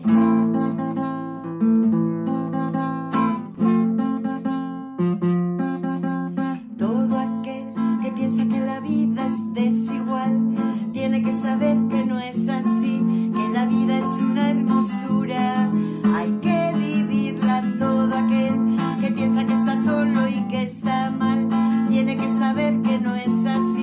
Todo 6.78 7.20
aquel 7.20 7.74
que 8.02 8.12
piensa 8.16 8.46
que 8.46 8.60
la 8.62 8.80
vida 8.80 9.28
es 9.28 9.54
desigual 9.54 10.56
tiene 10.94 11.22
que 11.24 11.34
saber 11.34 11.76
que 11.90 12.06
no 12.06 12.18
es 12.18 12.48
así, 12.48 13.04
que 13.34 13.50
la 13.50 13.66
vida 13.66 13.98
es 13.98 14.06
una 14.06 14.52
hermosura. 14.52 15.70
Hay 16.16 16.32
que 16.42 16.72
vivirla. 16.74 17.64
Todo 17.78 18.16
aquel 18.16 18.78
que 19.02 19.12
piensa 19.12 19.46
que 19.46 19.54
está 19.54 19.84
solo 19.84 20.26
y 20.26 20.42
que 20.48 20.62
está 20.64 21.12
mal 21.12 21.50
tiene 21.90 22.16
que 22.16 22.30
saber 22.30 22.82
que 22.84 23.00
no 23.00 23.16
es 23.16 23.46
así, 23.46 23.77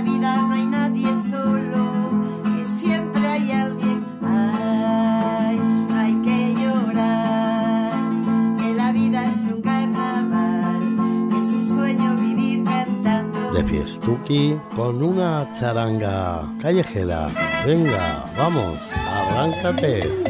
la 0.00 0.06
vida 0.06 0.36
no 0.36 0.54
hay 0.54 0.66
nadie 0.66 1.08
solo, 1.30 1.84
que 2.42 2.66
siempre 2.80 3.26
hay 3.26 3.52
alguien. 3.52 4.06
Ay, 4.22 5.58
no 5.58 5.94
hay 5.94 6.14
que 6.22 6.54
llorar, 6.54 7.92
que 8.56 8.74
la 8.74 8.92
vida 8.92 9.26
es 9.28 9.36
un 9.52 9.60
carnaval, 9.60 10.82
es 11.32 11.52
un 11.52 11.66
sueño 11.66 12.16
vivir 12.16 12.64
cantando. 12.64 13.52
de 13.52 13.64
Fiestuki 13.64 14.58
con 14.74 15.02
una 15.02 15.46
charanga 15.52 16.50
callejera. 16.62 17.28
Venga, 17.66 18.24
vamos, 18.38 18.78
arráncate. 19.18 20.29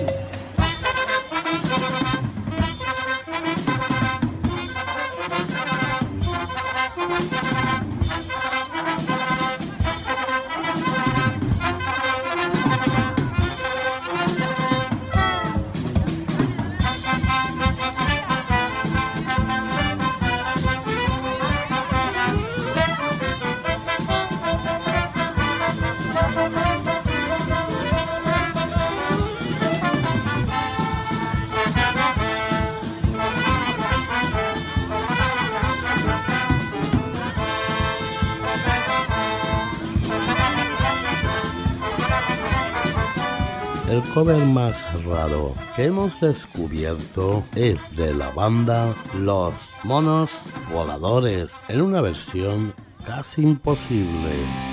Cover 44.21 44.45
más 44.45 44.85
raro 45.07 45.55
que 45.75 45.87
hemos 45.87 46.21
descubierto 46.21 47.43
es 47.55 47.97
de 47.97 48.13
la 48.13 48.29
banda 48.33 48.95
Los 49.19 49.55
Monos 49.83 50.31
Voladores 50.71 51.51
en 51.69 51.81
una 51.81 52.03
versión 52.03 52.75
casi 53.07 53.41
imposible. 53.41 54.70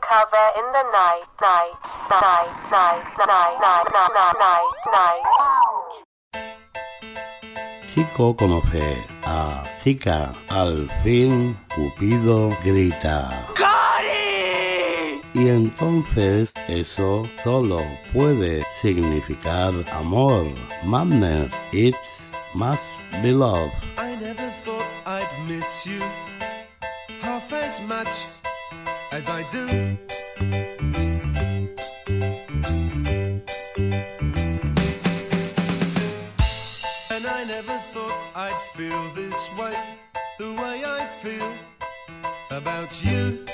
cover 0.00 0.46
in 0.56 0.64
the 0.72 0.84
night, 0.92 1.28
night, 1.40 1.84
night, 2.08 2.70
night, 2.70 3.04
night, 3.18 3.60
night, 3.60 3.88
night, 3.92 4.34
night, 4.38 4.82
night. 4.90 5.26
Chico 7.88 8.34
conoce 8.34 9.04
a 9.24 9.62
chica. 9.82 10.34
Al 10.48 10.88
fin, 11.02 11.58
Cupido 11.74 12.48
grita. 12.64 13.28
¡Cari! 13.54 15.20
Y 15.34 15.48
entonces 15.48 16.52
eso 16.68 17.28
solo 17.44 17.82
puede 18.12 18.64
significar 18.80 19.72
amor. 19.92 20.46
Madness, 20.84 21.50
it's 21.72 22.22
must 22.54 22.84
be 23.22 23.32
love. 23.32 23.70
I 23.98 24.16
never 24.16 24.48
thought 24.64 24.86
I'd 25.06 25.28
miss 25.46 25.86
you 25.86 26.00
half 27.20 27.52
as 27.52 27.80
much 27.82 28.26
as 29.12 29.28
I 29.28 29.42
do. 29.50 29.66
And 37.10 37.26
I 37.26 37.44
never 37.44 37.78
thought 37.92 38.18
I'd 38.34 38.58
feel 38.74 39.10
this 39.14 39.50
way, 39.58 39.76
the 40.38 40.52
way 40.54 40.82
I 40.86 41.06
feel 41.22 41.52
about 42.50 43.04
you. 43.04 43.44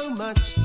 so 0.00 0.08
much. 0.08 0.59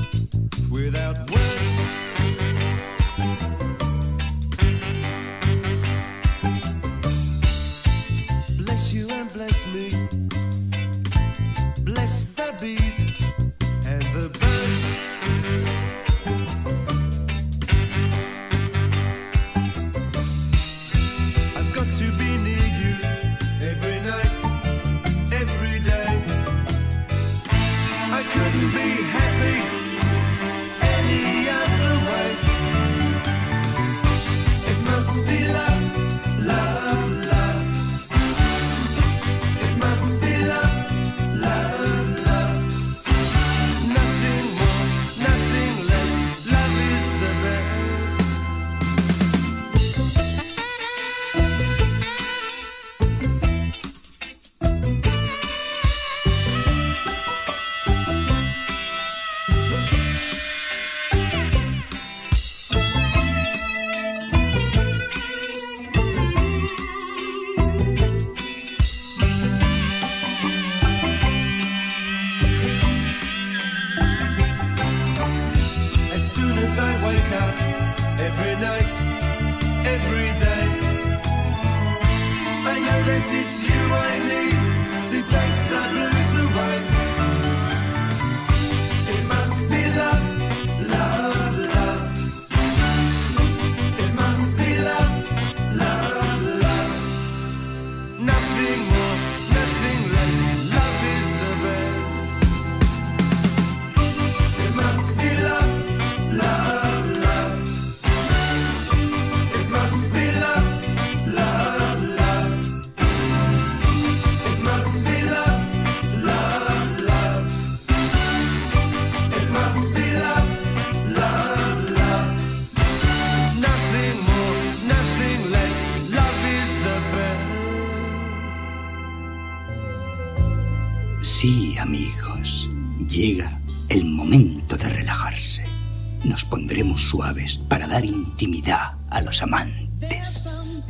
extremos 136.76 137.08
suaves 137.08 137.58
para 137.70 137.86
dar 137.86 138.04
intimidad 138.04 138.96
a 139.08 139.22
los 139.22 139.40
amantes. 139.40 140.84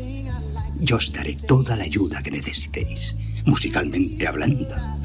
Yo 0.80 0.97
os 0.97 1.12
daré 1.12 1.37
toda 1.47 1.76
la 1.76 1.84
ayuda 1.84 2.24
que 2.24 2.32
necesitéis, 2.32 3.14
musicalmente 3.45 4.26
hablando. 4.26 4.95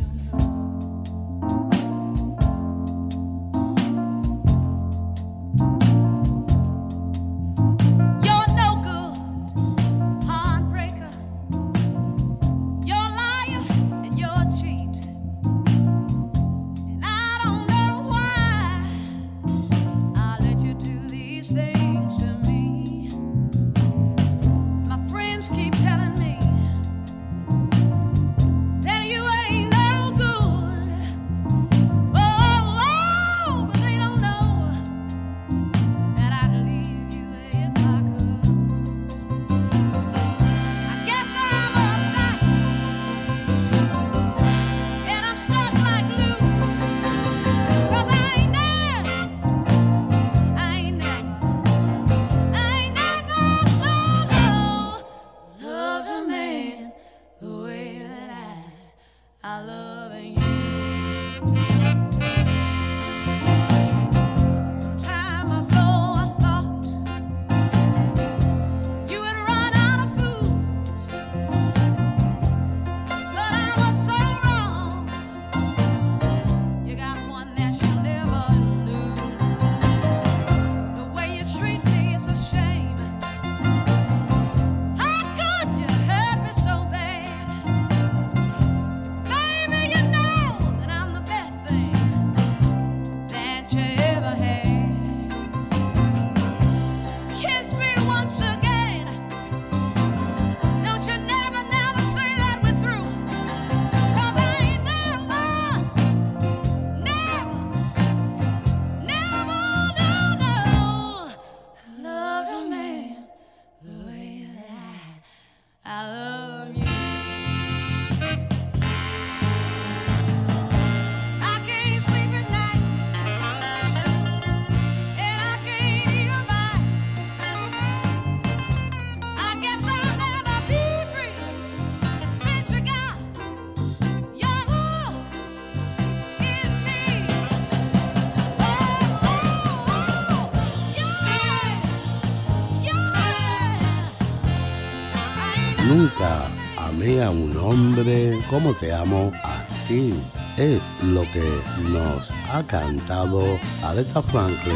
Como 148.52 148.74
te 148.74 148.92
amo 148.92 149.32
a 149.46 149.66
ti. 149.88 150.14
Es 150.58 150.84
lo 151.02 151.22
que 151.32 151.62
nos 151.90 152.30
ha 152.52 152.62
cantado 152.68 153.58
Aretha 153.82 154.22
Franklin. 154.22 154.76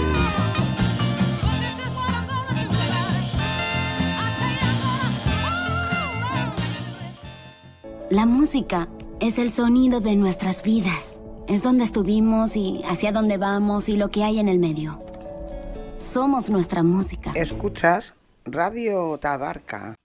La 8.10 8.26
música 8.26 8.88
es 9.20 9.38
el 9.38 9.52
sonido 9.52 10.00
de 10.00 10.16
nuestras 10.16 10.64
vidas. 10.64 11.20
Es 11.50 11.62
donde 11.62 11.84
estuvimos 11.84 12.56
y 12.56 12.82
hacia 12.86 13.12
dónde 13.12 13.38
vamos 13.38 13.90
y 13.90 13.98
lo 13.98 14.10
que 14.10 14.24
hay 14.24 14.40
en 14.40 14.48
el 14.48 14.58
medio. 14.58 15.04
Somos 16.14 16.50
nuestra 16.50 16.82
música. 16.82 17.34
Escuchas 17.36 18.16
Radio 18.46 19.18
Tabarca. 19.18 19.96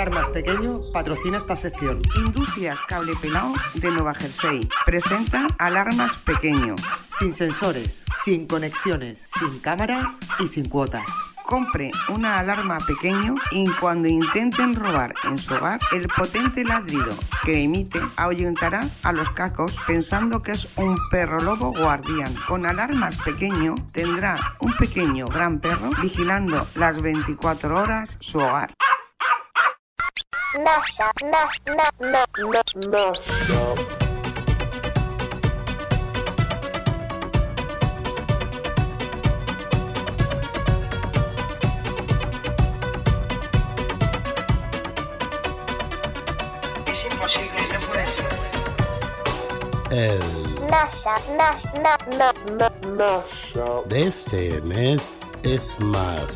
Alarmas 0.00 0.28
Pequeño 0.28 0.80
patrocina 0.94 1.36
esta 1.36 1.54
sección. 1.54 2.00
Industrias 2.16 2.80
Cable 2.88 3.12
Pelao 3.20 3.52
de 3.74 3.90
Nueva 3.90 4.14
Jersey 4.14 4.66
presenta 4.86 5.46
Alarmas 5.58 6.16
Pequeño. 6.16 6.74
Sin 7.04 7.34
sensores, 7.34 8.06
sin 8.24 8.46
conexiones, 8.46 9.26
sin 9.38 9.58
cámaras 9.58 10.08
y 10.38 10.48
sin 10.48 10.70
cuotas. 10.70 11.04
Compre 11.44 11.90
una 12.08 12.38
alarma 12.38 12.78
pequeño 12.86 13.34
y 13.50 13.68
cuando 13.72 14.08
intenten 14.08 14.74
robar 14.74 15.14
en 15.24 15.36
su 15.36 15.52
hogar, 15.52 15.78
el 15.92 16.08
potente 16.08 16.64
ladrido 16.64 17.14
que 17.42 17.62
emite 17.62 18.00
ahuyentará 18.16 18.88
a 19.02 19.12
los 19.12 19.28
cacos 19.30 19.76
pensando 19.86 20.40
que 20.40 20.52
es 20.52 20.66
un 20.76 20.96
perro 21.10 21.40
lobo 21.40 21.74
guardián. 21.74 22.34
Con 22.48 22.64
alarmas 22.64 23.18
pequeño 23.18 23.74
tendrá 23.92 24.56
un 24.60 24.74
pequeño 24.78 25.26
gran 25.28 25.60
perro 25.60 25.90
vigilando 26.00 26.66
las 26.74 27.02
24 27.02 27.76
horas 27.76 28.16
su 28.20 28.38
hogar. 28.38 28.72
Masha, 30.58 31.12
mash, 31.30 31.60
ma, 31.68 31.88
ma, 32.00 32.24
ma, 32.36 32.62
masha. 32.90 33.74
Es 46.86 47.04
imposible, 47.04 47.62
no 47.72 47.80
puede 47.86 48.06
ser. 48.08 48.26
El 49.92 50.20
Masha, 50.68 51.14
mash, 51.36 51.64
ma, 51.80 51.96
ma, 52.18 52.32
ma, 52.58 52.70
masha. 52.98 53.82
de 53.86 54.00
este 54.08 54.60
mes 54.62 55.00
es 55.44 55.78
más 55.78 56.26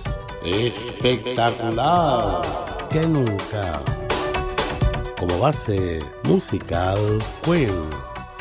espectacular 0.45 2.43
que 2.91 3.07
nunca. 3.07 3.81
Como 5.19 5.39
base 5.39 6.01
musical, 6.25 7.19
Queen 7.43 7.91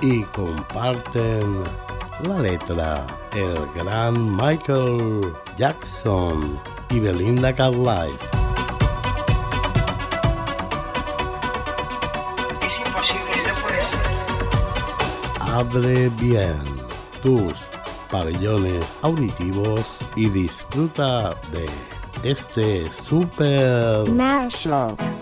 y 0.02 0.24
comparten 0.24 1.64
la 2.24 2.40
letra 2.40 3.06
el 3.34 3.56
gran 3.74 4.36
Michael 4.36 5.34
Jackson 5.58 6.60
y 6.90 7.00
Belinda 7.00 7.56
Carlisle. 7.56 8.18
Es 12.66 12.80
imposible, 12.80 13.36
no 13.48 13.56
puede 13.62 13.82
ser. 13.82 14.02
Abre 15.40 16.10
bien 16.10 16.62
tus 17.22 17.54
pabellones 18.12 19.00
auditivos 19.02 19.98
y 20.16 20.30
disfruta 20.30 21.36
de 21.52 21.68
este 22.24 22.90
super 22.92 24.08
Mashup. 24.10 25.13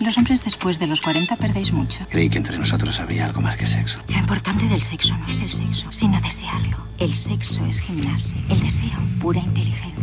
Los 0.00 0.16
hombres 0.18 0.44
después 0.44 0.78
de 0.78 0.86
los 0.86 1.00
40 1.00 1.36
perdéis 1.36 1.72
mucho. 1.72 2.06
Creí 2.10 2.30
que 2.30 2.38
entre 2.38 2.56
nosotros 2.58 3.00
habría 3.00 3.26
algo 3.26 3.40
más 3.40 3.56
que 3.56 3.66
sexo. 3.66 3.98
Lo 4.08 4.16
importante 4.16 4.66
del 4.66 4.82
sexo 4.82 5.16
no 5.16 5.28
es 5.28 5.40
el 5.40 5.50
sexo, 5.50 5.90
sino 5.90 6.20
desearlo. 6.20 6.76
El 6.98 7.14
sexo 7.14 7.64
es 7.66 7.80
gimnasia, 7.80 8.40
el 8.48 8.60
deseo, 8.60 8.98
pura 9.20 9.40
inteligencia. 9.40 9.94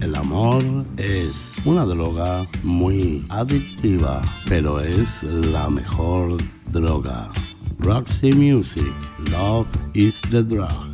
El 0.00 0.16
amor 0.16 0.84
es 0.96 1.32
una 1.64 1.84
droga 1.84 2.46
muy 2.62 3.24
adictiva, 3.30 4.20
pero 4.48 4.80
es 4.80 5.22
la 5.22 5.70
mejor 5.70 6.38
droga. 6.66 7.30
Roxy 7.78 8.32
Music, 8.32 8.92
Love 9.30 9.66
is 9.94 10.20
the 10.30 10.42
Drug. 10.42 10.93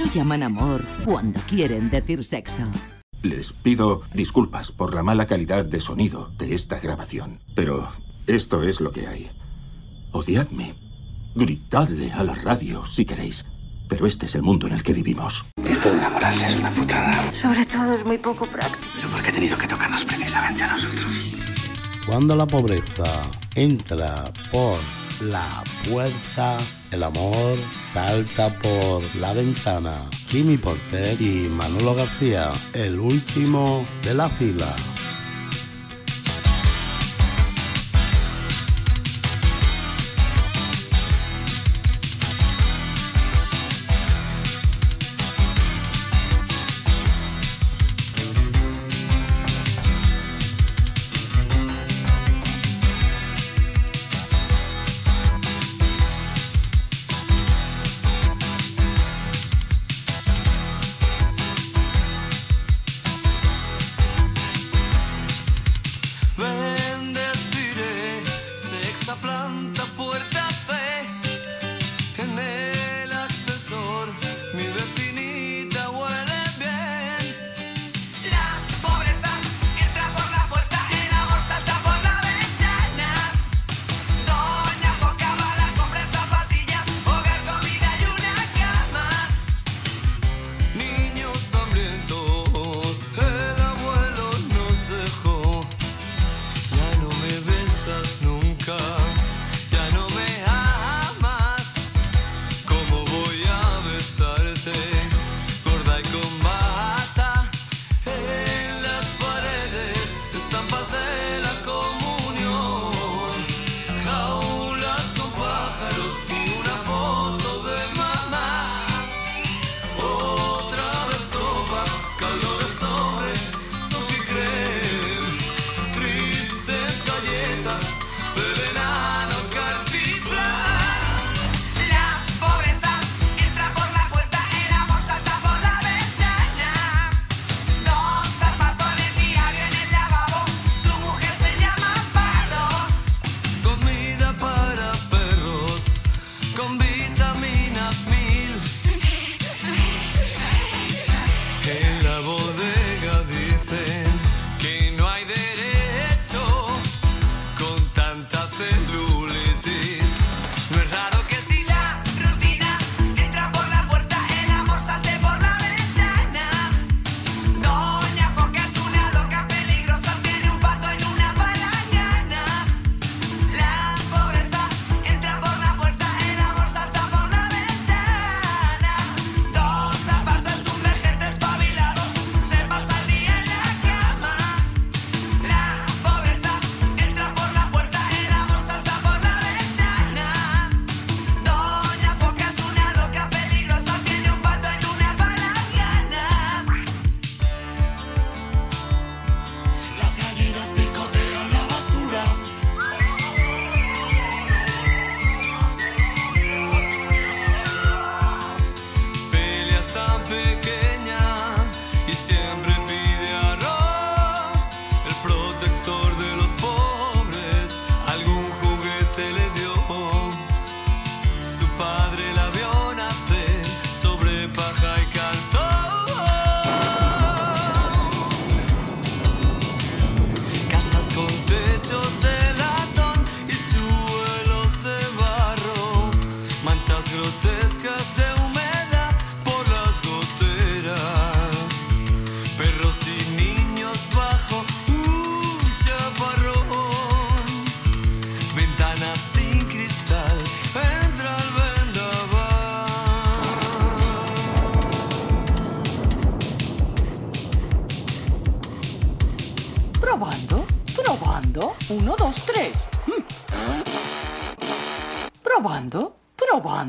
Lo 0.00 0.06
llaman 0.06 0.42
amor 0.42 0.82
cuando 1.04 1.40
quieren 1.42 1.90
decir 1.90 2.24
sexo? 2.24 2.62
Les 3.22 3.52
pido 3.52 4.02
disculpas 4.14 4.72
por 4.72 4.94
la 4.94 5.02
mala 5.02 5.26
calidad 5.26 5.66
de 5.66 5.80
sonido 5.80 6.32
de 6.38 6.54
esta 6.54 6.80
grabación, 6.80 7.40
pero 7.54 7.92
esto 8.26 8.62
es 8.62 8.80
lo 8.80 8.92
que 8.92 9.06
hay. 9.06 9.30
Odiadme. 10.12 10.74
Gritadle 11.34 12.12
a 12.12 12.24
la 12.24 12.34
radio 12.34 12.86
si 12.86 13.04
queréis. 13.04 13.44
Pero 13.88 14.06
este 14.06 14.26
es 14.26 14.34
el 14.36 14.42
mundo 14.42 14.66
en 14.68 14.72
el 14.72 14.82
que 14.82 14.94
vivimos. 14.94 15.44
Esto 15.64 15.90
de 15.90 15.98
enamorarse 15.98 16.46
es 16.46 16.58
una 16.58 16.70
putada. 16.70 17.34
Sobre 17.34 17.66
todo 17.66 17.94
es 17.94 18.04
muy 18.04 18.18
poco 18.18 18.46
práctico. 18.46 18.82
Pero 18.96 19.10
¿por 19.10 19.22
qué 19.22 19.30
ha 19.30 19.32
tenido 19.32 19.58
que 19.58 19.66
tocarnos 19.66 20.04
precisamente 20.04 20.62
a 20.62 20.72
nosotros? 20.72 21.12
Cuando 22.06 22.34
la 22.34 22.46
pobreza 22.46 23.30
entra 23.54 24.24
por 24.50 24.78
la 25.20 25.62
puerta, 25.88 26.58
el 26.90 27.02
amor 27.02 27.56
salta 27.92 28.48
por 28.60 29.02
la 29.16 29.32
ventana. 29.32 30.08
Jimmy 30.28 30.56
Porter 30.56 31.20
y 31.20 31.48
Manolo 31.48 31.94
García, 31.94 32.52
el 32.72 32.98
último 32.98 33.86
de 34.02 34.14
la 34.14 34.28
fila. 34.28 34.74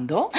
Probando. 0.08 0.30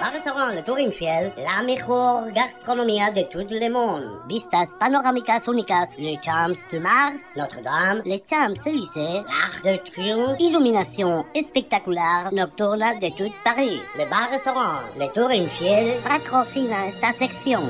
Bar 0.00 0.12
Restaurant 0.12 0.54
Le 0.54 0.62
Tour 0.62 0.80
Infiel, 0.80 1.32
la 1.36 1.62
mejor 1.62 2.32
gastronomía 2.32 3.10
de 3.10 3.24
todo 3.24 3.42
el 3.48 3.70
mundo. 3.70 4.22
Vistas 4.26 4.68
panorámicas 4.78 5.46
únicas, 5.48 5.98
Le 5.98 6.18
Champs 6.22 6.58
de 6.70 6.80
Mars, 6.80 7.22
Notre-Dame, 7.36 8.02
Les 8.04 8.22
Champs-Élysées, 8.26 9.22
l'Arc 9.26 9.62
de 9.62 9.78
Triomphe, 9.90 10.40
iluminación 10.40 11.26
espectacular 11.34 12.32
nocturna 12.32 12.94
de 12.94 13.10
tout 13.10 13.32
Paris. 13.44 13.80
Le 13.96 14.06
Bar 14.06 14.30
Restaurant 14.30 14.80
Le 14.96 15.08
Tour 15.12 15.32
Infiel 15.32 16.00
patrocina 16.02 16.86
esta 16.86 17.12
sección. 17.12 17.62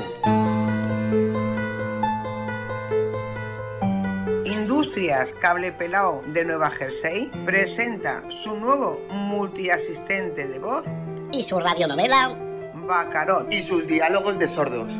Industrias 5.01 5.33
Cable 5.33 5.71
Pelao 5.71 6.21
de 6.27 6.45
Nueva 6.45 6.69
Jersey 6.69 7.31
presenta 7.43 8.23
su 8.29 8.55
nuevo 8.55 9.01
multiasistente 9.09 10.47
de 10.47 10.59
voz 10.59 10.85
Y 11.31 11.43
su 11.43 11.59
radionovela. 11.59 12.37
Bacarot 12.75 13.51
Y 13.51 13.63
sus 13.63 13.87
diálogos 13.87 14.37
de 14.37 14.47
sordos. 14.47 14.93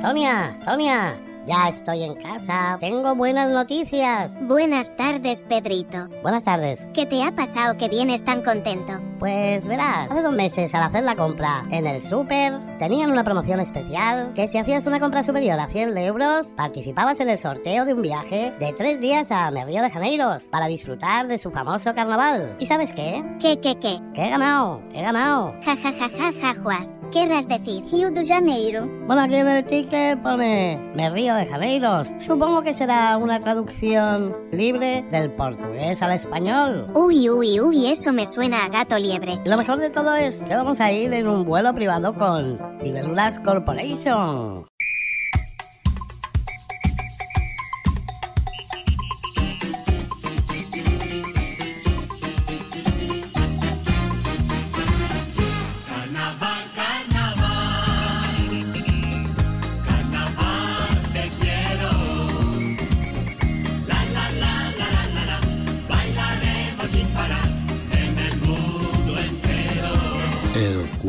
Tonia, 0.00 0.60
Tonia, 0.64 1.20
ya 1.48 1.68
estoy 1.68 2.04
en 2.04 2.14
casa. 2.14 2.76
Tengo 2.78 3.14
buenas 3.14 3.50
noticias. 3.50 4.34
Buenas 4.42 4.94
tardes, 4.96 5.42
Pedrito. 5.44 6.08
Buenas 6.22 6.44
tardes. 6.44 6.86
¿Qué 6.92 7.06
te 7.06 7.22
ha 7.22 7.32
pasado 7.32 7.76
que 7.78 7.88
vienes 7.88 8.22
tan 8.24 8.42
contento? 8.42 8.92
Pues 9.18 9.66
verás, 9.66 10.10
hace 10.10 10.22
dos 10.22 10.34
meses 10.34 10.72
al 10.74 10.84
hacer 10.84 11.02
la 11.02 11.16
compra 11.16 11.64
en 11.70 11.86
el 11.86 12.02
súper 12.02 12.52
tenían 12.78 13.10
una 13.10 13.24
promoción 13.24 13.58
especial 13.60 14.32
que 14.34 14.46
si 14.46 14.58
hacías 14.58 14.86
una 14.86 15.00
compra 15.00 15.24
superior 15.24 15.58
a 15.58 15.66
100 15.66 15.96
euros 15.98 16.46
participabas 16.56 17.18
en 17.20 17.30
el 17.30 17.38
sorteo 17.38 17.84
de 17.84 17.94
un 17.94 18.02
viaje 18.02 18.52
de 18.60 18.72
tres 18.74 19.00
días 19.00 19.32
a 19.32 19.50
Río 19.50 19.82
de 19.82 19.90
Janeiros 19.90 20.44
para 20.44 20.68
disfrutar 20.68 21.26
de 21.26 21.38
su 21.38 21.50
famoso 21.50 21.94
carnaval. 21.94 22.56
¿Y 22.60 22.66
sabes 22.66 22.92
qué? 22.92 23.24
¿Qué, 23.40 23.58
qué, 23.58 23.76
qué? 23.80 23.98
Que 24.14 24.26
he 24.26 24.30
ganado, 24.30 24.82
he 24.92 25.02
ganado. 25.02 25.54
Ja, 25.64 25.74
ja, 25.76 25.92
ja, 25.92 26.08
ja, 26.08 26.32
ja, 26.40 26.60
Juas. 26.62 27.00
Querrás 27.10 27.48
decir 27.48 27.82
Rio 27.90 28.10
de 28.10 28.26
Janeiro. 28.26 28.86
Bueno, 29.06 29.22
aquí 29.22 29.34
en 29.36 29.48
el 29.48 29.64
ticket 29.64 30.22
pone 30.22 30.78
Me 30.94 31.10
Río 31.10 31.37
de 31.38 31.46
Janeiros. 31.46 32.08
Supongo 32.20 32.62
que 32.62 32.74
será 32.74 33.16
una 33.16 33.40
traducción 33.40 34.36
libre 34.52 35.04
del 35.10 35.32
portugués 35.32 36.02
al 36.02 36.12
español. 36.12 36.90
Uy, 36.94 37.30
uy, 37.30 37.60
uy, 37.60 37.86
eso 37.86 38.12
me 38.12 38.26
suena 38.26 38.64
a 38.64 38.68
gato 38.68 38.98
liebre. 38.98 39.38
Y 39.44 39.48
lo 39.48 39.56
mejor 39.56 39.78
de 39.78 39.90
todo 39.90 40.14
es 40.14 40.42
que 40.42 40.54
vamos 40.54 40.80
a 40.80 40.92
ir 40.92 41.12
en 41.12 41.26
un 41.26 41.44
vuelo 41.44 41.74
privado 41.74 42.14
con 42.14 42.58
Libélulas 42.82 43.38
Corporation. 43.40 44.67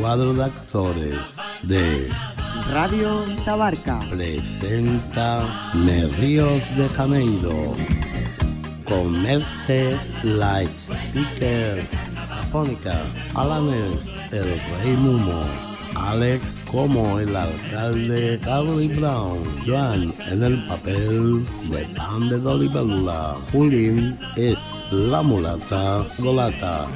Cuadro 0.09 0.33
de 0.33 0.43
actores 0.43 1.19
de 1.61 2.09
Radio 2.73 3.23
Tabarca. 3.45 3.99
presenta 4.09 5.45
Merríos 5.75 6.63
de 6.75 6.89
Janeiro 6.89 7.75
con 8.85 9.21
Merce, 9.21 9.95
la 10.23 10.63
speaker 10.63 11.87
afónica, 12.27 13.03
Alanes, 13.35 13.99
el 14.31 14.59
rey 14.81 14.97
Mumo, 14.97 15.43
Alex 15.93 16.57
como 16.71 17.19
el 17.19 17.35
alcalde 17.35 18.39
Carly 18.39 18.87
Brown, 18.87 19.43
Joan 19.63 20.11
en 20.27 20.43
el 20.43 20.67
papel 20.67 21.45
de 21.69 21.85
Pan 21.95 22.29
de 22.29 22.39
Dolibelula, 22.39 23.37
Julín 23.51 24.17
es 24.35 24.57
la 24.91 25.21
mulata 25.21 26.03
Golata, 26.17 26.87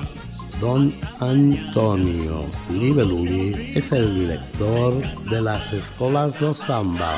Don 0.63 0.93
Antonio 1.19 2.45
Libeluli 2.71 3.73
es 3.75 3.91
el 3.91 4.17
director 4.17 4.93
de 5.29 5.41
las 5.41 5.73
escuelas 5.73 6.39
de 6.39 6.55
samba. 6.55 7.15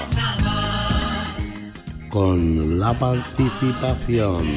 Con 2.09 2.80
la 2.80 2.91
participación 2.97 4.47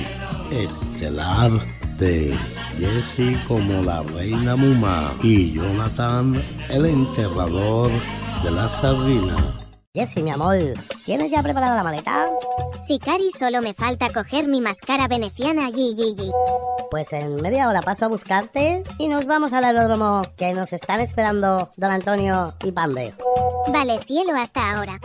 estelar 0.51 1.51
de 1.98 2.35
Jessie 2.78 3.39
como 3.47 3.82
la 3.82 4.02
reina 4.05 4.56
Muma 4.56 5.12
y 5.23 5.52
Jonathan 5.52 6.43
el 6.70 6.86
enterrador 6.86 7.90
de 8.43 8.51
la 8.51 8.70
sardina. 8.70 9.57
Jessie, 9.99 10.23
mi 10.23 10.31
amor, 10.31 10.57
¿tienes 11.05 11.29
ya 11.29 11.43
preparada 11.43 11.75
la 11.75 11.83
maleta? 11.83 12.25
Si 12.87 13.01
Cari 13.01 13.33
solo 13.37 13.61
me 13.61 13.75
falta 13.75 14.12
coger 14.12 14.47
mi 14.47 14.61
máscara 14.61 15.09
veneciana 15.09 15.73
Gigi. 15.73 16.31
Pues 16.89 17.12
en 17.12 17.43
media 17.43 17.69
hora 17.69 17.83
paso 17.83 18.05
a 18.05 18.09
buscarte 18.09 18.85
y 19.01 19.09
nos 19.09 19.27
vamos 19.27 19.53
al 19.53 19.65
aeródromo 19.65 20.23
que 20.37 20.55
nos 20.55 20.73
están 20.73 21.01
esperando 21.01 21.70
Don 21.77 21.91
Antonio 21.91 22.55
y 22.62 22.70
Pande. 22.70 23.12
Vale, 23.73 23.99
cielo 24.07 24.37
hasta 24.37 24.70
ahora. 24.70 25.01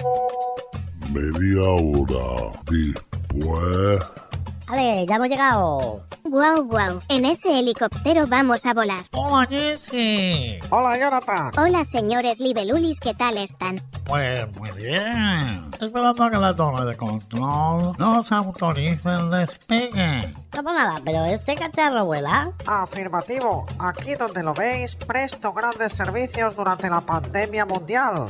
Media 1.10 1.64
hora 1.64 2.52
después. 2.70 4.23
Vale, 4.68 5.06
ya 5.06 5.16
hemos 5.16 5.30
llegado. 5.30 6.04
Guau, 6.24 6.64
guau. 6.64 7.00
En 7.10 7.26
ese 7.26 7.60
helicóptero 7.60 8.26
vamos 8.28 8.66
a 8.66 8.74
volar. 8.74 9.02
Hola 9.12 9.46
Jesse. 9.46 10.60
Hola 10.70 10.98
Jonathan. 10.98 11.52
Hola, 11.58 11.84
señores 11.84 12.40
Libelulis, 12.40 13.00
¿qué 13.00 13.14
tal 13.14 13.38
están? 13.38 13.76
Pues 14.06 14.40
muy 14.58 14.72
bien. 14.72 15.70
Esperando 15.80 16.24
a 16.24 16.32
que 16.32 16.38
la 16.38 16.56
torre 16.56 16.86
de 16.86 16.96
control 16.96 17.94
nos 17.98 18.32
autorice 18.32 19.10
el 19.10 19.30
despegue. 19.32 20.34
No 20.54 20.64
por 20.64 20.74
nada, 20.74 20.96
pero 21.04 21.26
este 21.26 21.56
cacharro 21.56 22.06
vuela. 22.06 22.52
Afirmativo. 22.66 23.66
Aquí 23.80 24.16
donde 24.16 24.44
lo 24.44 24.54
veis, 24.54 24.96
presto 24.96 25.52
grandes 25.52 25.92
servicios 25.92 26.56
durante 26.56 26.90
la 26.90 27.02
pandemia 27.02 27.66
mundial. 27.66 28.30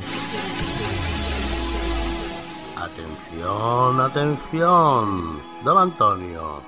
Atención, 2.76 4.02
atención. 4.02 5.43
Don 5.64 5.78
Antonio, 5.78 6.62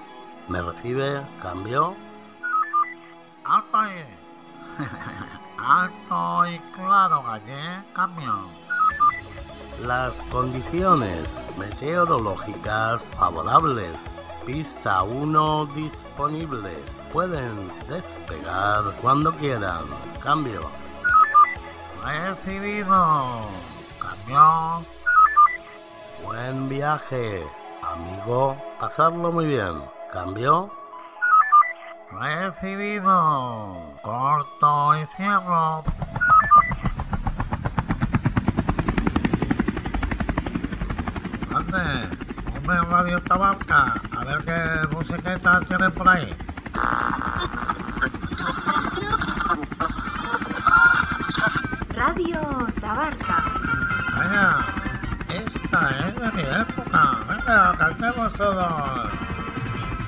¿me 0.48 0.62
recibe? 0.62 1.22
¿Cambio? 1.42 1.96
Alto 3.44 3.78
ahí. 3.78 4.06
Alto 5.58 6.48
y 6.48 6.60
claro, 6.74 7.22
gallé. 7.24 7.84
Cambio. 7.94 8.34
Las 9.86 10.14
condiciones 10.32 11.28
meteorológicas 11.58 13.04
favorables. 13.18 13.98
Pista 14.46 15.04
1 15.04 15.66
disponible. 15.76 16.78
Pueden 17.12 17.70
despegar 17.90 18.96
cuando 19.02 19.34
quieran. 19.34 19.84
Cambio. 20.24 20.62
Recibido. 22.02 23.42
Cambio. 24.00 24.86
Buen 26.24 26.70
viaje, 26.70 27.46
amigo. 27.96 28.56
Pasarlo 28.80 29.32
muy 29.32 29.46
bien. 29.46 29.82
Cambio. 30.12 30.70
Recibido. 32.12 33.94
Corto 34.02 34.98
y 34.98 35.06
cierro. 35.18 35.84
Ande, 41.56 42.10
hombre 42.56 42.82
Radio 42.90 43.22
Tabarca, 43.22 44.02
a 44.18 44.24
ver 44.26 44.44
qué 44.44 44.96
musiqueta 44.96 45.62
tienen 45.68 45.92
por 45.94 46.10
ahí. 46.10 46.36
Radio 51.94 52.68
Tabarca. 52.82 53.45
Esta 55.76 56.08
es 56.08 56.16
de 56.16 56.32
mi 56.32 56.42
época. 56.42 57.18
Venga, 57.28 57.76
cantemos 57.78 58.34
todos. 58.36 59.12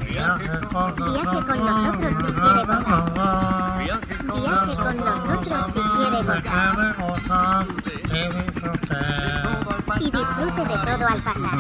Viaje 0.07 0.60
con 0.72 0.95
Viaje 0.95 1.45
con 1.45 1.65
nosotros 1.65 2.15
si 2.15 2.23
quiere 2.23 2.64
volar. 2.65 3.77
Viaje 3.84 4.15
con 4.26 4.98
nosotros 4.98 5.65
si 5.65 5.81
quiere 5.81 6.22
volar. 6.23 6.95
gozar 6.98 7.65
y 8.06 8.22
disfrute. 8.31 9.02
Y 9.99 10.03
disfrute 10.06 10.61
de 10.61 10.77
todo 10.85 11.06
al 11.06 11.22
pasar. 11.22 11.57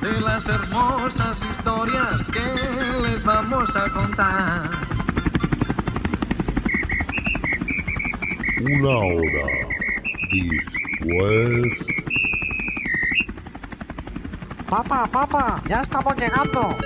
de 0.00 0.20
las 0.22 0.46
hermosas 0.48 1.42
historias 1.52 2.28
que 2.28 3.00
les 3.02 3.22
vamos 3.24 3.76
a 3.76 3.90
contar. 3.90 4.70
Una 8.62 8.88
hora 8.88 9.66
después. 11.06 11.86
Papá, 14.68 15.06
papá, 15.06 15.62
ya 15.68 15.80
estamos 15.80 16.16
llegando. 16.16 16.76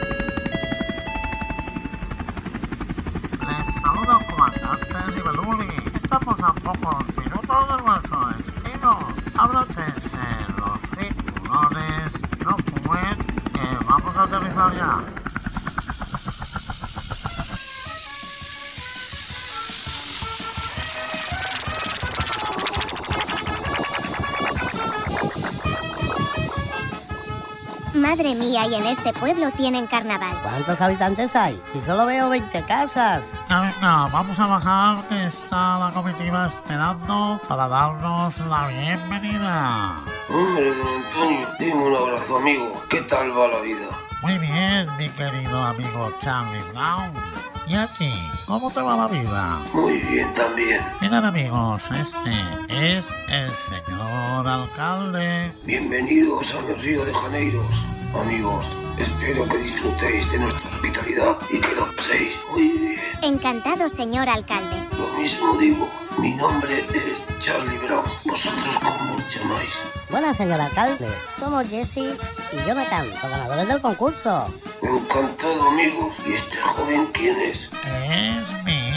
Les 3.40 3.82
saluda 3.82 4.18
comandante 4.28 5.14
Niveluli. 5.14 5.68
Estamos 5.96 6.36
a 6.42 6.52
pocos 6.52 7.16
minutos 7.16 7.82
Madre 28.60 28.68
mía, 28.68 28.68
y 28.68 28.74
en 28.74 28.86
este 28.86 29.12
pueblo 29.12 29.50
tienen 29.52 29.86
carnaval. 29.86 30.36
¿Cuántos 30.42 30.80
habitantes 30.80 31.34
hay? 31.34 31.60
Si 31.72 31.80
solo 31.80 32.06
veo 32.06 32.28
20 32.28 32.62
casas. 32.64 33.30
Venga, 33.48 34.08
vamos 34.12 34.38
a 34.38 34.46
bajar 34.46 35.08
que 35.08 35.26
está 35.26 35.78
la 35.78 35.90
comitiva 35.94 36.50
esperando 36.52 37.40
para 37.48 37.68
darnos 37.68 38.38
la 38.38 38.68
bienvenida. 38.68 39.96
Hombre, 40.28 40.74
don 40.74 40.88
Antonio, 40.88 41.48
dime 41.58 41.74
un 41.74 41.96
abrazo, 41.96 42.36
amigo. 42.36 42.72
¿Qué 42.90 43.00
tal 43.02 43.36
va 43.36 43.48
la 43.48 43.60
vida? 43.60 43.88
Muy 44.22 44.38
bien, 44.38 44.96
mi 44.98 45.08
querido 45.08 45.62
amigo 45.62 46.12
Charlie 46.18 46.62
Brown. 46.72 47.12
¿Y 47.66 47.74
a 47.74 47.86
ti? 47.86 48.12
¿Cómo 48.46 48.70
te 48.70 48.80
va 48.80 48.96
la 48.96 49.06
vida? 49.06 49.60
Muy 49.72 49.98
bien 50.00 50.32
también. 50.34 50.82
Mirad 51.00 51.24
amigos, 51.24 51.82
este 51.92 52.96
es 52.96 53.06
el 53.28 53.50
señor 53.68 54.46
alcalde. 54.46 55.52
Bienvenidos 55.64 56.52
a 56.54 56.60
mi 56.62 56.74
Río 56.74 57.04
de 57.04 57.14
Janeiros. 57.14 57.99
Amigos, 58.14 58.66
espero 58.98 59.46
que 59.48 59.58
disfrutéis 59.58 60.30
de 60.32 60.38
nuestra 60.38 60.68
hospitalidad 60.68 61.36
y 61.48 61.60
que 61.60 61.74
lo 61.74 61.94
paséis 61.94 62.32
muy 62.50 62.68
bien. 62.68 63.00
Encantado, 63.22 63.88
señor 63.88 64.28
alcalde. 64.28 64.76
Lo 64.98 65.20
mismo 65.20 65.56
digo, 65.58 65.88
mi 66.18 66.34
nombre 66.34 66.80
es 66.80 67.40
Charlie 67.40 67.78
Brown. 67.78 68.04
¿Vosotros 68.24 68.78
cómo 68.80 69.14
os 69.14 69.34
llamáis? 69.34 69.70
Buenas, 70.10 70.36
señor 70.36 70.60
alcalde. 70.60 71.08
Somos 71.38 71.68
Jesse 71.68 72.16
y 72.52 72.56
Jonathan, 72.66 73.08
los 73.10 73.22
ganadores 73.22 73.68
del 73.68 73.80
concurso. 73.80 74.52
Encantado, 74.82 75.68
amigos. 75.68 76.14
¿Y 76.26 76.32
este 76.32 76.58
joven 76.58 77.08
quién 77.12 77.40
es? 77.40 77.70
Es 77.84 78.64
mi 78.64 78.89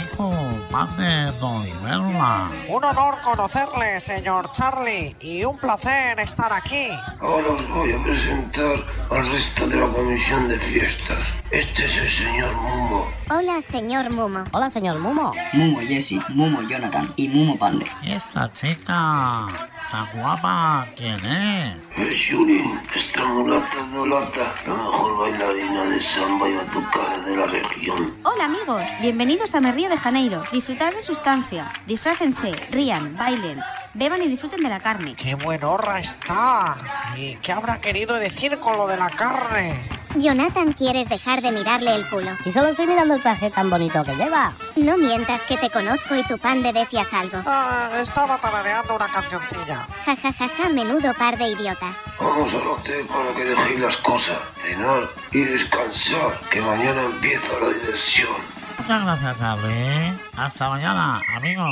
Un 2.68 2.84
honor 2.84 3.14
conocerle, 3.22 4.00
señor 4.00 4.50
Charlie, 4.50 5.14
y 5.20 5.44
un 5.44 5.56
placer 5.56 6.18
estar 6.18 6.52
aquí. 6.52 6.88
Ahora 7.20 7.52
os 7.52 7.68
voy 7.68 7.92
a 7.92 8.02
presentar 8.02 8.74
al 9.08 9.28
resto 9.28 9.68
de 9.68 9.76
la 9.76 9.86
comisión 9.92 10.48
de 10.48 10.58
fiestas. 10.58 11.24
Este 11.52 11.84
es 11.84 11.96
el 11.96 12.10
señor 12.10 12.56
Mumo. 12.56 13.06
Hola, 13.30 13.60
señor 13.60 14.10
Mumo. 14.10 14.42
Hola, 14.50 14.68
señor 14.68 14.98
Mumo. 14.98 15.32
Mumo 15.52 15.78
Jesse, 15.80 16.18
Mumo 16.30 16.60
Jonathan 16.62 17.12
y 17.14 17.28
Mumo 17.28 17.56
Pande. 17.56 17.86
¿Y 18.02 18.12
esta 18.12 18.52
chica 18.52 19.46
tan 19.92 20.08
guapa 20.12 20.88
quién 20.96 21.24
es? 21.24 21.76
Es 21.96 22.26
Yurin, 22.28 22.80
esta 22.96 23.24
mulata 23.26 23.86
dolata, 23.92 24.54
la 24.66 24.74
mejor 24.74 25.18
bailarina 25.18 25.84
de 25.84 26.00
samba 26.00 26.48
y 26.48 26.54
batucada 26.54 27.18
de 27.24 27.36
la 27.36 27.46
región. 27.46 28.16
Hola 28.24 28.46
amigos, 28.46 28.82
bienvenidos 29.00 29.54
a 29.54 29.60
Me 29.60 29.70
Río 29.70 29.88
de 29.88 29.96
Janeiro. 29.96 30.42
Disfrutad 30.66 30.94
de 30.94 31.02
su 31.02 31.12
estancia. 31.12 31.70
Disfrácense, 31.86 32.50
rían, 32.70 33.18
bailen, 33.18 33.60
beban 33.92 34.22
y 34.22 34.28
disfruten 34.28 34.62
de 34.62 34.70
la 34.70 34.80
carne. 34.80 35.14
¡Qué 35.14 35.34
buenorra 35.34 36.00
está! 36.00 36.74
¿Y 37.18 37.34
qué 37.42 37.52
habrá 37.52 37.82
querido 37.82 38.14
decir 38.14 38.58
con 38.60 38.78
lo 38.78 38.86
de 38.86 38.96
la 38.96 39.10
carne? 39.10 39.86
Jonathan, 40.14 40.72
¿quieres 40.72 41.06
dejar 41.10 41.42
de 41.42 41.52
mirarle 41.52 41.94
el 41.94 42.08
culo? 42.08 42.30
Si 42.44 42.52
solo 42.52 42.68
estoy 42.68 42.86
mirando 42.86 43.12
el 43.12 43.20
traje 43.20 43.50
tan 43.50 43.68
bonito 43.68 44.02
que 44.04 44.14
lleva. 44.16 44.54
No 44.76 44.96
mientas 44.96 45.42
que 45.42 45.58
te 45.58 45.68
conozco 45.68 46.14
y 46.16 46.22
tu 46.22 46.38
pan 46.38 46.62
de 46.62 46.72
decías 46.72 47.12
algo. 47.12 47.42
Ah, 47.44 47.90
estaba 48.00 48.40
tarareando 48.40 48.96
una 48.96 49.08
cancioncilla. 49.08 49.86
Ja, 50.06 50.16
ja, 50.16 50.32
ja, 50.32 50.48
ja, 50.48 50.68
menudo 50.70 51.12
par 51.12 51.36
de 51.36 51.48
idiotas. 51.48 51.98
Vamos 52.18 52.54
al 52.54 52.66
hotel 52.66 53.04
para 53.06 53.34
que 53.34 53.44
dejéis 53.44 53.80
las 53.80 53.96
cosas, 53.98 54.38
cenar 54.62 55.10
y 55.30 55.40
descansar, 55.40 56.40
que 56.50 56.62
mañana 56.62 57.02
empieza 57.02 57.52
la 57.60 57.68
diversión. 57.68 58.63
Muchas 58.78 59.02
gracias, 59.02 59.38
Charlie. 59.38 60.20
Hasta 60.36 60.68
mañana, 60.68 61.20
amigo. 61.36 61.64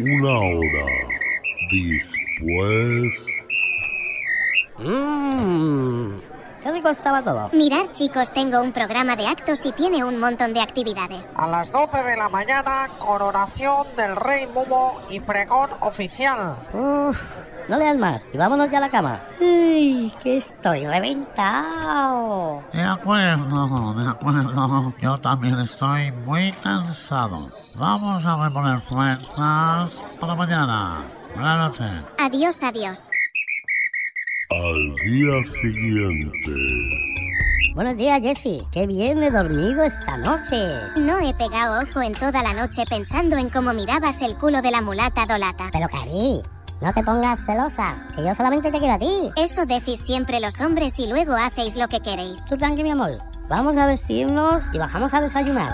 Una 0.00 0.38
hora 0.38 0.86
después. 1.70 3.12
Mmm. 4.78 6.20
Qué 6.62 6.70
rico 6.72 6.90
estaba 6.90 7.22
todo. 7.22 7.48
Mirad, 7.54 7.90
chicos, 7.92 8.30
tengo 8.32 8.60
un 8.60 8.72
programa 8.72 9.16
de 9.16 9.26
actos 9.26 9.64
y 9.64 9.72
tiene 9.72 10.04
un 10.04 10.18
montón 10.18 10.52
de 10.52 10.60
actividades. 10.60 11.30
A 11.34 11.46
las 11.46 11.72
12 11.72 12.02
de 12.02 12.16
la 12.18 12.28
mañana, 12.28 12.86
coronación 12.98 13.86
del 13.96 14.14
rey 14.16 14.46
Mumo 14.52 15.00
y 15.08 15.20
pregón 15.20 15.70
oficial. 15.80 16.56
Uf, 16.74 17.18
no 17.68 17.78
leas 17.78 17.96
más 17.96 18.28
y 18.32 18.36
vámonos 18.38 18.70
ya 18.70 18.78
a 18.78 18.80
la 18.82 18.88
cama. 18.90 19.20
Uy, 19.40 20.12
que 20.22 20.38
estoy 20.38 20.86
reventado. 20.86 22.62
De 22.72 22.82
acuerdo, 22.82 23.94
de 23.94 24.08
acuerdo. 24.08 24.94
Yo 25.00 25.18
también 25.18 25.58
estoy 25.60 26.10
muy 26.26 26.52
cansado. 26.62 27.48
Vamos 27.76 28.24
a 28.24 28.48
reponer 28.48 28.80
fuerzas 28.82 29.94
para 30.20 30.34
mañana. 30.34 31.04
Buenas 31.34 31.58
noches. 31.58 32.04
Adiós, 32.18 32.62
adiós. 32.62 33.10
Al 34.50 34.94
día 35.10 35.44
siguiente. 35.62 37.10
Buenos 37.74 37.96
días, 37.96 38.20
Jesse. 38.20 38.64
Qué 38.72 38.84
bien 38.86 39.22
he 39.22 39.30
dormido 39.30 39.84
esta 39.84 40.16
noche. 40.16 40.56
No 41.00 41.20
he 41.20 41.32
pegado 41.34 41.82
ojo 41.82 42.02
en 42.02 42.12
toda 42.14 42.42
la 42.42 42.52
noche 42.52 42.82
pensando 42.88 43.36
en 43.36 43.48
cómo 43.48 43.72
mirabas 43.72 44.20
el 44.22 44.34
culo 44.34 44.60
de 44.60 44.72
la 44.72 44.82
mulata 44.82 45.24
dolata. 45.24 45.68
Pero, 45.72 45.88
Cari, 45.88 46.42
no 46.80 46.92
te 46.92 47.02
pongas 47.02 47.44
celosa, 47.44 47.96
que 48.16 48.24
yo 48.24 48.34
solamente 48.34 48.70
te 48.70 48.78
quiero 48.78 48.94
a 48.94 48.98
ti. 48.98 49.30
Eso 49.36 49.66
decís 49.66 50.00
siempre 50.00 50.40
los 50.40 50.60
hombres 50.60 50.98
y 50.98 51.06
luego 51.06 51.34
hacéis 51.34 51.76
lo 51.76 51.88
que 51.88 52.00
queréis. 52.00 52.44
Tú 52.46 52.56
tranqui, 52.56 52.82
mi 52.82 52.90
amor. 52.90 53.18
Vamos 53.48 53.76
a 53.76 53.86
vestirnos 53.86 54.64
y 54.72 54.78
bajamos 54.78 55.12
a 55.12 55.20
desayunar. 55.20 55.72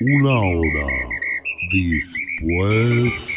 Una 0.00 0.30
hora 0.30 0.86
después. 1.72 3.27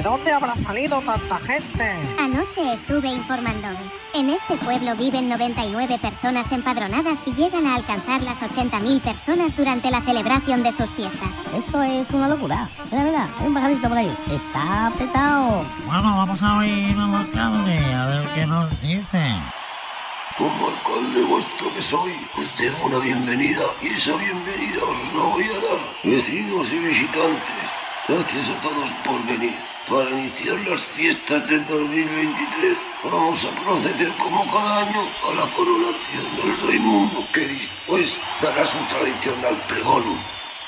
¿De 0.00 0.08
dónde 0.08 0.32
habrá 0.32 0.56
salido 0.56 1.02
tanta 1.02 1.38
gente? 1.38 1.84
Anoche 2.18 2.72
estuve 2.72 3.08
informándome. 3.08 3.80
En 4.14 4.30
este 4.30 4.56
pueblo 4.56 4.96
viven 4.96 5.28
99 5.28 5.98
personas 5.98 6.50
empadronadas 6.52 7.18
y 7.26 7.34
llegan 7.34 7.66
a 7.66 7.74
alcanzar 7.74 8.22
las 8.22 8.40
80.000 8.40 9.02
personas 9.02 9.54
durante 9.54 9.90
la 9.90 10.00
celebración 10.00 10.62
de 10.62 10.72
sus 10.72 10.90
fiestas. 10.94 11.28
Esto 11.54 11.82
es 11.82 12.08
una 12.12 12.28
locura. 12.28 12.70
Mira, 12.90 13.04
mira, 13.04 13.28
hay 13.38 13.46
un 13.46 13.52
pajarito 13.52 13.88
por 13.90 13.98
ahí. 13.98 14.16
Está 14.30 14.86
apretado. 14.86 15.66
Bueno, 15.84 16.16
vamos 16.16 16.42
a 16.42 16.56
oír 16.60 16.96
al 16.96 17.14
alcalde 17.16 17.94
a 17.94 18.06
ver 18.06 18.28
qué 18.34 18.46
nos 18.46 18.80
dice. 18.80 19.34
Como 20.38 20.68
alcalde 20.68 21.24
vuestro 21.24 21.74
que 21.74 21.82
soy, 21.82 22.12
os 22.38 22.48
debo 22.56 22.86
una 22.86 23.00
bienvenida 23.00 23.64
y 23.82 23.88
esa 23.88 24.16
bienvenida 24.16 24.82
os 24.82 25.14
la 25.14 25.22
voy 25.24 25.44
a 25.44 25.60
dar, 25.60 25.78
vecinos 26.04 26.72
y 26.72 26.78
visitantes. 26.78 27.68
Gracias 28.08 28.48
a 28.48 28.60
todos 28.62 28.90
por 29.04 29.26
venir. 29.26 29.69
Para 29.90 30.08
iniciar 30.08 30.54
las 30.68 30.84
fiestas 30.84 31.48
del 31.48 31.66
2023 31.66 32.78
vamos 33.02 33.44
a 33.44 33.50
proceder 33.64 34.08
como 34.18 34.48
cada 34.52 34.82
año 34.82 35.00
a 35.28 35.34
la 35.34 35.50
coronación 35.50 36.36
del 36.36 36.68
rey 36.68 36.78
Mundo 36.78 37.26
que 37.34 37.40
después 37.40 38.16
dará 38.40 38.64
su 38.66 38.78
tradicional 38.88 39.56
pregón. 39.66 40.16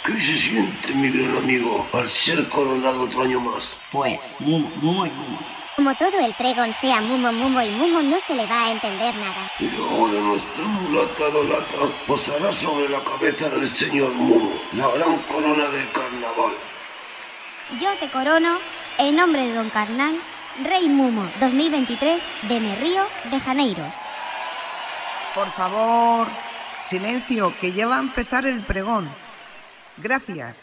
¿Qué 0.04 0.14
se 0.14 0.38
siente, 0.40 0.92
mi 0.92 1.08
gran 1.10 1.36
amigo, 1.36 1.86
al 1.92 2.08
ser 2.08 2.48
coronado 2.48 3.02
otro 3.02 3.22
año 3.22 3.38
más? 3.38 3.68
Pues, 3.92 4.18
Mumo, 4.40 4.68
Mumo 4.80 5.06
y 5.06 5.10
Mumo. 5.10 5.38
Como 5.76 5.94
todo 5.94 6.18
el 6.18 6.34
pregón 6.34 6.72
sea 6.72 7.00
mumo, 7.00 7.32
mumo 7.32 7.62
y 7.62 7.70
mumo, 7.70 8.02
no 8.02 8.20
se 8.20 8.34
le 8.34 8.44
va 8.46 8.64
a 8.64 8.72
entender 8.72 9.14
nada. 9.14 9.52
Y 9.60 9.70
ahora 9.76 10.18
nuestra 10.18 10.64
mulata 10.64 11.30
dolata 11.30 11.76
posará 12.08 12.50
sobre 12.50 12.88
la 12.88 12.98
cabeza 13.04 13.48
del 13.50 13.72
señor 13.72 14.10
Mumo 14.14 14.50
la 14.72 14.88
gran 14.88 15.16
corona 15.30 15.68
del 15.68 15.88
carnaval. 15.92 16.54
Yo 17.80 17.88
te 18.00 18.08
corono 18.08 18.58
en 18.98 19.16
nombre 19.16 19.46
de 19.46 19.54
Don 19.54 19.70
Carnán, 19.70 20.16
Rey 20.64 20.88
Mumo 20.88 21.28
2023 21.40 22.22
de 22.48 22.60
Me 22.60 22.76
Río 22.76 23.02
de 23.30 23.40
Janeiro. 23.40 23.84
Por 25.34 25.50
favor, 25.52 26.28
silencio, 26.82 27.52
que 27.60 27.72
ya 27.72 27.86
va 27.86 27.96
a 27.96 28.00
empezar 28.00 28.46
el 28.46 28.60
pregón. 28.60 29.08
Gracias. 29.96 30.60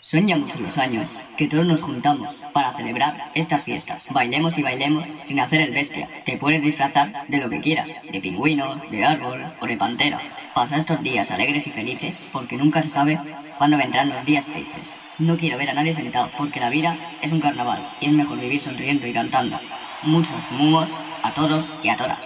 Son 0.00 0.26
ya 0.26 0.36
muchos 0.36 0.60
los 0.60 0.78
años 0.78 1.08
que 1.38 1.46
todos 1.46 1.64
nos 1.64 1.80
juntamos 1.80 2.34
para 2.52 2.74
celebrar 2.74 3.30
estas 3.34 3.62
fiestas. 3.62 4.04
Bailemos 4.10 4.58
y 4.58 4.62
bailemos 4.62 5.06
sin 5.22 5.38
hacer 5.38 5.60
el 5.60 5.72
bestia. 5.72 6.08
Te 6.24 6.36
puedes 6.38 6.62
disfrazar 6.62 7.26
de 7.28 7.38
lo 7.38 7.48
que 7.48 7.60
quieras, 7.60 7.88
de 8.10 8.20
pingüino, 8.20 8.82
de 8.90 9.04
árbol 9.04 9.52
o 9.60 9.66
de 9.66 9.76
pantera. 9.76 10.20
Pasa 10.54 10.76
estos 10.76 11.02
días 11.04 11.30
alegres 11.30 11.68
y 11.68 11.70
felices 11.70 12.26
porque 12.32 12.56
nunca 12.56 12.82
se 12.82 12.90
sabe 12.90 13.20
cuándo 13.58 13.76
vendrán 13.76 14.10
los 14.10 14.24
días 14.24 14.46
tristes. 14.46 14.90
No 15.18 15.36
quiero 15.36 15.58
ver 15.58 15.70
a 15.70 15.74
nadie 15.74 15.94
sentado 15.94 16.30
porque 16.36 16.60
la 16.60 16.70
vida 16.70 16.96
es 17.20 17.32
un 17.32 17.40
carnaval 17.40 17.86
y 18.00 18.06
es 18.06 18.12
mejor 18.12 18.38
vivir 18.38 18.60
sonriendo 18.60 19.06
y 19.06 19.12
cantando. 19.12 19.60
Muchos 20.02 20.50
mumos 20.50 20.88
a 21.22 21.32
todos 21.32 21.66
y 21.82 21.88
a 21.88 21.96
todas. 21.96 22.18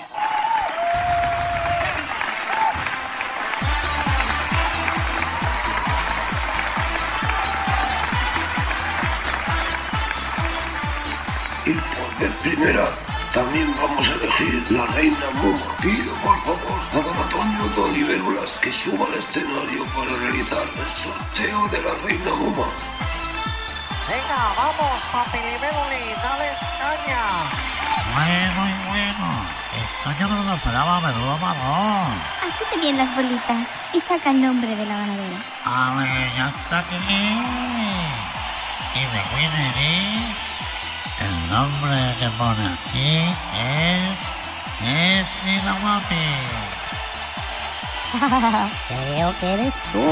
Y 11.66 11.73
vez 12.20 12.32
primera 12.43 12.89
también 13.37 13.75
vamos 13.77 14.09
a 14.09 14.15
elegir 14.15 14.73
la 14.73 14.87
reina 14.87 15.29
Muma. 15.35 15.77
Pido 15.83 16.11
por 16.25 16.39
favor 16.41 16.81
a 16.91 17.01
don 17.05 17.17
Antonio 17.23 17.69
de 17.69 17.81
Oliverulas 17.83 18.51
que 18.63 18.73
suba 18.73 19.05
al 19.05 19.15
escenario 19.21 19.85
para 19.95 20.11
realizar 20.25 20.65
el 20.65 20.91
sorteo 20.97 21.69
de 21.69 21.83
la 21.83 21.95
reina 22.03 22.33
Muma. 22.33 22.69
Venga, 24.09 24.41
vamos, 24.57 25.05
papilibeluli, 25.13 26.15
dales 26.25 26.61
caña. 26.81 27.25
Bueno 28.15 28.61
y 28.73 28.89
bueno. 28.89 29.27
Esto 29.85 30.09
yo 30.19 30.29
no 30.29 30.39
me 30.41 30.45
lo 30.47 30.55
esperaba, 30.55 31.01
menudo 31.03 31.37
marrón. 31.37 32.17
Agite 32.41 32.81
bien 32.81 32.97
las 32.97 33.15
bolitas 33.15 33.69
y 33.93 34.01
saca 34.01 34.31
el 34.31 34.41
nombre 34.41 34.75
de 34.75 34.87
la 34.87 34.97
ganadera. 34.97 35.37
A 35.67 35.95
ver, 35.97 36.33
ya 36.39 36.49
está 36.57 36.79
aquí. 36.79 36.97
Y 38.95 39.05
winner 39.37 39.77
is... 39.77 40.56
El 41.20 41.51
nombre 41.51 42.14
que 42.18 42.28
pone 42.30 42.66
aquí 42.66 43.34
es... 43.59 44.36
Es 44.82 45.64
la 45.64 45.72
Guapi. 45.72 46.66
Creo 48.88 49.38
que 49.38 49.52
eres 49.55 49.74
tú, 49.93 50.05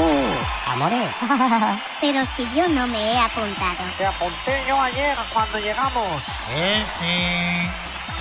amore. 0.67 1.09
Pero 2.01 2.25
si 2.25 2.47
yo 2.55 2.67
no 2.67 2.87
me 2.87 3.13
he 3.13 3.19
apuntado. 3.19 3.77
Te 3.97 4.05
apunté 4.05 4.63
yo 4.67 4.79
ayer 4.81 5.17
cuando 5.33 5.59
llegamos. 5.59 6.27
Ese, 6.49 7.69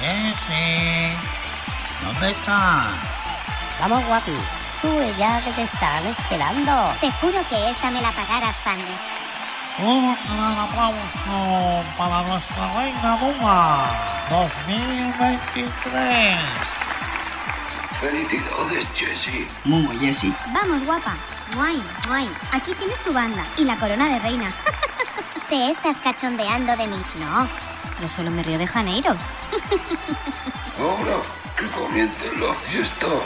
ese. 0.02 1.16
¿Dónde 2.04 2.30
está? 2.30 2.90
Vamos, 3.80 4.04
guapi. 4.06 4.36
Sube 4.80 5.14
ya 5.18 5.40
que 5.42 5.52
te 5.52 5.62
están 5.62 6.06
esperando. 6.06 6.94
Te 7.00 7.10
juro 7.12 7.46
que 7.48 7.70
esta 7.70 7.90
me 7.90 8.00
la 8.00 8.12
pagarás, 8.12 8.56
Pande. 8.64 8.84
Un 9.76 10.14
gran 10.14 10.56
aplauso 10.56 11.82
para 11.98 12.22
nuestra 12.22 12.72
reina 12.74 13.16
Buma 13.16 13.90
2023. 14.30 16.36
Felicidades, 18.00 18.86
Jessie. 18.94 19.48
Mumo 19.64 19.90
Jessie. 19.98 20.32
Vamos, 20.52 20.86
guapa. 20.86 21.16
Guay, 21.56 21.82
guay. 22.06 22.30
Aquí 22.52 22.72
tienes 22.74 23.00
tu 23.00 23.12
banda 23.12 23.44
y 23.56 23.64
la 23.64 23.76
corona 23.76 24.10
de 24.10 24.20
reina. 24.20 24.52
¿Te 25.48 25.70
estás 25.70 25.98
cachondeando 25.98 26.76
de 26.76 26.86
mí? 26.86 27.02
No, 27.18 27.48
yo 28.00 28.08
solo 28.14 28.30
me 28.30 28.44
río 28.44 28.58
de 28.58 28.68
Janeiro. 28.68 29.16
Ahora 30.78 31.16
que 31.58 31.66
comiencen 31.72 32.40
las 32.40 32.56
fiestas. 32.68 33.22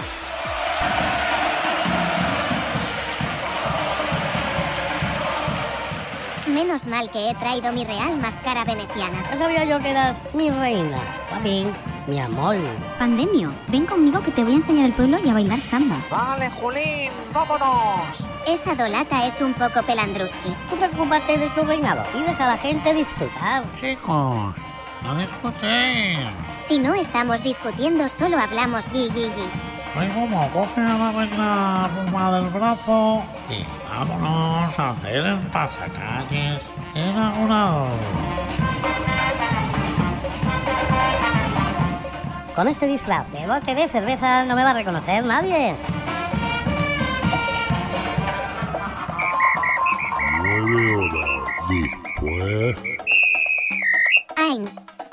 Menos 6.48 6.86
mal 6.86 7.10
que 7.10 7.30
he 7.30 7.34
traído 7.34 7.72
mi 7.72 7.84
real 7.84 8.16
máscara 8.16 8.64
veneciana. 8.64 9.22
No 9.30 9.38
sabía 9.38 9.64
yo 9.64 9.78
que 9.80 9.90
eras 9.90 10.18
mi 10.34 10.50
reina. 10.50 10.98
Guapi, 11.28 11.66
mi 12.06 12.18
amor. 12.18 12.56
Pandemio, 12.98 13.52
ven 13.68 13.84
conmigo 13.84 14.22
que 14.22 14.30
te 14.32 14.42
voy 14.42 14.52
a 14.52 14.56
enseñar 14.56 14.86
el 14.86 14.94
pueblo 14.94 15.18
y 15.22 15.28
a 15.28 15.34
bailar 15.34 15.60
samba. 15.60 16.02
Dale, 16.10 16.48
Julín, 16.50 17.12
vámonos. 17.34 18.30
Esa 18.46 18.74
dolata 18.74 19.26
es 19.26 19.40
un 19.42 19.52
poco 19.54 19.82
pelandruski. 19.82 20.48
Tú 20.70 20.76
preocúpate 20.76 21.36
de 21.36 21.50
tu 21.50 21.64
reinado 21.64 22.02
y 22.18 22.22
deja 22.22 22.44
a 22.44 22.48
la 22.48 22.56
gente 22.56 22.94
disfrutar. 22.94 23.64
Chicos, 23.74 24.54
no 25.02 25.16
discutéis. 25.16 26.18
Si 26.56 26.78
no 26.78 26.94
estamos 26.94 27.42
discutiendo, 27.42 28.08
solo 28.08 28.38
hablamos 28.38 28.90
yi 28.92 29.08
yi 29.10 29.24
yi. 29.24 29.50
Soy 29.94 30.08
como 30.08 30.50
coge 30.52 30.80
a 30.80 30.98
la 30.98 31.12
reina 31.12 31.90
Buma 31.94 32.32
del 32.32 32.50
brazo 32.50 33.22
y 33.48 33.64
vámonos 33.88 34.78
a 34.78 34.90
hacer 34.90 35.16
el 35.16 35.38
pasacalles 35.48 36.70
inaugurado. 36.94 37.88
Con 42.54 42.68
ese 42.68 42.86
disfraz 42.86 43.30
de 43.30 43.46
bote 43.46 43.74
de 43.74 43.88
cerveza 43.88 44.44
no 44.44 44.56
me 44.56 44.64
va 44.64 44.70
a 44.70 44.74
reconocer 44.74 45.24
nadie. 45.24 45.76
Nueve 50.42 50.96
horas 50.96 51.48
después. 51.68 52.97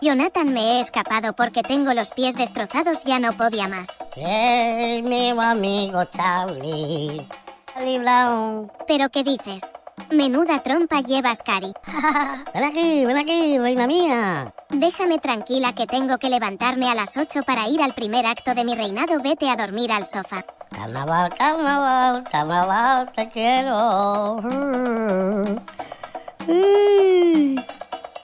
Jonathan 0.02 0.54
me 0.54 0.78
he 0.78 0.80
escapado 0.80 1.34
porque 1.34 1.62
tengo 1.62 1.94
los 1.94 2.12
pies 2.12 2.36
destrozados, 2.36 3.04
ya 3.04 3.20
no 3.20 3.34
podía 3.34 3.68
más. 3.68 3.90
¡Ey, 4.16 5.02
mi 5.02 5.32
amigo 5.32 6.06
Charlie! 6.06 7.28
Charlie 7.74 8.00
Brown. 8.00 8.72
¿Pero 8.88 9.10
qué 9.10 9.24
dices? 9.24 9.64
Menuda 10.10 10.62
trompa 10.64 11.02
llevas, 11.02 11.42
Cari. 11.42 11.74
Ven 12.54 12.64
aquí, 12.64 13.06
ven 13.06 13.18
aquí, 13.18 13.58
reina 13.58 13.88
mía. 13.88 14.54
Déjame 14.70 15.20
tranquila 15.20 15.74
que 15.74 15.88
tengo 15.88 16.18
que 16.18 16.30
levantarme 16.30 16.90
a 16.90 16.96
las 16.96 17.18
8 17.18 17.42
para 17.46 17.68
ir 17.68 17.82
al 17.82 17.94
primer 17.94 18.26
acto 18.26 18.54
de 18.54 18.64
mi 18.64 18.76
reinado. 18.76 19.22
Vete 19.22 19.50
a 19.50 19.58
dormir 19.58 19.92
al 19.92 20.06
sofá. 20.06 20.46
Carnaval, 20.70 21.34
carnaval, 21.36 22.24
carnaval, 22.24 23.12
te 23.14 23.28
quiero. 23.30 24.38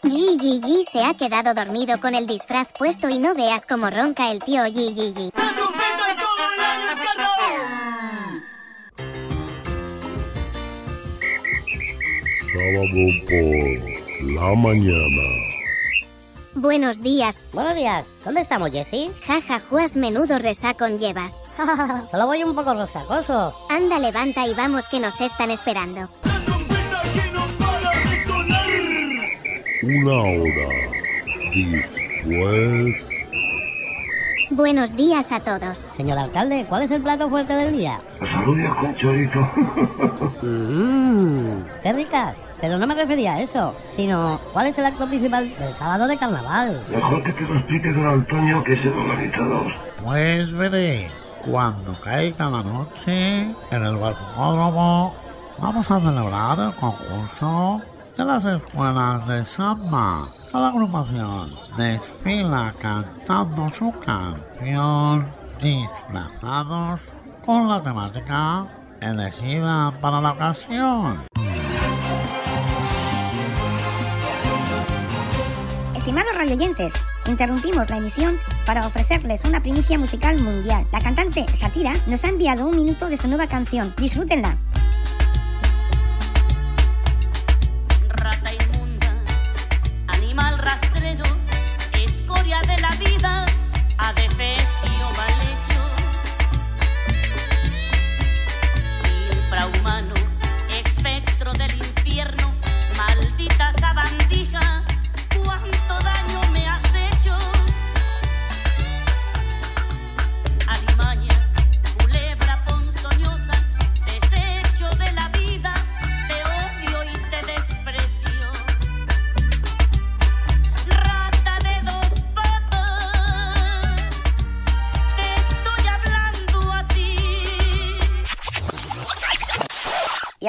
Yi 0.04 0.84
se 0.92 1.04
ha 1.04 1.14
quedado 1.14 1.54
dormido 1.54 2.00
con 2.00 2.16
el 2.16 2.26
disfraz 2.26 2.68
puesto 2.78 3.08
y 3.08 3.20
no 3.20 3.36
veas 3.36 3.66
cómo 3.68 3.90
ronca 3.90 4.32
el 4.32 4.40
tío 4.40 4.66
Yi. 4.66 5.32
Sábado 12.54 13.06
por 13.28 14.32
la 14.32 14.56
mañana. 14.56 15.52
Buenos 16.56 17.02
días. 17.02 17.50
Buenos 17.54 17.76
días. 17.76 18.10
¿Dónde 18.26 18.42
estamos, 18.42 18.72
Jessie? 18.72 19.12
Jaja, 19.26 19.60
juas 19.70 19.96
menudo 19.96 20.40
resacón 20.40 20.98
llevas. 21.00 21.44
Solo 22.12 22.26
voy 22.26 22.44
un 22.44 22.56
poco 22.56 22.74
rosacoso. 22.74 23.56
Anda, 23.70 24.00
levanta 24.00 24.46
y 24.48 24.54
vamos 24.54 24.88
que 24.90 25.00
nos 25.00 25.22
están 25.22 25.52
esperando. 25.52 26.10
Una 29.84 30.14
hora 30.14 30.68
después. 31.56 33.10
Buenos 34.52 34.96
días 34.96 35.32
a 35.32 35.40
todos. 35.40 35.88
Señor 35.98 36.20
alcalde, 36.20 36.68
¿cuál 36.70 36.84
es 36.84 36.92
el 36.92 37.02
plato 37.02 37.28
fuerte 37.28 37.54
del 37.54 37.76
día? 37.76 37.98
Las 38.20 38.36
alubias 38.36 38.76
con 38.76 38.96
chorizo. 38.98 39.40
Mmm, 40.44 41.64
qué 41.82 41.94
ricas. 41.94 42.38
Pero 42.60 42.78
no 42.78 42.86
me 42.86 42.94
refería 42.94 43.34
a 43.34 43.42
eso, 43.42 43.74
sino 43.88 44.40
¿cuál 44.54 44.68
es 44.68 44.78
el 44.78 44.86
acto 44.86 45.08
principal 45.08 45.50
del 45.58 45.74
sábado 45.74 46.08
de 46.08 46.16
carnaval? 46.16 46.80
Mejor 46.92 47.24
que 47.24 47.32
te 47.32 47.42
lo 47.42 47.56
explique 47.56 47.90
don 47.90 48.06
Antonio, 48.06 48.64
que 48.64 48.74
es 48.74 48.82
el 48.82 48.94
organizador. 48.94 49.74
Pues 50.04 50.52
veréis, 50.54 51.12
cuando 51.50 51.92
caiga 52.04 52.52
la 52.52 52.62
noche, 52.62 53.46
en 53.72 53.84
el 53.84 53.96
balcódromo, 53.98 55.16
vamos 55.58 55.90
a 55.90 56.00
celebrar 56.00 56.60
el 56.60 56.76
concurso 56.76 57.82
de 58.22 58.28
las 58.28 58.46
escuelas 58.46 59.28
de 59.28 59.44
samba. 59.46 60.28
Cada 60.52 60.70
agrupación 60.70 61.50
desfila 61.76 62.72
cantando 62.80 63.68
su 63.72 63.92
canción, 64.00 65.28
disfrazados 65.60 67.02
con 67.44 67.68
la 67.68 67.82
temática 67.82 68.68
elegida 69.00 69.92
para 70.00 70.22
la 70.22 70.34
ocasión. 70.34 71.24
Estimados 75.96 76.36
radioyentes, 76.36 76.94
interrumpimos 77.26 77.90
la 77.90 77.98
emisión 77.98 78.38
para 78.68 78.86
ofrecerles 78.86 79.46
una 79.46 79.62
primicia 79.62 79.98
musical 79.98 80.40
mundial. 80.44 80.86
La 80.92 81.00
cantante 81.00 81.46
Satira 81.56 81.94
nos 82.06 82.24
ha 82.24 82.30
enviado 82.30 82.68
un 82.68 82.76
minuto 82.76 83.08
de 83.08 83.18
su 83.18 83.28
nueva 83.28 83.48
canción. 83.48 83.96
Disfrútenla. 83.98 84.58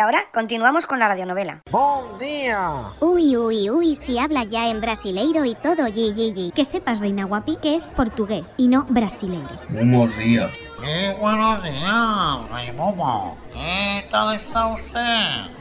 Ahora 0.02 0.24
continuamos 0.34 0.86
con 0.86 0.98
la 0.98 1.08
radionovela. 1.08 1.62
¡Buen 1.70 2.18
día! 2.18 2.70
Uy, 3.00 3.36
uy, 3.36 3.70
uy, 3.70 3.94
si 3.94 4.18
habla 4.18 4.42
ya 4.44 4.68
en 4.68 4.80
brasileiro 4.80 5.44
y 5.44 5.54
todo, 5.54 5.86
yi, 5.86 6.12
yi, 6.12 6.32
yi. 6.32 6.50
Que 6.50 6.64
sepas, 6.64 6.98
reina 6.98 7.24
guapi, 7.24 7.56
que 7.56 7.76
es 7.76 7.86
portugués 7.86 8.52
y 8.56 8.66
no 8.66 8.84
brasileiro. 8.88 9.48
Buenos 9.70 10.16
días. 10.18 10.50
¡Qué 10.82 11.14
buenos 11.20 11.62
días, 11.62 12.50
Rey 12.50 12.72
Momo! 12.72 13.36
¿Qué 13.52 14.04
tal 14.10 14.34
está 14.34 14.66
usted? 14.66 15.52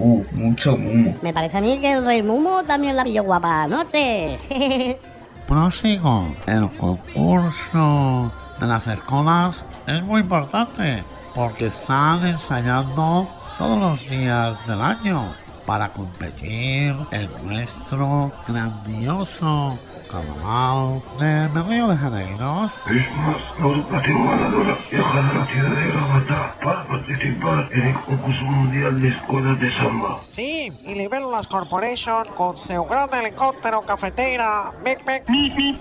Uh, 0.00 0.24
mucho 0.32 0.74
humo. 0.74 1.16
Me 1.22 1.32
parece 1.32 1.58
a 1.58 1.60
mí 1.60 1.78
que 1.78 1.92
el 1.92 2.04
rey 2.04 2.22
Mumo 2.22 2.64
también 2.64 2.96
la 2.96 3.04
pilló 3.04 3.22
guapa 3.22 3.62
anoche. 3.62 4.40
Prosigo. 5.46 6.34
El 6.46 6.68
concurso 6.76 8.32
de 8.58 8.66
las 8.66 8.86
escuelas 8.88 9.64
es 9.86 10.02
muy 10.02 10.22
importante 10.22 11.04
porque 11.34 11.66
están 11.66 12.26
ensayando 12.26 13.28
todos 13.58 13.80
los 13.80 14.08
días 14.08 14.66
del 14.66 14.80
año 14.80 15.28
para 15.66 15.92
competir 15.92 16.94
en 17.10 17.30
nuestro 17.46 18.32
grandioso 18.46 19.78
carnaval 20.10 21.02
de 21.18 21.48
Río 21.62 21.88
de 21.88 21.96
Janeiro. 21.96 22.70
Es 22.86 23.16
más, 23.16 23.36
la 23.58 23.66
educación 23.66 24.26
ganadora 24.26 24.78
viaja 24.90 25.18
a 25.18 25.38
la 25.38 25.46
ciudad 25.46 25.70
de 25.70 25.88
Gravata 25.88 26.54
para 26.62 26.82
participar 26.84 27.68
en 27.72 27.82
el 27.82 27.94
concurso 27.94 28.44
mundial 28.44 29.00
de 29.00 29.08
escuelas 29.08 29.60
de 29.60 29.72
samba. 29.72 30.18
Sí, 30.24 30.72
y 30.84 30.94
Libélulas 30.94 31.48
Corporation 31.48 32.26
con 32.36 32.56
su 32.56 32.84
gran 32.84 33.12
helicóptero 33.14 33.82
cafetera, 33.82 34.72
Mic 34.84 35.04
Mic, 35.28 35.78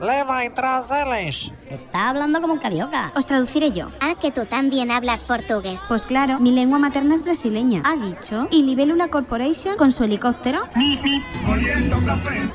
leva 0.00 0.44
y 0.44 0.50
tras 0.50 0.88
deles. 0.88 1.52
Está 1.68 2.10
hablando 2.10 2.40
como 2.40 2.54
un 2.54 2.58
carioca. 2.58 3.12
Os 3.16 3.26
traduciré 3.26 3.72
yo. 3.72 3.88
Ah, 4.00 4.14
que 4.20 4.30
tú 4.30 4.44
también 4.44 4.90
hablas 4.90 5.22
portugués. 5.22 5.80
Pues 5.88 6.06
claro, 6.06 6.38
mi 6.38 6.50
lengua 6.50 6.78
materna 6.78 7.14
es 7.14 7.22
brasileña. 7.22 7.82
Ha 7.84 7.96
dicho. 7.96 8.46
Y 8.50 8.62
Libélula 8.62 9.08
Corporation 9.08 9.76
con 9.76 9.92
su 9.92 10.04
helicóptero 10.04 10.62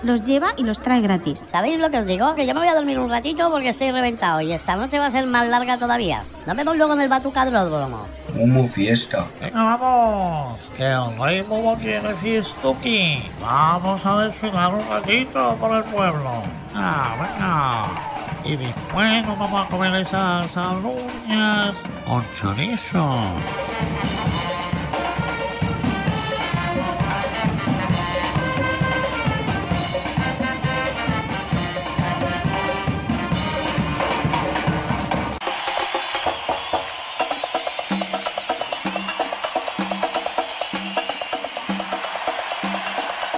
los 0.04 0.22
lleva 0.28 0.54
y 0.58 0.64
los 0.64 0.80
trae 0.82 1.02
gratis. 1.02 1.40
¿Sabéis 1.40 1.80
lo 1.80 1.90
que 1.90 1.98
os 1.98 2.06
digo? 2.06 2.36
Que 2.36 2.46
yo 2.46 2.54
me 2.54 2.60
voy 2.60 2.70
a 2.70 2.76
dormir 2.76 3.00
un 3.00 3.10
ratito 3.10 3.50
porque 3.50 3.70
estoy 3.70 3.92
reventado 3.92 4.42
y 4.42 4.52
esta 4.52 4.76
noche 4.76 5.00
va 5.00 5.08
a 5.08 5.12
ser 5.12 5.26
más 5.26 5.48
larga 5.48 5.78
todavía. 5.78 6.22
Nos 6.46 6.56
vemos 6.56 6.78
luego 6.78 6.94
en 6.94 7.02
el 7.02 7.10
Batucadródromo. 7.10 8.06
Humo 8.36 8.68
fiesta. 8.70 9.26
Venga, 9.42 9.78
vamos, 9.78 10.60
que 10.76 10.84
el 10.84 11.20
rey 11.20 11.44
Momo 11.44 11.76
quiere 11.78 12.14
fiestuki. 12.16 13.24
Vamos 13.42 14.06
a 14.06 14.26
desfilar 14.26 14.74
un 14.76 14.88
ratito 14.88 15.56
por 15.60 15.76
el 15.76 15.84
pueblo. 15.86 16.44
Ah, 16.76 17.16
venga. 17.20 18.18
Y 18.44 18.56
después 18.56 19.26
nos 19.26 19.40
vamos 19.40 19.66
a 19.66 19.70
comer 19.70 19.96
esas 19.96 20.56
aluñas 20.56 21.76
con 22.06 22.24
chorizo. 22.40 23.32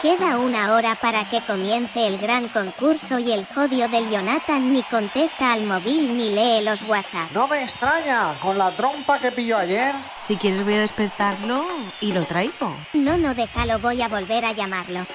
Queda 0.02 0.38
una 0.38 0.74
hora 0.74 0.96
para 0.96 1.26
que 1.26 1.42
comience 1.42 2.08
el 2.08 2.18
gran 2.18 2.48
concurso 2.48 3.20
y 3.20 3.34
el 3.34 3.46
jodio 3.46 3.90
del 3.90 4.10
Jonathan 4.10 4.72
ni 4.72 4.82
contesta 4.84 5.52
al 5.52 5.64
móvil 5.64 6.16
ni 6.16 6.30
lee 6.30 6.64
los 6.64 6.82
WhatsApp. 6.84 7.30
No 7.34 7.50
me 7.50 7.64
extraña, 7.64 8.40
con 8.40 8.58
la 8.58 8.74
trompa 8.78 9.20
que 9.20 9.30
pilló 9.30 9.58
ayer. 9.58 9.94
Si 10.20 10.38
quieres 10.38 10.64
voy 10.64 10.76
a 10.76 10.80
despertarlo 10.80 11.66
y 12.00 12.14
lo 12.14 12.24
traigo. 12.24 12.74
No, 12.94 13.18
no, 13.18 13.36
déjalo, 13.36 13.78
voy 13.80 14.02
a 14.02 14.08
volver 14.08 14.46
a 14.46 14.54
llamarlo. 14.54 15.06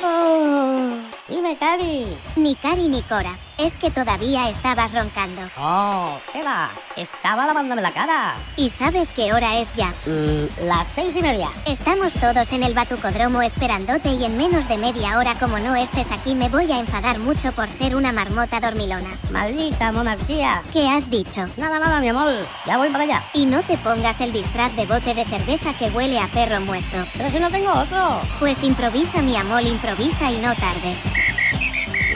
Oh, 0.00 0.90
dime, 1.28 1.56
Cari. 1.58 2.16
Ni 2.36 2.54
Cari 2.54 2.88
ni 2.88 3.02
Cora, 3.02 3.36
es 3.64 3.76
que 3.76 3.90
todavía 3.90 4.48
estabas 4.48 4.92
roncando. 4.92 5.42
Oh, 5.58 6.18
¿qué 6.32 6.42
va? 6.42 6.70
Estaba 6.96 7.46
lavándome 7.46 7.82
la 7.82 7.92
cara. 7.92 8.34
¿Y 8.56 8.70
sabes 8.70 9.12
qué 9.12 9.32
hora 9.32 9.58
es 9.58 9.74
ya? 9.74 9.92
Mm, 10.06 10.66
las 10.66 10.88
seis 10.94 11.14
y 11.14 11.22
media. 11.22 11.48
Estamos 11.66 12.14
todos 12.14 12.52
en 12.52 12.62
el 12.62 12.74
batucodromo 12.74 13.42
esperándote 13.42 14.08
y 14.10 14.24
en 14.24 14.36
menos 14.36 14.66
de 14.68 14.78
media 14.78 15.18
hora 15.18 15.34
como 15.34 15.58
no 15.58 15.74
estés 15.76 16.10
aquí 16.10 16.34
me 16.34 16.48
voy 16.48 16.72
a 16.72 16.80
enfadar 16.80 17.18
mucho 17.18 17.52
por 17.52 17.68
ser 17.70 17.94
una 17.94 18.12
marmota 18.12 18.60
dormilona. 18.60 19.10
Maldita 19.30 19.92
monarquía. 19.92 20.62
¿Qué 20.72 20.88
has 20.88 21.10
dicho? 21.10 21.44
Nada, 21.56 21.78
nada, 21.78 22.00
mi 22.00 22.08
amor. 22.08 22.46
Ya 22.66 22.78
voy 22.78 22.88
para 22.88 23.04
allá. 23.04 23.22
Y 23.34 23.44
no 23.44 23.62
te 23.62 23.76
pongas 23.78 24.20
el 24.20 24.32
disfraz 24.32 24.74
de 24.74 24.86
bote 24.86 25.12
de 25.14 25.24
cerveza 25.26 25.74
que 25.74 25.90
huele 25.90 26.18
a 26.18 26.28
perro 26.28 26.60
muerto. 26.60 26.96
Pero 27.16 27.30
si 27.30 27.38
no 27.38 27.50
tengo 27.50 27.72
otro. 27.72 28.20
Pues 28.38 28.62
improvisa 28.62 29.20
mi 29.20 29.36
amor, 29.36 29.62
improvisa 29.62 30.30
y 30.30 30.38
no 30.38 30.54
tardes. 30.54 30.98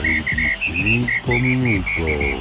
25 0.01 1.39
minutos. 1.39 2.39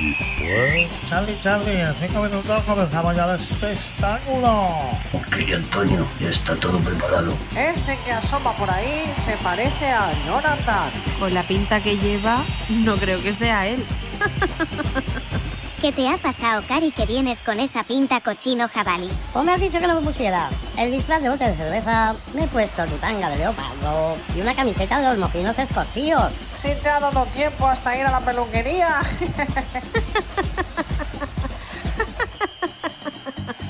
Después. 0.00 0.88
Charlie, 1.08 1.36
Charlie, 1.42 1.80
en 1.80 1.94
cinco 1.96 2.22
minutos 2.22 2.64
comenzamos 2.64 3.14
ya 3.16 3.34
el 3.34 3.40
espectáculo. 3.40 4.68
Ok, 5.12 5.36
Antonio, 5.54 6.06
ya 6.20 6.30
está 6.30 6.56
todo 6.56 6.78
preparado. 6.78 7.36
Ese 7.56 7.98
que 7.98 8.12
asoma 8.12 8.52
por 8.56 8.70
ahí 8.70 9.10
se 9.14 9.36
parece 9.38 9.90
a 9.90 10.12
Jonathan. 10.26 10.90
Con 11.18 11.34
la 11.34 11.42
pinta 11.42 11.82
que 11.82 11.98
lleva, 11.98 12.44
no 12.68 12.96
creo 12.96 13.22
que 13.22 13.34
sea 13.34 13.66
él. 13.66 13.84
¿Qué 15.80 15.92
te 15.92 16.06
ha 16.06 16.18
pasado, 16.18 16.62
Cari, 16.68 16.90
que 16.90 17.06
vienes 17.06 17.40
con 17.40 17.58
esa 17.58 17.84
pinta 17.84 18.20
cochino 18.20 18.68
jabalí? 18.68 19.08
¿Cómo 19.32 19.46
me 19.46 19.52
has 19.52 19.60
dicho 19.60 19.78
que 19.78 19.86
no 19.86 19.94
me 19.94 20.06
pusiera? 20.06 20.50
El 20.76 20.90
disfraz 20.90 21.22
de 21.22 21.30
bote 21.30 21.44
de 21.44 21.56
cerveza, 21.56 22.14
me 22.34 22.44
he 22.44 22.48
puesto 22.48 22.84
tu 22.84 22.96
tanga 22.96 23.30
de 23.30 23.38
leopardo 23.38 24.18
y 24.36 24.42
una 24.42 24.54
camiseta 24.54 25.00
de 25.00 25.08
los 25.08 25.16
mojinos 25.16 25.58
escocíos. 25.58 26.34
Si 26.54 26.74
te 26.74 26.88
ha 26.90 27.00
dado 27.00 27.24
tiempo 27.26 27.66
hasta 27.66 27.96
ir 27.96 28.04
a 28.04 28.10
la 28.10 28.20
peluquería. 28.20 28.96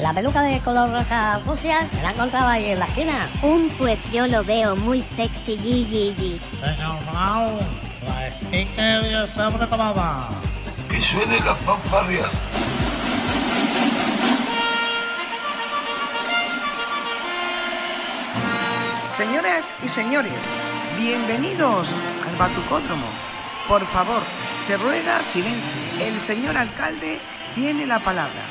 La 0.01 0.15
peluca 0.15 0.43
de 0.43 0.59
color 0.61 0.91
rosa 0.91 1.41
fucsia 1.45 1.87
me 1.95 2.03
la 2.03 2.12
encontraba 2.12 2.53
ahí 2.53 2.70
en 2.70 2.78
la 2.78 2.87
esquina. 2.87 3.28
Un 3.43 3.69
pues 3.77 4.03
yo 4.11 4.27
lo 4.27 4.43
veo 4.43 4.74
muy 4.74 5.03
sexy, 5.03 5.59
yi. 5.59 6.41
Señor 6.59 6.97
Brown, 7.05 7.59
la 8.09 8.28
speaker 8.28 9.11
ya 9.11 9.24
está 9.24 9.51
preparada. 9.51 10.49
Que 10.91 11.01
suenen 11.01 11.45
las 11.45 11.59
fanfarrias. 11.61 12.29
Señoras 19.17 19.73
y 19.85 19.89
señores, 19.89 20.33
bienvenidos 20.99 21.89
al 22.27 22.37
Batucódromo. 22.37 23.07
Por 23.69 23.87
favor, 23.87 24.23
se 24.67 24.77
ruega 24.79 25.23
silencio. 25.23 25.61
El 26.01 26.19
señor 26.21 26.57
alcalde 26.57 27.21
tiene 27.55 27.87
la 27.87 28.01
palabra. 28.01 28.43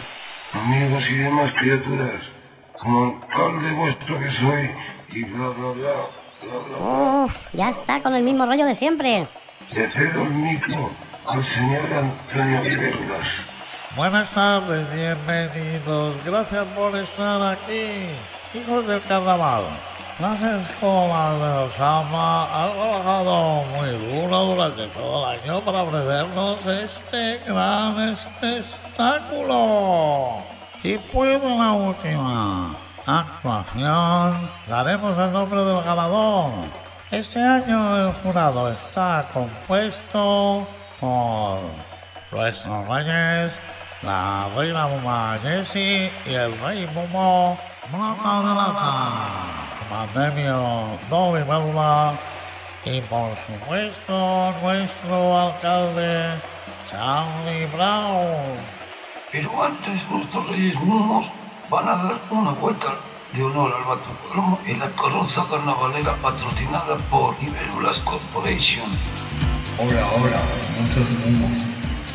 Amigos 0.53 1.09
y 1.09 1.15
demás 1.15 1.51
criaturas, 1.59 2.21
como 2.79 3.19
alcalde 3.21 3.71
vuestro 3.73 4.17
que 4.17 4.31
soy, 4.31 4.71
y 5.11 5.23
bla 5.25 5.49
bla 5.49 5.71
bla, 5.71 5.91
bla 6.43 6.77
bla. 6.77 7.23
Uf, 7.25 7.35
ya 7.51 7.69
está 7.69 8.01
con 8.01 8.15
el 8.15 8.23
mismo 8.23 8.45
rollo 8.45 8.65
de 8.65 8.75
siempre. 8.75 9.27
Le 9.73 9.89
cedo 9.89 10.23
el 10.23 10.31
micro 10.31 10.89
al 11.31 11.43
señor 11.45 11.81
Antonio. 11.93 12.61
Buenas 13.95 14.31
tardes, 14.31 14.91
bienvenidos. 14.93 16.15
Gracias 16.25 16.65
por 16.75 16.95
estar 16.97 17.53
aquí. 17.53 18.09
Hijos 18.53 18.87
del 18.87 19.01
carnaval. 19.03 19.65
Las 20.19 20.41
escuelas 20.41 21.39
de 21.39 21.47
Osama 21.67 22.45
han 22.45 22.71
trabajado 22.71 23.63
muy 23.65 23.89
duro 24.11 24.45
durante 24.45 24.87
todo 24.87 25.31
el 25.31 25.39
año 25.39 25.61
para 25.61 25.83
ofrecernos 25.83 26.65
este 26.65 27.37
gran 27.45 28.09
espectáculo. 28.09 29.49
Pues 30.81 31.43
en 31.43 31.59
la 31.59 31.71
última 31.73 32.75
actuación 33.05 34.49
daremos 34.67 35.17
el 35.17 35.31
nombre 35.31 35.63
del 35.63 35.83
ganador. 35.83 36.51
Este 37.11 37.39
año 37.39 38.07
el 38.07 38.13
jurado 38.13 38.71
está 38.71 39.27
compuesto 39.33 40.67
por 40.99 41.59
nuestros 42.31 42.87
reyes, 42.87 43.51
la 44.03 44.47
reina 44.55 44.87
Muma 44.87 45.39
Jessie 45.41 46.11
y 46.25 46.33
el 46.33 46.57
rey 46.59 46.87
Momo 46.93 47.57
Blanca 47.91 48.39
de 48.39 48.55
Lata. 48.55 49.59
Pandemio 49.89 50.99
Dolly 51.09 51.43
Melba 51.45 52.13
y 52.85 53.01
por 53.01 53.31
supuesto 53.47 54.53
nuestro 54.61 55.39
alcalde 55.39 56.39
Charlie 56.89 57.65
Brown. 57.67 58.57
Pero 59.31 59.63
antes 59.63 60.09
nuestros 60.09 60.47
reyes 60.49 60.75
mumos 60.75 61.27
van 61.69 61.87
a 61.87 62.03
dar 62.03 62.19
una 62.29 62.51
vuelta 62.51 62.95
de 63.33 63.43
honor 63.43 63.73
al 63.75 63.83
Batucódromo 63.83 64.59
en 64.65 64.79
la 64.79 64.89
carroza 64.91 65.45
carnavalera 65.49 66.15
patrocinada 66.15 66.97
por 67.11 67.35
Iberulas 67.41 67.99
Corporation. 67.99 68.89
Hola, 69.77 70.11
hola, 70.11 70.41
muchos 70.79 71.09
mumos. 71.19 71.51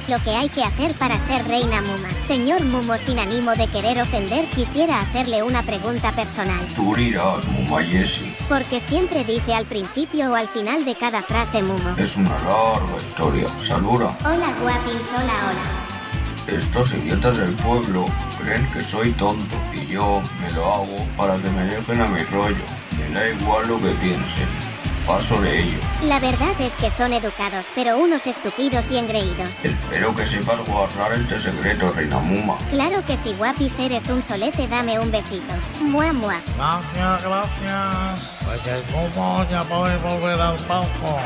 Lo 0.06 0.22
que 0.22 0.30
hay 0.36 0.50
que 0.50 0.62
hacer 0.62 0.92
para 0.94 1.18
ser 1.18 1.48
reina 1.48 1.80
Muma. 1.80 2.10
Señor 2.26 2.62
Mumo, 2.62 2.98
sin 2.98 3.18
ánimo 3.18 3.52
de 3.52 3.66
querer 3.68 4.02
ofender, 4.02 4.44
quisiera 4.50 5.00
hacerle 5.00 5.42
una 5.42 5.62
pregunta 5.62 6.12
personal. 6.12 6.66
Tú 6.76 6.94
dirás, 6.94 7.42
Muma 7.46 7.82
Jessie. 7.82 8.36
Porque 8.46 8.80
siempre 8.80 9.24
dice 9.24 9.54
al 9.54 9.64
principio 9.64 10.30
o 10.32 10.34
al 10.34 10.48
final 10.48 10.84
de 10.84 10.94
cada 10.94 11.22
frase 11.22 11.62
Mumo. 11.62 11.94
Es 11.96 12.16
una 12.16 12.38
larga 12.40 12.96
historia. 12.98 13.48
Saluda. 13.62 14.14
Hola 14.26 14.52
guapins, 14.60 15.08
hola, 15.16 15.38
hola. 15.48 16.58
Estos 16.58 16.92
idiotas 16.92 17.38
del 17.38 17.54
pueblo 17.54 18.04
creen 18.38 18.66
que 18.74 18.82
soy 18.82 19.10
tonto 19.12 19.56
y 19.72 19.86
yo 19.86 20.20
me 20.42 20.50
lo 20.52 20.70
hago 20.70 20.96
para 21.16 21.38
que 21.38 21.48
me 21.48 21.64
dejen 21.64 22.02
a 22.02 22.06
mi 22.08 22.22
rollo. 22.24 22.64
Me 22.98 23.08
da 23.14 23.30
igual 23.30 23.66
lo 23.68 23.80
que 23.80 23.88
piensen. 23.94 24.73
Paso 25.06 25.38
de 25.42 25.60
ello. 25.60 25.78
La 26.04 26.18
verdad 26.18 26.58
es 26.58 26.74
que 26.76 26.88
son 26.88 27.12
educados, 27.12 27.66
pero 27.74 27.98
unos 27.98 28.26
estúpidos 28.26 28.90
y 28.90 28.96
engreídos. 28.96 29.62
Espero 29.62 30.14
que 30.16 30.24
sepas 30.24 30.58
guardar 30.66 31.12
este 31.12 31.38
secreto, 31.38 31.92
Reina 31.92 32.18
Muma. 32.20 32.56
Claro 32.70 33.04
que 33.04 33.14
si 33.18 33.34
guapis 33.34 33.78
eres 33.78 34.08
un 34.08 34.22
solete, 34.22 34.66
dame 34.66 34.98
un 34.98 35.10
besito. 35.10 35.52
Mua, 35.82 36.12
mua. 36.14 36.40
Gracias, 36.56 37.22
gracias. 37.22 38.30
Reyes 38.46 38.90
Momo, 38.92 39.46
ya 39.50 39.62
podéis 39.64 40.02
volver 40.02 40.40
al 40.40 40.56
palco. 40.56 41.18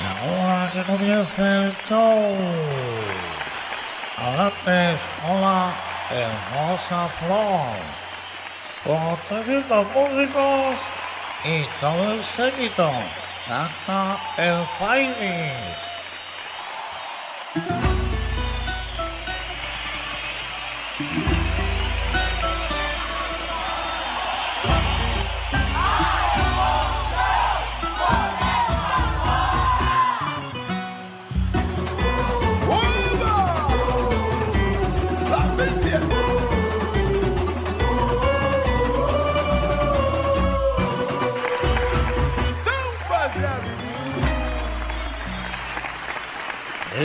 Y 0.00 0.30
ahora 0.30 0.70
que 0.72 0.82
comience 0.82 1.42
el 1.42 1.76
show. 1.88 2.36
Adelante, 4.18 4.98
hola, 5.28 5.72
hermosa 6.10 7.08
flor. 7.20 7.76
Con 8.84 9.16
300 9.28 9.86
músicos 9.94 10.76
y 11.44 11.64
todo 11.80 12.12
el 12.12 12.24
séquito. 12.24 12.90
Canta 13.46 14.18
el 14.36 14.66
Fairis. 14.78 15.52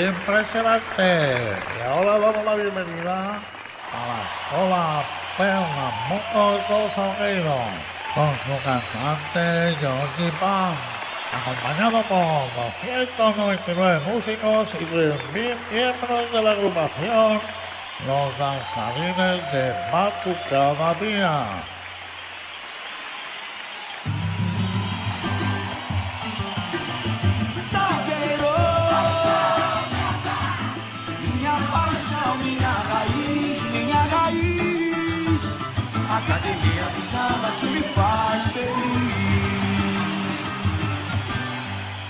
Impresionante. 0.07 1.35
Y 1.77 1.81
ahora 1.83 2.19
damos 2.19 2.45
la 2.45 2.55
bienvenida 2.55 3.19
a 3.91 3.99
la 4.07 4.19
escuela 4.23 5.03
Perna 5.37 5.91
Mocos 6.07 6.69
dos 6.69 6.93
Salgueiros 6.93 7.67
con 8.15 8.31
su 8.45 8.63
cantante 8.63 9.75
Georgie 9.77 10.31
Pan, 10.39 10.73
acompañado 11.33 12.01
por 12.03 12.47
299 12.87 13.99
músicos 14.07 14.69
y 14.79 14.85
3.000 14.85 15.55
miembros 15.69 16.31
de 16.31 16.43
la 16.43 16.51
agrupación 16.51 17.41
Los 18.07 18.37
Danzarines 18.37 19.51
de 19.51 19.73
Batucada 19.91 20.93
Día. 20.93 21.78
Academia 36.19 36.83
do 36.93 37.01
samba 37.11 37.49
que 37.59 37.65
me 37.67 37.81
faz 37.95 38.43
feliz. 38.51 38.73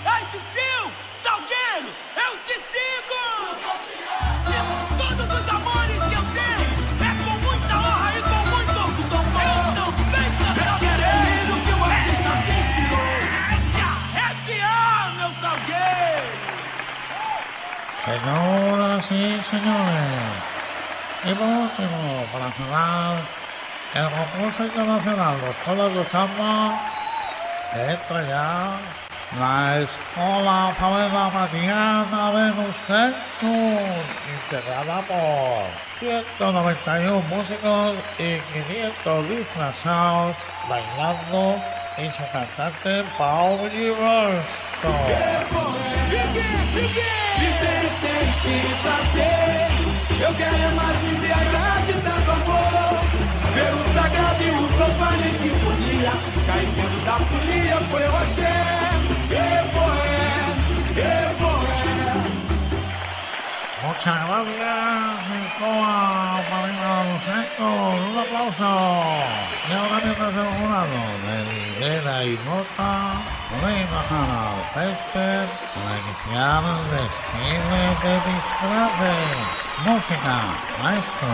Ai, 0.04 0.24
Cecil, 0.32 0.84
Salgueiro, 1.24 1.92
eu 2.18 2.32
te 2.44 2.56
sigo! 2.72 3.24
Todos 4.98 5.28
os 5.40 5.46
amores 5.48 6.02
que 6.10 6.16
eu 6.16 6.26
tenho 6.34 6.72
é 7.00 7.12
com 7.24 7.36
muita 7.46 7.76
honra 7.78 8.12
e 8.18 8.22
com 8.24 8.42
muito 8.50 8.78
orgulho. 8.80 9.20
Eu 9.46 9.58
não 9.78 9.90
sei 10.12 10.28
saber 10.40 10.72
querido 10.80 11.54
que 11.64 11.72
o 11.72 11.82
artista 11.86 12.32
te 12.44 12.52
ensinou. 12.60 13.18
S.A., 14.34 15.14
meu 15.18 15.32
Salgueiro! 15.40 16.30
Señoras 18.06 19.06
y 19.12 19.14
señores, 19.50 20.34
y 21.26 21.32
por 21.36 21.48
último, 21.48 22.00
para 22.32 22.52
cerrar, 22.54 23.16
el 23.96 24.08
concurso 24.10 24.66
internacional 24.66 25.42
de 25.42 25.50
escuelas 25.50 25.94
de 25.94 26.06
samba 26.06 26.80
entra 27.74 28.28
ya 28.28 28.78
la 29.40 29.80
Escuela 29.80 30.74
Favela 30.80 31.30
Mariana 31.30 32.32
Venus 32.32 32.76
Centrum, 32.88 33.78
integrada 34.34 35.02
por 35.02 35.66
191 36.00 37.22
músicos 37.30 37.96
y 38.18 38.40
500 38.68 39.30
disfrazados 39.30 40.36
bailando 40.68 41.62
y 41.98 42.10
su 42.10 42.24
cantante 42.32 43.04
Paulo 43.18 43.70
Gilberto. 43.70 44.90
E. 48.46 48.80
Eu 50.22 50.34
quero 50.36 50.56
é 50.56 50.70
mais 50.72 51.29
sinfonia. 56.10 56.46
Cair 56.46 56.68
dentro 56.70 57.00
da 57.06 57.20
folia 57.20 57.78
foi 57.92 58.04
o 58.08 58.16
axé. 58.16 58.56
Evoé, 59.30 60.20
evoé. 60.98 61.80
Muchas 63.82 64.20
gracias, 64.28 65.20
Nicola 65.30 66.44
Marina 66.52 66.94
Centro. 67.26 67.70
Un 67.96 68.18
aplauso. 68.20 68.74
Y 69.68 69.72
ahora 69.74 69.98
mientras 70.04 70.34
el 70.36 70.50
jurado 70.60 71.00
de 71.26 71.36
Rivera 71.50 72.16
y 72.24 72.26
Nota 72.46 72.92
puede 73.50 73.84
bajar 73.86 74.30
al 74.30 74.60
césped 74.74 75.48
para 75.74 75.94
iniciar 76.00 76.64
el 76.64 76.82
desfile 76.92 77.84
de 78.04 78.14
disfraces. 78.32 79.38
Música, 79.86 80.36
maestro. 80.84 81.32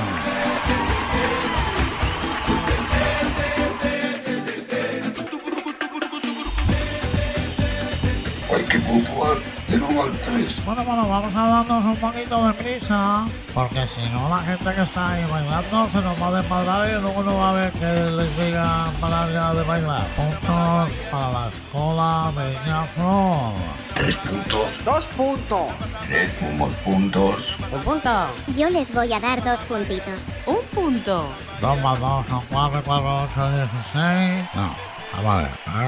Hay 8.53 8.63
que 8.63 8.79
puntuar 8.79 9.37
del 9.67 9.81
1 9.81 10.03
al 10.03 10.11
3. 10.11 10.65
Bueno, 10.65 10.83
bueno, 10.85 11.09
vamos 11.09 11.35
a 11.35 11.47
darnos 11.47 11.85
un 11.85 11.95
poquito 11.97 12.47
de 12.47 12.53
prisa, 12.53 13.25
porque 13.53 13.87
si 13.87 14.07
no 14.09 14.29
la 14.29 14.37
gente 14.39 14.71
que 14.73 14.81
está 14.81 15.13
ahí 15.13 15.25
bailando 15.25 15.89
se 15.91 16.01
nos 16.01 16.21
va 16.21 16.27
a 16.27 16.41
desmadrar 16.41 16.87
y 16.87 17.01
luego 17.01 17.23
no 17.23 17.37
va 17.37 17.49
a 17.49 17.53
ver 17.53 17.71
que 17.71 17.85
les 17.85 18.37
digan 18.37 18.93
parar 19.01 19.31
ya 19.31 19.53
de 19.53 19.63
bailar. 19.63 20.05
Puntos 20.15 20.89
para 21.11 21.31
la 21.31 21.49
escuela 21.49 22.31
Bella 22.35 22.83
Flor. 22.93 23.53
3 23.95 24.15
puntos. 24.17 24.83
Dos 24.85 25.07
puntos. 25.09 25.67
3 26.07 26.41
mumos 26.41 26.73
puntos. 26.75 27.55
Un 27.71 27.81
punto. 27.81 28.27
Yo 28.55 28.69
les 28.69 28.93
voy 28.93 29.11
a 29.11 29.19
dar 29.19 29.43
dos 29.43 29.61
puntitos. 29.61 30.27
Un 30.45 30.61
punto. 30.71 31.29
2 31.61 31.81
más 31.81 31.99
2 31.99 32.25
son 32.29 32.41
4, 32.51 32.81
4, 32.85 33.23
8, 33.33 33.51
16. 33.93 34.45
No, 34.53 34.75
vamos 35.23 35.49
a 35.67 35.79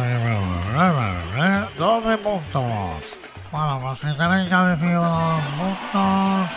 ver. 1.35 1.67
12 1.77 2.17
puntos. 2.17 2.63
Bueno, 3.51 3.79
pues 3.81 3.99
si 3.99 4.17
tenéis 4.17 4.49
ya 4.49 4.65
decidido 4.65 5.01
los 5.01 5.41
puntos, 5.57 6.49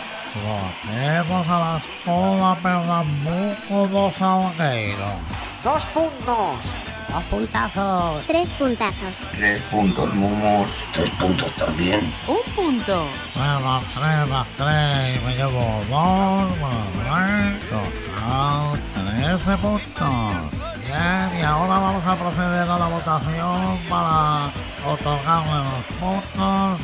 votemos 0.43 1.47
a 1.47 1.59
la 1.59 1.77
escuela 1.77 2.57
Pernambuco 2.61 3.87
dos 3.87 4.13
Salgueiro. 4.15 5.15
Dos 5.63 5.85
puntos. 5.87 6.73
Dos 7.11 7.23
puntazos. 7.29 8.23
Tres 8.25 8.51
puntazos. 8.53 9.17
3 9.33 9.61
puntos 9.63 10.13
mumos. 10.13 10.69
3 10.93 11.09
puntos 11.11 11.51
también. 11.53 12.13
Un 12.27 12.53
punto. 12.55 13.05
3 13.33 13.61
más 13.61 13.83
3 13.93 14.27
más 14.29 14.47
3 14.55 15.23
me 15.23 15.35
llevo 15.35 15.81
2 15.89 16.59
más 16.61 16.87
3, 17.59 17.69
total 17.69 18.79
13 18.93 19.57
puntos. 19.57 20.61
Bien, 20.91 21.39
y 21.39 21.43
ahora 21.43 21.79
vamos 21.79 22.05
a 22.05 22.15
proceder 22.15 22.69
a 22.69 22.77
la 22.77 22.87
votación 22.87 23.79
para 23.87 24.51
otorgarle 24.85 25.63
los 25.63 25.85
puntos 25.99 26.81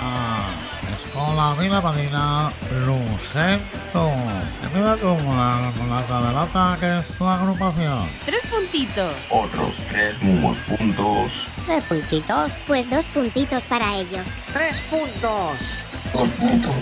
a 0.00 0.70
con 1.12 1.36
la 1.36 1.50
amiga 1.50 1.80
marina 1.80 2.50
Lucento. 2.86 4.12
Empieza 4.62 4.96
tú, 4.96 5.16
la, 5.26 5.72
la 5.88 6.02
taberata, 6.06 6.76
que 6.80 6.98
es 7.00 7.20
la 7.20 7.34
agrupación. 7.34 8.08
Tres 8.24 8.40
puntitos. 8.50 9.12
Otros 9.28 9.76
tres 9.90 10.22
mumos 10.22 10.56
puntos. 10.58 11.48
¿Tres 11.66 11.84
puntitos? 11.84 12.52
Pues 12.66 12.88
dos 12.88 13.08
puntitos 13.08 13.64
para 13.64 13.96
ellos. 13.96 14.26
Tres 14.54 14.80
puntos. 14.82 15.82
Dos 16.14 16.28
puntos. 16.30 16.76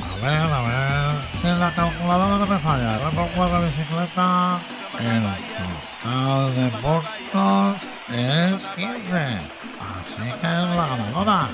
A 0.00 0.26
ver, 0.26 0.42
a 0.42 0.60
ver. 0.62 1.40
Si 1.40 1.48
en 1.48 1.60
la 1.60 1.74
calculadora 1.74 2.36
no 2.36 2.46
me 2.46 2.58
falla, 2.58 2.98
repongo 2.98 3.48
la 3.48 3.60
bicicleta. 3.60 4.58
El 5.00 6.54
de 6.54 6.68
puntos 6.82 7.76
es 8.12 8.54
15. 8.76 9.40
Así 9.80 10.26
que 10.40 10.46
es 10.46 10.68
la 10.76 10.86
ganadora. 10.90 11.48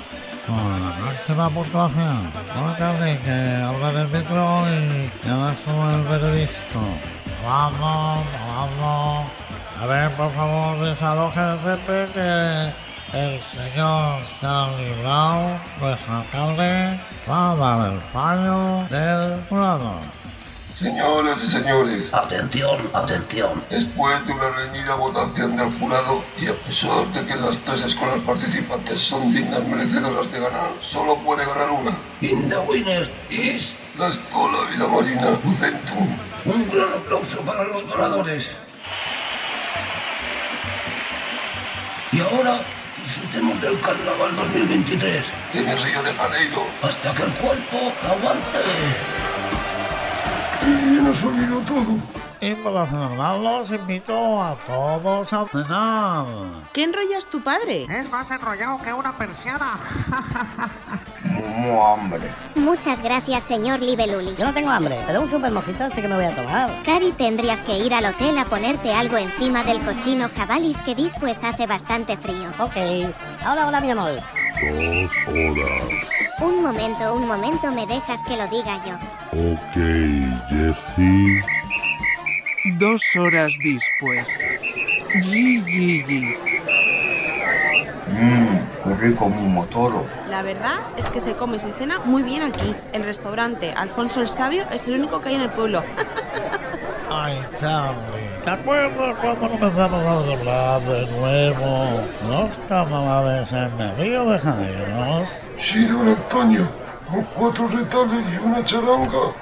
Con 0.47 0.57
la 0.57 0.97
máxima 0.99 1.51
puntuación. 1.51 2.33
Porque 2.33 3.21
que 3.23 3.63
habla 3.63 3.93
del 3.93 4.09
micro 4.09 4.65
y 4.69 5.11
ya 5.25 5.55
sube 5.65 5.95
el 5.95 6.03
veredicto. 6.03 6.81
Vamos, 7.45 8.27
vamos. 8.49 9.31
A 9.81 9.87
ver, 9.87 10.11
por 10.13 10.33
favor, 10.33 10.85
desalójense 10.85 11.79
que 11.87 12.73
el 13.13 13.41
señor 13.55 14.23
Charlie 14.41 14.95
Brown, 15.03 15.59
nuestro 15.81 16.17
alcalde, 16.17 16.99
va 17.31 17.53
a 17.53 17.57
dar 17.57 17.93
el 17.93 18.01
fallo 18.13 18.89
del 18.89 19.41
jurado. 19.49 20.01
Señoras 20.79 21.39
y 21.43 21.49
señores, 21.49 22.13
Atención, 22.13 22.91
atención. 22.93 23.65
después 23.71 24.27
de 24.27 24.33
una 24.35 24.49
reñida 24.51 24.95
votación 24.95 25.57
del 25.57 25.71
jurado 25.79 26.23
y 26.39 26.49
a 26.49 26.53
pesar 26.53 27.07
de 27.15 27.25
que 27.25 27.35
las 27.35 27.57
tres 27.61 27.83
escuelas 27.83 28.21
participantes 28.27 29.01
son 29.01 29.33
dignas 29.33 29.67
merecedoras 29.67 30.31
de 30.31 30.39
ganar, 30.39 30.69
solo 30.83 31.17
puede 31.17 31.47
ganar 31.47 31.71
una. 31.71 31.97
In 32.21 32.51
the 32.51 32.59
winner 32.59 33.09
is 33.31 33.75
La 33.99 34.09
Escuela 34.09 34.69
Vida 34.71 34.87
Marina 34.87 35.31
Lucentum. 35.43 36.09
un 36.45 36.69
gran 36.71 36.93
aplauso 36.93 37.41
para 37.41 37.65
los 37.65 37.87
ganadores. 37.89 38.47
Y 42.13 42.21
ahora 42.21 42.59
disfrutemos 43.03 43.61
del 43.63 43.81
Carnaval 43.81 44.37
2023 44.37 45.25
En 45.55 45.69
el 45.69 45.83
Río 45.83 46.03
de 46.03 46.13
Janeiro. 46.13 46.65
hasta 46.83 47.15
que 47.15 47.23
el 47.23 47.31
cuerpo 47.31 47.93
aguante. 48.07 48.59
Y 50.67 51.65
todo. 51.65 51.97
Y 52.41 52.55
para 52.57 52.87
celebrarlo, 52.87 53.59
os 53.61 53.71
invito 53.71 54.43
a 54.43 54.57
todos 54.67 55.33
a 55.33 55.47
cenar. 55.47 56.27
¿Qué 56.73 56.83
enrollas 56.83 57.27
tu 57.27 57.43
padre? 57.43 57.87
Es 57.89 58.11
más 58.11 58.31
enrollado 58.33 58.79
que 58.83 58.93
una 58.93 59.17
persiana. 59.17 59.79
Mumo 61.23 61.87
hambre. 61.87 62.31
Muchas 62.57 63.01
gracias, 63.01 63.45
señor 63.45 63.81
Libeluli. 63.81 64.35
Yo 64.37 64.45
no 64.45 64.53
tengo 64.53 64.71
hambre, 64.71 64.99
pero 65.07 65.21
un 65.21 65.29
super 65.29 65.53
mojito 65.53 65.89
sí 65.91 66.03
que 66.03 66.09
me 66.09 66.17
voy 66.17 66.25
a 66.25 66.35
tomar. 66.35 66.83
Cari, 66.85 67.13
tendrías 67.13 67.63
que 67.63 67.79
ir 67.79 67.95
al 67.95 68.07
hotel 68.07 68.37
a 68.39 68.45
ponerte 68.45 68.93
algo 68.93 69.17
encima 69.17 69.63
del 69.63 69.81
cochino 69.81 70.29
jabalis 70.37 70.81
que 70.83 70.95
después 70.95 71.43
hace 71.45 71.67
bastante 71.67 72.17
frío. 72.17 72.49
Ok, 72.59 72.77
ahora 73.45 73.69
hola 73.69 73.81
mi 73.81 73.91
amor. 73.93 74.11
Dos 74.11 74.25
horas. 75.29 76.17
Un 76.41 76.63
momento, 76.63 77.15
un 77.15 77.27
momento, 77.27 77.71
me 77.73 77.87
dejas 77.87 78.23
que 78.25 78.37
lo 78.37 78.47
diga 78.49 78.79
yo. 78.85 78.95
Ok, 79.37 79.77
Jessie. 80.49 81.43
Dos 82.79 83.03
horas 83.17 83.53
después. 83.63 84.27
Yi. 85.25 85.59
Mmm, 88.09 88.59
qué 88.83 88.95
rico 88.95 89.29
mumo 89.29 89.67
toro. 89.67 90.07
La 90.31 90.41
verdad 90.41 90.79
es 90.97 91.11
que 91.11 91.21
se 91.21 91.35
come 91.35 91.57
y 91.57 91.61
se 91.61 91.71
cena 91.73 91.99
muy 92.07 92.23
bien 92.23 92.45
aquí. 92.45 92.75
El 92.95 93.05
restaurante 93.05 93.73
Alfonso 93.73 94.23
el 94.23 94.29
Sabio 94.29 94.65
es 94.73 94.87
el 94.87 94.95
único 94.95 95.21
que 95.21 95.29
hay 95.29 95.35
en 95.35 95.43
el 95.43 95.51
pueblo. 95.51 95.85
Ay, 97.11 97.39
Charlie, 97.57 98.01
¿te 98.43 98.51
acuerdas 98.51 99.17
cuando 99.21 99.49
comenzamos 99.51 100.03
a 100.03 100.23
celebrar 100.23 100.81
de 100.81 101.07
nuevo 101.21 101.85
los 102.31 102.51
carnavales 102.69 103.53
en 103.53 103.81
el 103.81 103.97
Río 103.99 104.25
de 104.31 104.39
Janeiro? 104.39 105.27
Sí, 105.61 105.85
don 105.85 106.09
Antonio. 106.09 106.86
Con 107.11 107.23
cuatro 107.37 107.69
retales 107.69 108.25
y 108.33 108.37
una 108.45 108.65
charanga. 108.65 109.33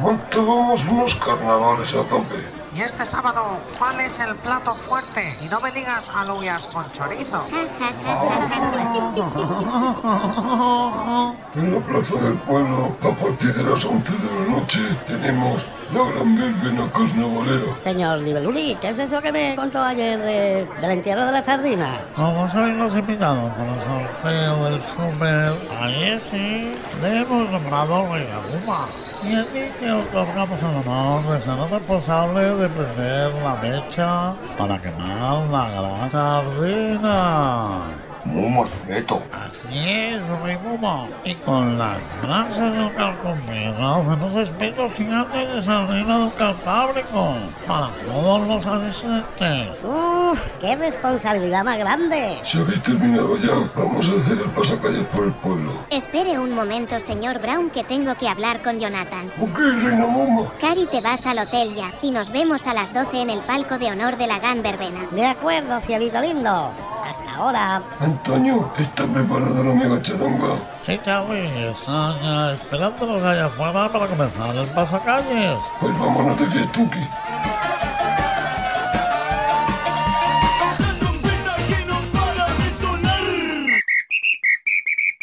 Montábamos 0.00 0.80
unos 0.88 1.14
carnavales 1.16 1.92
a 1.92 2.02
tope. 2.08 2.36
Y 2.76 2.82
este 2.82 3.04
sábado, 3.04 3.58
¿cuál 3.78 4.00
es 4.00 4.20
el 4.20 4.36
plato 4.36 4.74
fuerte? 4.74 5.36
Y 5.42 5.48
no 5.48 5.60
me 5.60 5.72
digas 5.72 6.08
alubias 6.14 6.68
con 6.68 6.88
chorizo. 6.92 7.42
En 11.54 11.74
la 11.74 11.80
plaza 11.80 12.14
del 12.22 12.34
pueblo, 12.38 12.96
a 13.00 13.10
partir 13.10 13.54
de 13.54 13.62
las 13.64 13.84
11 13.84 14.12
de 14.12 14.40
la 14.40 14.56
noche, 14.56 14.78
tenemos 15.06 15.62
Señor 17.82 18.18
Libeluli, 18.22 18.76
¿qué 18.80 18.88
es 18.88 18.98
eso 18.98 19.22
que 19.22 19.32
me 19.32 19.56
contó 19.56 19.82
ayer 19.82 20.18
de, 20.18 20.66
del 20.80 20.90
entierro 20.90 21.24
de 21.24 21.32
la 21.32 21.42
sardina? 21.42 21.96
Como 22.14 22.50
sois 22.50 22.76
los 22.76 22.94
invitados 22.94 23.52
para 23.54 23.74
el 23.74 23.80
sorteo 23.80 24.64
del 24.64 24.82
super, 24.82 25.52
ahí 25.80 26.18
sí, 26.20 26.74
le 27.00 27.20
hemos 27.22 27.50
nombrado 27.50 28.12
Rey. 28.12 28.26
Y 29.24 29.34
aquí 29.34 29.72
te 29.80 29.90
otorgamos 29.90 30.58
el 30.60 30.88
honor 30.88 31.22
de 31.22 31.40
ser 31.40 31.70
responsable 31.70 32.40
de 32.40 32.68
prender 32.68 33.32
la 33.42 33.54
mecha 33.56 34.34
para 34.56 34.78
quemar 34.78 35.46
la 35.50 35.70
gran 35.70 36.10
sardina. 36.10 38.07
Mumo 38.24 38.66
sujeto. 38.66 39.22
Así 39.32 39.78
es, 39.88 40.22
Rey 40.42 40.58
Mumo. 40.58 41.08
Y 41.24 41.34
con 41.36 41.78
las 41.78 41.98
brasas 42.22 42.74
del 42.74 42.94
carcomero 42.94 44.12
hacemos 44.12 44.48
espetos 44.48 44.92
gigantes 44.94 45.54
de 45.54 45.62
sardina 45.62 46.18
del 46.18 46.32
Cantábrico 46.34 47.34
para 47.66 47.88
todos 48.06 48.48
los 48.48 48.66
asistentes. 48.66 49.68
¡Uf! 49.84 50.40
¡Qué 50.60 50.76
responsabilidad 50.76 51.64
más 51.64 51.78
grande! 51.78 52.38
Si 52.44 52.58
habéis 52.58 52.82
terminado 52.82 53.36
ya, 53.36 53.54
vamos 53.76 54.06
a 54.06 54.20
hacer 54.20 54.38
el 54.38 54.50
pasacalles 54.50 55.06
por 55.08 55.24
el 55.24 55.32
pueblo. 55.34 55.72
Espere 55.90 56.38
un 56.38 56.54
momento, 56.54 56.98
señor 57.00 57.40
Brown, 57.40 57.70
que 57.70 57.84
tengo 57.84 58.14
que 58.16 58.28
hablar 58.28 58.62
con 58.62 58.78
Jonathan. 58.78 59.30
Ok, 59.40 59.58
reina 59.58 60.06
Momo. 60.06 60.50
Cari, 60.60 60.86
te 60.86 61.00
vas 61.00 61.26
al 61.26 61.38
hotel 61.38 61.74
ya 61.74 61.90
y 62.02 62.10
nos 62.10 62.30
vemos 62.30 62.66
a 62.66 62.74
las 62.74 62.92
12 62.92 63.22
en 63.22 63.30
el 63.30 63.40
palco 63.40 63.78
de 63.78 63.90
honor 63.90 64.16
de 64.16 64.26
la 64.26 64.38
gran 64.38 64.62
verbena. 64.62 65.06
De 65.12 65.24
acuerdo, 65.26 65.80
cielito 65.80 66.20
lindo. 66.20 66.70
Hasta 67.08 67.34
ahora. 67.36 67.82
Antonio, 68.08 68.72
¿está 68.78 69.04
preparada 69.04 69.62
la 69.62 69.74
mega 69.74 70.00
charanga? 70.02 70.56
Sí, 70.86 70.98
Charlie, 71.04 71.70
están 71.70 72.18
ya 72.22 72.54
esperándonos 72.54 73.22
allá 73.22 73.46
afuera 73.46 73.92
para 73.92 74.06
comenzar 74.06 74.56
el 74.56 74.66
pasacalles. 74.68 75.58
Pues 75.78 75.98
vámonos 75.98 76.38
de 76.38 76.50
fiestuki. 76.50 77.00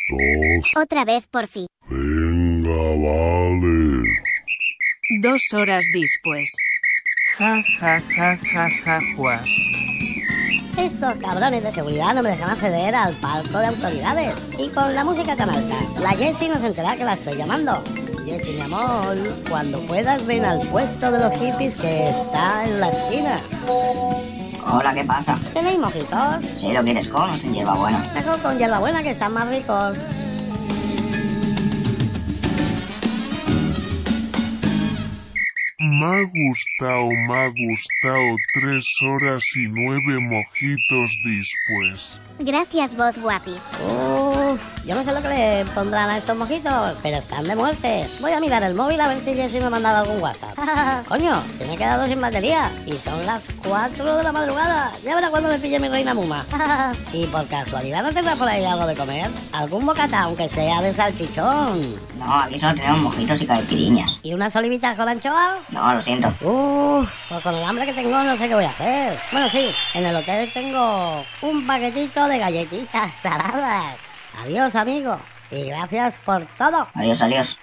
Dos. 0.10 0.72
Otra 0.84 1.06
vez 1.06 1.26
por 1.26 1.48
fin. 1.48 1.66
Venga, 1.90 2.70
vale. 3.04 4.04
Dos 5.22 5.42
horas 5.54 5.84
después. 5.92 6.54
Ja, 7.40 7.64
ja, 7.80 8.00
ja, 8.16 8.38
ja, 8.54 8.70
ja, 8.86 9.00
ja. 9.00 9.75
Estos 10.78 11.16
cabrones 11.16 11.64
de 11.64 11.72
seguridad 11.72 12.14
no 12.14 12.22
me 12.22 12.32
dejan 12.32 12.50
acceder 12.50 12.94
al 12.94 13.14
palco 13.16 13.60
de 13.60 13.68
autoridades. 13.68 14.36
Y 14.60 14.68
con 14.70 14.94
la 14.94 15.06
música 15.06 15.36
tan 15.36 15.50
alta, 15.50 15.76
la 16.02 16.10
Jessie 16.12 16.50
no 16.50 16.60
se 16.60 16.68
entera 16.68 16.98
que 16.98 17.06
la 17.06 17.14
estoy 17.14 17.38
llamando. 17.38 17.82
Jessie, 18.26 18.56
mi 18.56 18.62
amor, 18.62 19.16
cuando 19.50 19.80
puedas 19.88 20.26
ven 20.26 20.44
al 20.44 20.60
puesto 20.68 21.12
de 21.12 21.20
los 21.20 21.34
hippies 21.36 21.76
que 21.76 22.10
está 22.10 22.66
en 22.66 22.82
la 22.82 22.90
esquina. 22.90 23.40
Hola, 24.70 24.94
¿qué 24.94 25.06
pasa? 25.06 25.40
¿Tenéis 25.54 25.80
mojitos? 25.80 26.44
Si 26.58 26.74
lo 26.74 26.84
quieres 26.84 27.08
con 27.08 27.30
o 27.30 27.38
sin 27.38 27.54
hierbabuena. 27.54 28.04
Mejor 28.14 28.40
con 28.42 28.58
hierbabuena 28.58 29.02
que 29.02 29.12
están 29.12 29.34
más 29.34 29.48
ricos. 29.48 29.98
Me 35.98 36.06
ha 36.06 36.24
gustado, 36.24 37.10
me 37.10 37.34
ha 37.34 37.48
gustado 37.48 38.36
tres 38.54 38.86
horas 39.02 39.44
y 39.56 39.68
nueve 39.70 40.20
mojitos 40.20 41.12
después. 41.24 42.25
Gracias, 42.40 42.96
voz 42.98 43.18
guapis. 43.18 43.64
Uf, 43.88 44.60
yo 44.86 44.94
no 44.94 45.06
sé 45.06 45.14
lo 45.14 45.22
que 45.22 45.30
le 45.30 45.66
pondrán 45.74 46.10
a 46.10 46.18
estos 46.18 46.36
mojitos, 46.36 46.92
pero 47.02 47.18
están 47.18 47.46
de 47.46 47.56
muerte. 47.56 48.06
Voy 48.20 48.34
a 48.34 48.42
mirar 48.42 48.62
el 48.64 48.74
móvil 48.76 49.00
a 49.00 49.08
ver 49.08 49.20
si 49.22 49.34
Jessie 49.34 49.62
me 49.62 49.68
ha 49.68 49.70
mandado 49.70 50.00
algún 50.00 50.22
WhatsApp. 50.22 50.54
Coño, 51.08 51.42
se 51.58 51.66
me 51.66 51.76
he 51.76 51.78
quedado 51.78 52.06
sin 52.06 52.20
batería. 52.20 52.70
Y 52.86 52.92
son 52.94 53.26
las 53.26 53.48
4 53.66 54.18
de 54.18 54.24
la 54.24 54.34
madrugada. 54.34 54.92
Ya 55.02 55.16
verá 55.16 55.30
cuando 55.30 55.48
me 55.48 55.60
pille 55.60 55.80
mi 55.80 55.88
reina 55.88 56.14
Muma. 56.14 56.46
y 57.14 57.26
por 57.28 57.48
casualidad 57.48 58.04
no 58.04 58.12
tendrá 58.12 58.36
por 58.36 58.50
ahí 58.50 58.66
algo 58.66 58.86
de 58.86 58.96
comer. 58.96 59.30
Algún 59.54 59.86
bocata, 59.86 60.24
aunque 60.24 60.50
sea 60.50 60.82
de 60.82 60.94
salchichón. 60.94 61.96
No, 62.20 62.40
aquí 62.40 62.60
solo 62.60 62.76
tenemos 62.76 63.00
mojitos 63.00 63.42
y 63.42 63.46
caipiriñas. 63.46 64.20
¿Y 64.24 64.34
unas 64.34 64.54
olivitas 64.58 64.98
con 64.98 65.08
anchoa? 65.08 65.60
No, 65.70 65.94
lo 65.94 66.02
siento. 66.02 66.28
Uf, 66.42 67.10
pues 67.30 67.42
con 67.42 67.56
el 67.56 67.64
hambre 67.64 67.86
que 67.86 67.94
tengo 67.94 68.22
no 68.24 68.36
sé 68.36 68.50
qué 68.50 68.56
voy 68.56 68.66
a 68.66 68.70
hacer. 68.70 69.18
Bueno, 69.32 69.50
sí, 69.50 69.70
en 69.94 70.06
el 70.06 70.16
hotel 70.18 70.52
tengo 70.54 71.24
un 71.42 71.66
paquetito 71.66 72.25
de 72.28 72.40
galletitas 72.40 73.14
saladas. 73.22 73.98
Adiós, 74.42 74.76
amigo. 74.76 75.18
Y 75.52 75.66
gracias 75.66 76.18
por 76.20 76.46
todo. 76.58 76.88
Adiós, 76.94 77.22
adiós. 77.22 77.58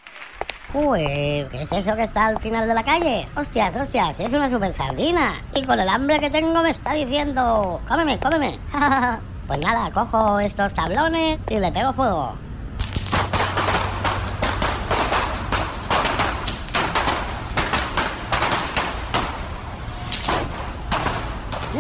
Uy, 0.75 1.05
¿qué 1.51 1.63
es 1.63 1.73
eso 1.73 1.95
que 1.95 2.05
está 2.05 2.29
al 2.29 2.39
final 2.39 2.67
de 2.67 2.75
la 2.75 2.83
calle? 2.83 3.29
Hostias, 3.37 3.77
hostias, 3.77 4.19
es 4.21 4.33
una 4.33 4.49
super 4.49 4.73
sardina. 4.73 5.35
Y 5.55 5.65
con 5.65 5.79
el 5.79 5.89
hambre 5.89 6.19
que 6.19 6.31
tengo 6.31 6.63
me 6.63 6.71
está 6.71 6.95
diciendo, 6.95 7.81
cómeme, 7.87 8.19
cómeme. 8.19 8.59
pues 9.47 9.61
nada, 9.61 9.91
cojo 9.91 10.41
estos 10.41 10.73
tablones 10.73 11.41
y 11.51 11.59
le 11.59 11.73
pego 11.73 11.93
fuego. 11.93 12.35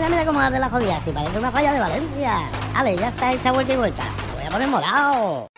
Mira, 0.02 0.10
mira 0.16 0.26
cómo 0.26 0.40
hace 0.40 0.58
la 0.58 0.68
jodida, 0.68 1.00
si 1.00 1.12
parece 1.12 1.38
una 1.38 1.52
falla 1.52 1.74
de 1.74 1.78
Valencia. 1.78 2.40
Vale, 2.74 2.96
ya 2.96 3.08
está 3.10 3.32
hecha 3.32 3.52
vuelta 3.52 3.72
y 3.72 3.76
vuelta. 3.76 4.02
Voy 4.34 4.44
a 4.44 4.50
poner 4.50 4.66
morado. 4.66 5.51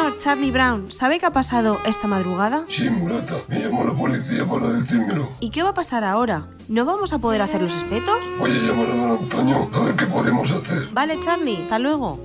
Señor 0.00 0.16
Charlie 0.16 0.50
Brown, 0.50 0.90
¿sabe 0.90 1.18
qué 1.18 1.26
ha 1.26 1.30
pasado 1.30 1.78
esta 1.84 2.08
madrugada? 2.08 2.64
Sí, 2.70 2.88
mulata, 2.88 3.42
me 3.48 3.58
llamó 3.58 3.84
la 3.84 3.92
policía 3.92 4.46
para 4.46 4.72
decírmelo. 4.72 5.32
¿Y 5.40 5.50
qué 5.50 5.62
va 5.62 5.70
a 5.70 5.74
pasar 5.74 6.04
ahora? 6.04 6.46
¿No 6.68 6.86
vamos 6.86 7.12
a 7.12 7.18
poder 7.18 7.42
hacer 7.42 7.60
los 7.60 7.74
espetos? 7.74 8.18
Voy 8.38 8.50
a 8.50 8.54
llamar 8.54 8.86
a 8.86 8.94
don 8.94 9.18
Antonio 9.18 9.68
a 9.74 9.80
ver 9.80 9.96
qué 9.96 10.06
podemos 10.06 10.50
hacer. 10.50 10.88
Vale, 10.92 11.20
Charlie, 11.22 11.64
hasta 11.64 11.78
luego. 11.78 12.18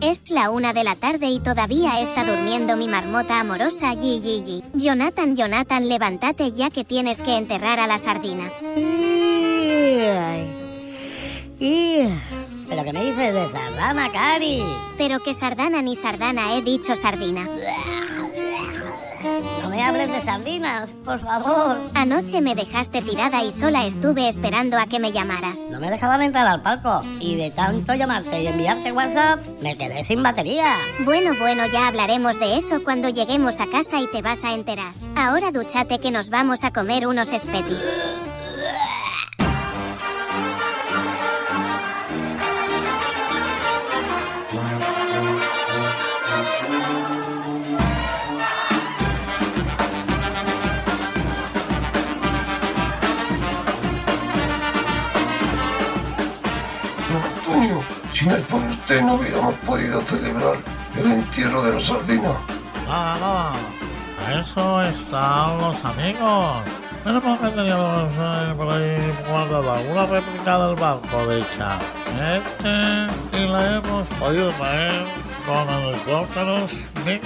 Es 0.00 0.30
la 0.30 0.50
una 0.50 0.72
de 0.72 0.84
la 0.84 0.94
tarde 0.94 1.26
y 1.26 1.40
todavía 1.40 2.00
está 2.00 2.24
durmiendo 2.24 2.76
mi 2.76 2.86
marmota 2.86 3.40
amorosa 3.40 3.90
Gigi. 4.00 4.62
Jonathan, 4.74 5.34
Jonathan, 5.34 5.88
levántate 5.88 6.52
ya 6.52 6.70
que 6.70 6.84
tienes 6.84 7.20
que 7.20 7.36
enterrar 7.36 7.80
a 7.80 7.88
la 7.88 7.98
sardina. 7.98 8.44
¿Pero 12.68 12.84
qué 12.84 12.92
me 12.92 13.04
dices 13.04 13.34
de 13.34 13.48
sardana, 13.50 14.10
Cari? 14.10 14.62
Pero 14.96 15.20
que 15.20 15.34
sardana 15.34 15.82
ni 15.82 15.96
sardana, 15.96 16.54
he 16.56 16.62
dicho 16.62 16.96
sardina. 16.96 17.46
No 19.62 19.70
me 19.70 19.82
hables 19.82 20.12
de 20.12 20.20
sardinas, 20.22 20.90
por 21.04 21.18
favor. 21.20 21.78
Anoche 21.94 22.40
me 22.42 22.54
dejaste 22.54 23.00
tirada 23.00 23.42
y 23.42 23.52
sola 23.52 23.86
estuve 23.86 24.28
esperando 24.28 24.76
a 24.78 24.86
que 24.86 24.98
me 24.98 25.12
llamaras. 25.12 25.58
No 25.70 25.80
me 25.80 25.90
dejaban 25.90 26.20
entrar 26.22 26.46
al 26.46 26.62
palco 26.62 27.02
y 27.20 27.34
de 27.36 27.50
tanto 27.50 27.94
llamarte 27.94 28.42
y 28.42 28.46
enviarte 28.48 28.92
WhatsApp 28.92 29.40
me 29.62 29.76
quedé 29.76 30.04
sin 30.04 30.22
batería. 30.22 30.76
Bueno, 31.04 31.32
bueno, 31.38 31.64
ya 31.66 31.88
hablaremos 31.88 32.38
de 32.38 32.58
eso 32.58 32.84
cuando 32.84 33.08
lleguemos 33.08 33.60
a 33.60 33.66
casa 33.66 34.00
y 34.00 34.06
te 34.08 34.20
vas 34.20 34.44
a 34.44 34.52
enterar. 34.54 34.92
Ahora 35.16 35.50
duchate 35.50 35.98
que 35.98 36.10
nos 36.10 36.28
vamos 36.28 36.62
a 36.62 36.72
comer 36.72 37.06
unos 37.06 37.32
espetis. 37.32 37.82
Usted 58.84 59.00
no 59.00 59.14
hubiéramos 59.14 59.54
podido 59.66 59.98
celebrar 60.02 60.56
el 60.94 61.12
entierro 61.12 61.62
de 61.62 61.72
la 61.72 61.80
sardina. 61.80 62.34
Nada, 62.86 63.18
nada. 63.18 63.52
A 64.26 64.40
eso 64.40 64.82
están 64.82 65.58
los 65.58 65.84
amigos. 65.86 66.62
Pero 67.02 67.20
porque 67.22 67.48
teníamos 67.48 68.12
eh, 68.18 68.54
por 68.56 68.72
ahí 68.72 69.12
guardada 69.30 69.80
una 69.90 70.06
réplica 70.06 70.66
del 70.66 70.76
barco 70.76 71.26
de 71.26 71.40
Este 71.40 73.38
y 73.38 73.48
la 73.48 73.76
hemos 73.76 74.06
podido 74.18 74.50
traer 74.52 75.04
con 75.46 75.68
helicópteros. 75.70 76.72
Mic, 77.06 77.22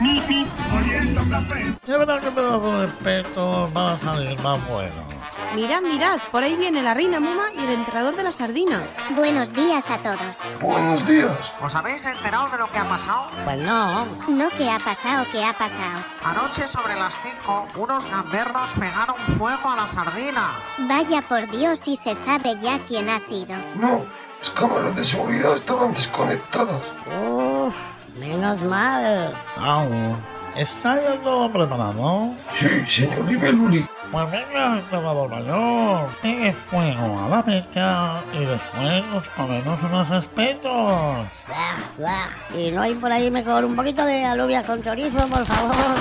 mic, 0.00 0.28
mic, 0.28 0.48
Oliendo 0.72 1.22
café. 1.28 1.74
De 1.84 1.98
verdad 1.98 2.20
que 2.20 2.30
pedazos 2.30 2.80
de 2.80 2.86
respeto 2.86 3.70
van 3.72 3.94
a 3.94 3.98
salir 3.98 4.40
más 4.40 4.68
buenos. 4.68 5.21
Mirad, 5.54 5.82
mirad, 5.82 6.18
por 6.30 6.42
ahí 6.42 6.56
viene 6.56 6.82
la 6.82 6.94
reina 6.94 7.20
Muma 7.20 7.52
y 7.54 7.62
el 7.62 7.70
enterrador 7.70 8.16
de 8.16 8.22
la 8.22 8.30
sardina. 8.30 8.82
Buenos 9.14 9.52
días 9.52 9.90
a 9.90 9.98
todos. 9.98 10.38
Buenos 10.60 11.06
días. 11.06 11.36
¿Os 11.62 11.74
habéis 11.74 12.06
enterado 12.06 12.48
de 12.48 12.58
lo 12.58 12.70
que 12.72 12.78
ha 12.78 12.88
pasado? 12.88 13.30
Pues 13.44 13.58
no. 13.58 14.06
No 14.28 14.48
que 14.50 14.70
ha 14.70 14.78
pasado, 14.78 15.26
que 15.30 15.44
ha 15.44 15.52
pasado. 15.52 16.02
Anoche 16.24 16.66
sobre 16.66 16.94
las 16.94 17.20
5, 17.20 17.68
unos 17.76 18.06
gamberros 18.06 18.72
pegaron 18.74 19.16
fuego 19.36 19.70
a 19.70 19.76
la 19.76 19.88
sardina. 19.88 20.50
Vaya 20.78 21.20
por 21.22 21.50
Dios 21.50 21.86
y 21.86 21.96
se 21.96 22.14
sabe 22.14 22.56
ya 22.62 22.78
quién 22.86 23.10
ha 23.10 23.18
sido. 23.20 23.54
No, 23.74 24.00
las 24.40 24.50
cámaras 24.50 24.96
de 24.96 25.04
seguridad 25.04 25.54
estaban 25.54 25.92
desconectadas. 25.92 26.82
Uf, 27.22 27.76
menos 28.18 28.60
mal. 28.62 29.34
Aún. 29.58 30.16
¿Está 30.56 30.96
ya 30.96 31.14
todo 31.22 31.50
preparado? 31.50 32.30
Sí, 32.58 32.68
señor 32.90 33.30
Ibeluli. 33.30 33.86
Pues 34.12 34.30
venga, 34.30 34.78
enterrador 34.78 35.30
mayor. 35.30 36.10
Pegue 36.20 36.52
fuego 36.52 37.18
a 37.18 37.28
la 37.30 37.42
mecha 37.44 38.22
y 38.34 38.44
después 38.44 39.06
nos 39.06 39.26
comemos 39.30 39.82
unos 39.82 40.22
espetos. 40.22 41.26
Y 42.54 42.70
no 42.72 42.82
hay 42.82 42.92
por 42.94 43.10
ahí 43.10 43.30
mejor 43.30 43.64
un 43.64 43.74
poquito 43.74 44.04
de 44.04 44.22
alubias 44.22 44.66
con 44.66 44.82
chorizo, 44.82 45.16
por 45.28 45.46
favor. 45.46 45.96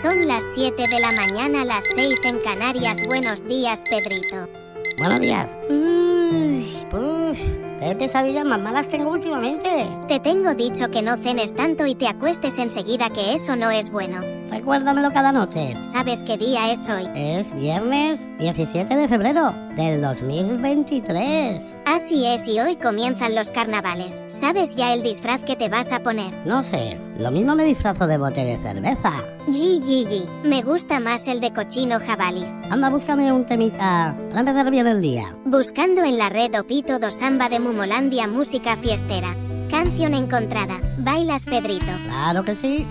Son 0.00 0.26
las 0.26 0.42
7 0.54 0.82
de 0.88 1.00
la 1.00 1.12
mañana, 1.12 1.66
las 1.66 1.84
6 1.94 2.20
en 2.24 2.38
Canarias. 2.40 3.06
Buenos 3.06 3.46
días, 3.46 3.84
Pedrito. 3.90 4.65
Buenos 4.98 5.20
días. 5.20 5.54
Uy, 5.68 6.74
uf, 6.90 7.38
qué 7.80 7.94
pesadillas 7.98 8.46
más 8.46 8.60
malas 8.60 8.88
tengo 8.88 9.10
últimamente. 9.10 9.86
Te 10.08 10.20
tengo 10.20 10.54
dicho 10.54 10.90
que 10.90 11.02
no 11.02 11.18
cenes 11.18 11.54
tanto 11.54 11.84
y 11.84 11.94
te 11.94 12.08
acuestes 12.08 12.58
enseguida, 12.58 13.10
que 13.10 13.34
eso 13.34 13.56
no 13.56 13.70
es 13.70 13.90
bueno. 13.90 14.22
Recuérdamelo 14.50 15.12
cada 15.12 15.32
noche. 15.32 15.76
¿Sabes 15.82 16.22
qué 16.22 16.38
día 16.38 16.70
es 16.72 16.88
hoy? 16.88 17.08
Es 17.14 17.54
viernes 17.54 18.28
17 18.38 18.96
de 18.96 19.08
febrero 19.08 19.52
del 19.76 20.00
2023. 20.00 21.76
Así 21.84 22.24
es, 22.26 22.46
y 22.46 22.60
hoy 22.60 22.76
comienzan 22.76 23.34
los 23.34 23.50
carnavales. 23.50 24.24
¿Sabes 24.28 24.76
ya 24.76 24.94
el 24.94 25.02
disfraz 25.02 25.42
que 25.42 25.56
te 25.56 25.68
vas 25.68 25.92
a 25.92 26.00
poner? 26.00 26.32
No 26.46 26.62
sé, 26.62 26.98
lo 27.18 27.30
mismo 27.30 27.54
me 27.54 27.64
disfrazo 27.64 28.06
de 28.06 28.18
bote 28.18 28.44
de 28.44 28.58
cerveza. 28.62 29.12
Gigi, 29.50 30.24
me 30.44 30.62
gusta 30.62 31.00
más 31.00 31.26
el 31.28 31.40
de 31.40 31.52
cochino 31.52 31.98
jabalis. 32.00 32.60
Anda, 32.70 32.88
búscame 32.88 33.32
un 33.32 33.46
temita 33.46 34.16
para 34.28 34.40
empezar 34.40 34.70
bien 34.70 34.86
el 34.86 35.02
día. 35.02 35.34
Buscando 35.44 36.02
en 36.04 36.18
la 36.18 36.28
red 36.28 36.58
Opito 36.58 36.98
do 36.98 37.10
Samba 37.10 37.48
de 37.48 37.60
Mumolandia 37.60 38.26
música 38.28 38.76
fiestera. 38.76 39.34
Canción 39.70 40.14
encontrada. 40.14 40.80
¿Bailas, 40.98 41.44
Pedrito? 41.44 41.86
Claro 42.04 42.44
que 42.44 42.54
sí. 42.54 42.86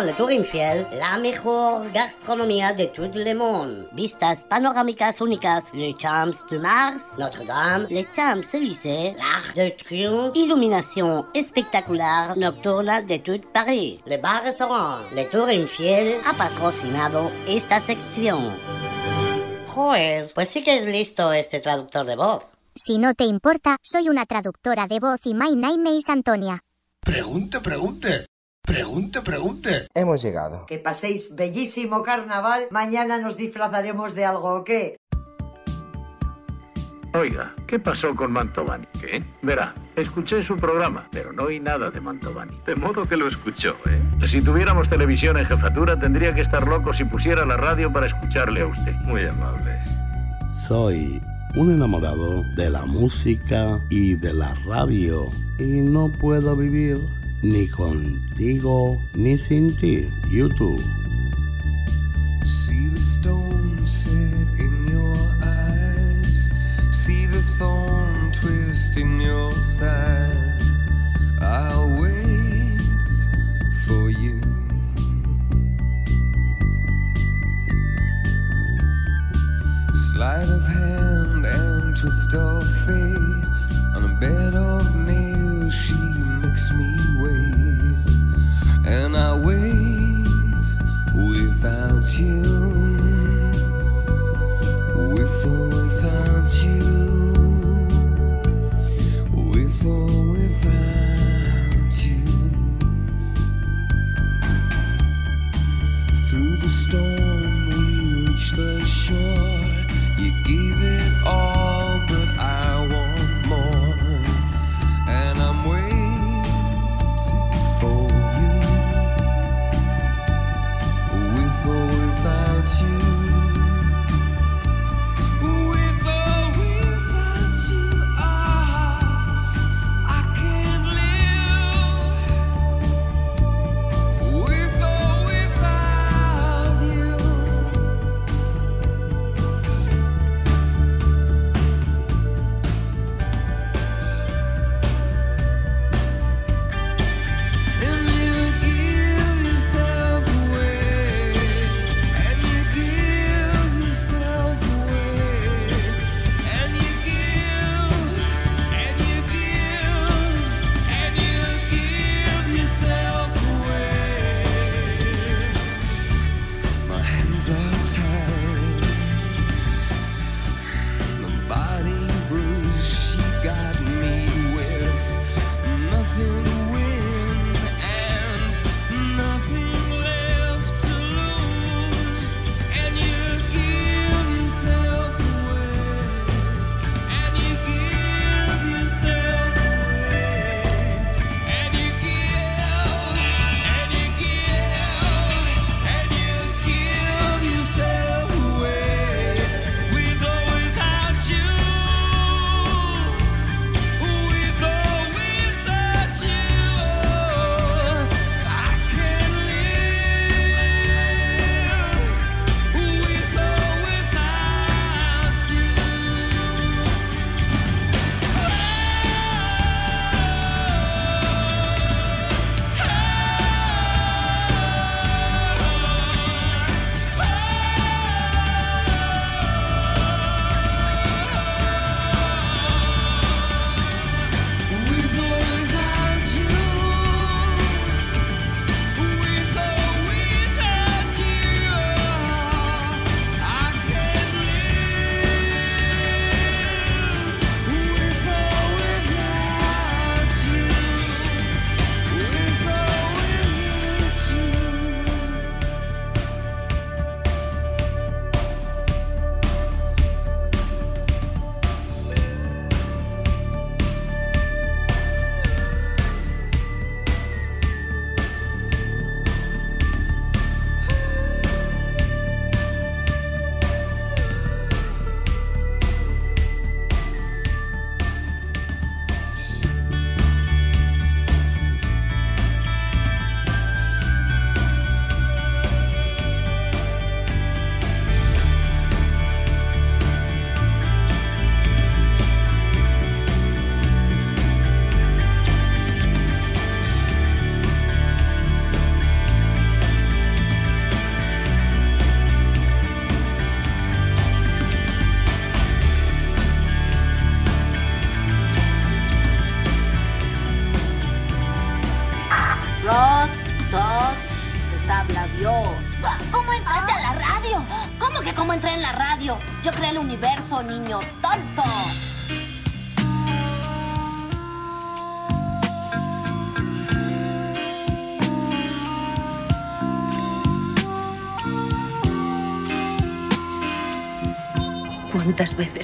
Bar-restaurant 0.00 0.06
Le 0.06 0.12
Tour 0.14 0.32
Infiel, 0.32 0.86
la 0.98 1.18
mejor 1.18 1.92
gastronomía 1.92 2.72
de 2.72 2.86
todo 2.86 3.18
le 3.18 3.34
monde. 3.34 3.88
Vistas 3.92 4.44
panorámicas 4.44 5.20
únicas, 5.20 5.74
le 5.74 5.94
Champs 5.98 6.46
de 6.48 6.58
Mars, 6.58 7.16
Notre-Dame, 7.18 7.86
les 7.90 8.06
Champs-Élysées, 8.14 9.14
l'Arc 9.16 9.54
de 9.54 9.70
Triomphe, 9.70 10.36
iluminación 10.36 11.26
espectacular 11.34 12.36
nocturna 12.36 13.02
de 13.02 13.18
tout 13.18 13.42
Paris. 13.52 14.00
Le 14.06 14.16
Bar-restaurant 14.16 15.02
Le 15.12 15.24
Tour 15.26 15.50
Infiel 15.50 16.20
ha 16.24 16.32
patrocinado 16.32 17.30
esta 17.46 17.80
sección. 17.80 18.40
Joder, 19.68 20.32
pues 20.34 20.48
sí 20.48 20.62
que 20.62 20.78
es 20.78 20.86
listo 20.86 21.32
este 21.32 21.60
traductor 21.60 22.06
de 22.06 22.16
voz. 22.16 22.42
Si 22.74 22.98
no 22.98 23.14
te 23.14 23.24
importa, 23.24 23.76
soy 23.82 24.08
una 24.08 24.24
traductora 24.24 24.86
de 24.86 25.00
voz 25.00 25.20
y 25.24 25.34
my 25.34 25.54
name 25.54 25.96
is 25.96 26.08
Antonia. 26.08 26.62
Pregunte, 27.00 27.60
pregunte. 27.60 28.26
Pregunte, 28.70 29.20
pregunte. 29.20 29.88
Hemos 29.94 30.22
llegado. 30.22 30.64
Que 30.66 30.78
paséis 30.78 31.34
bellísimo 31.34 32.04
carnaval. 32.04 32.68
Mañana 32.70 33.18
nos 33.18 33.36
disfrazaremos 33.36 34.14
de 34.14 34.24
algo, 34.24 34.54
¿o 34.54 34.64
qué? 34.64 34.96
Oiga, 37.12 37.52
¿qué 37.66 37.80
pasó 37.80 38.14
con 38.14 38.30
Mantovani? 38.30 38.86
¿Qué? 39.00 39.24
Verá, 39.42 39.74
escuché 39.96 40.44
su 40.44 40.54
programa, 40.54 41.08
pero 41.10 41.32
no 41.32 41.46
oí 41.46 41.58
nada 41.58 41.90
de 41.90 42.00
Mantovani. 42.00 42.60
De 42.64 42.76
modo 42.76 43.02
que 43.02 43.16
lo 43.16 43.26
escuchó, 43.26 43.74
¿eh? 43.86 44.28
Si 44.28 44.40
tuviéramos 44.40 44.88
televisión 44.88 45.36
en 45.36 45.46
jefatura, 45.46 45.98
tendría 45.98 46.32
que 46.32 46.42
estar 46.42 46.64
loco 46.68 46.94
si 46.94 47.02
pusiera 47.04 47.44
la 47.44 47.56
radio 47.56 47.92
para 47.92 48.06
escucharle 48.06 48.60
a 48.60 48.66
usted. 48.66 48.92
Muy 49.02 49.26
amable. 49.26 49.80
Soy 50.68 51.20
un 51.56 51.74
enamorado 51.74 52.44
de 52.54 52.70
la 52.70 52.86
música 52.86 53.80
y 53.90 54.14
de 54.14 54.32
la 54.32 54.54
radio 54.64 55.28
y 55.58 55.64
no 55.64 56.12
puedo 56.20 56.54
vivir 56.54 57.00
ni 57.42 57.66
contigo 57.68 59.00
ni 59.14 59.36
sin 59.36 59.74
ti. 59.76 60.12
YouTube. 60.28 60.82
See 62.44 62.88
the 62.88 63.00
stone 63.00 63.86
set 63.86 64.48
in 64.58 64.86
your 64.88 65.16
eyes. 65.42 66.50
See 66.90 67.26
the 67.26 67.42
thorn 67.58 68.32
twist 68.32 68.96
in 68.96 69.20
your 69.20 69.52
side. 69.62 70.62
I'll 71.40 71.88
wait 71.98 73.02
for 73.86 74.10
you. 74.10 74.40
Sleight 80.12 80.48
of 80.48 80.66
hand 80.66 81.46
and 81.46 81.96
twist 81.96 82.34
of 82.34 82.62
fate. 82.84 83.40
On 83.96 84.04
a 84.04 84.18
bed 84.20 84.54
of 84.54 84.99
And 88.92 89.16
I 89.16 89.36
wait 89.36 90.26
without 91.14 92.06
you. 92.18 92.42
With 95.14 95.44
or 95.46 95.68
without 95.68 96.50
you. 96.64 96.82
With 99.50 99.86
or 99.86 100.06
without 100.32 101.96
you. 102.04 102.24
Through 106.26 106.56
the 106.56 106.70
storm, 106.82 107.52
we 107.70 108.26
reach 108.26 108.46
the 108.52 108.84
shore. 108.84 109.60
You 110.18 110.30
gave 110.44 110.82
it 110.82 111.12
all, 111.26 111.59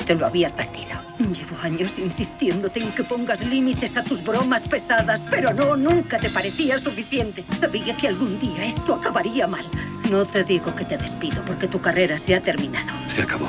te 0.07 0.15
lo 0.15 0.27
había 0.27 0.49
advertido? 0.49 0.97
Llevo 1.19 1.57
años 1.62 1.99
insistiéndote 1.99 2.81
en 2.81 2.95
que 2.95 3.05
pongas 3.05 3.41
límites 3.41 3.97
a 3.97 4.05
tus 4.05 4.23
bromas 4.23 4.62
pesadas, 4.62 5.24
pero 5.28 5.53
no, 5.53 5.77
nunca 5.77 6.19
te 6.19 6.31
parecía 6.31 6.78
suficiente. 6.78 7.45
Sabía 7.61 7.97
que 7.97 8.09
algún 8.09 8.39
día 8.39 8.66
esto 8.66 8.95
acabaría 8.95 9.47
mal. 9.47 9.65
No 10.09 10.24
te 10.24 10.45
digo 10.45 10.74
que 10.74 10.85
te 10.85 10.97
despido 10.97 11.45
porque 11.45 11.66
tu 11.66 11.81
carrera 11.81 12.16
se 12.16 12.35
ha 12.35 12.41
terminado. 12.41 12.89
Se 13.09 13.23
acabó. 13.23 13.49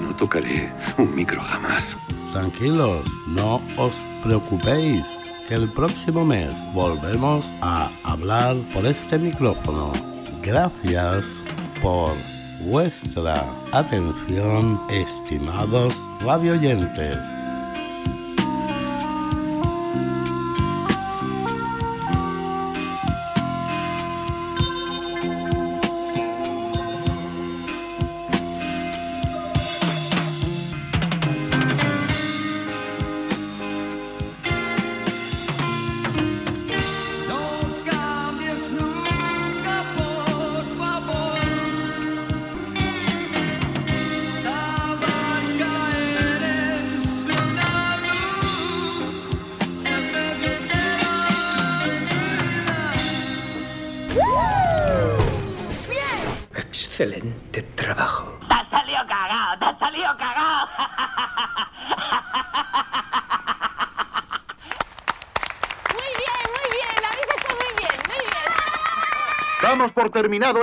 No 0.00 0.14
tocaré 0.14 0.70
un 0.98 1.14
micro 1.14 1.40
jamás. 1.40 1.96
Tranquilos, 2.32 3.06
no 3.26 3.60
os 3.76 3.94
preocupéis, 4.22 5.06
que 5.48 5.54
el 5.54 5.68
próximo 5.72 6.24
mes 6.24 6.54
volvemos 6.74 7.48
a 7.62 7.90
hablar 8.04 8.56
por 8.74 8.86
este 8.86 9.18
micrófono. 9.18 9.92
Gracias 10.42 11.26
por 11.82 12.14
vuestra 12.60 13.44
atención, 13.72 14.80
estimados 14.90 15.94
radioyentes. 16.20 17.39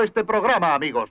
Este 0.04 0.24
programa, 0.24 0.74
amigos. 0.74 1.10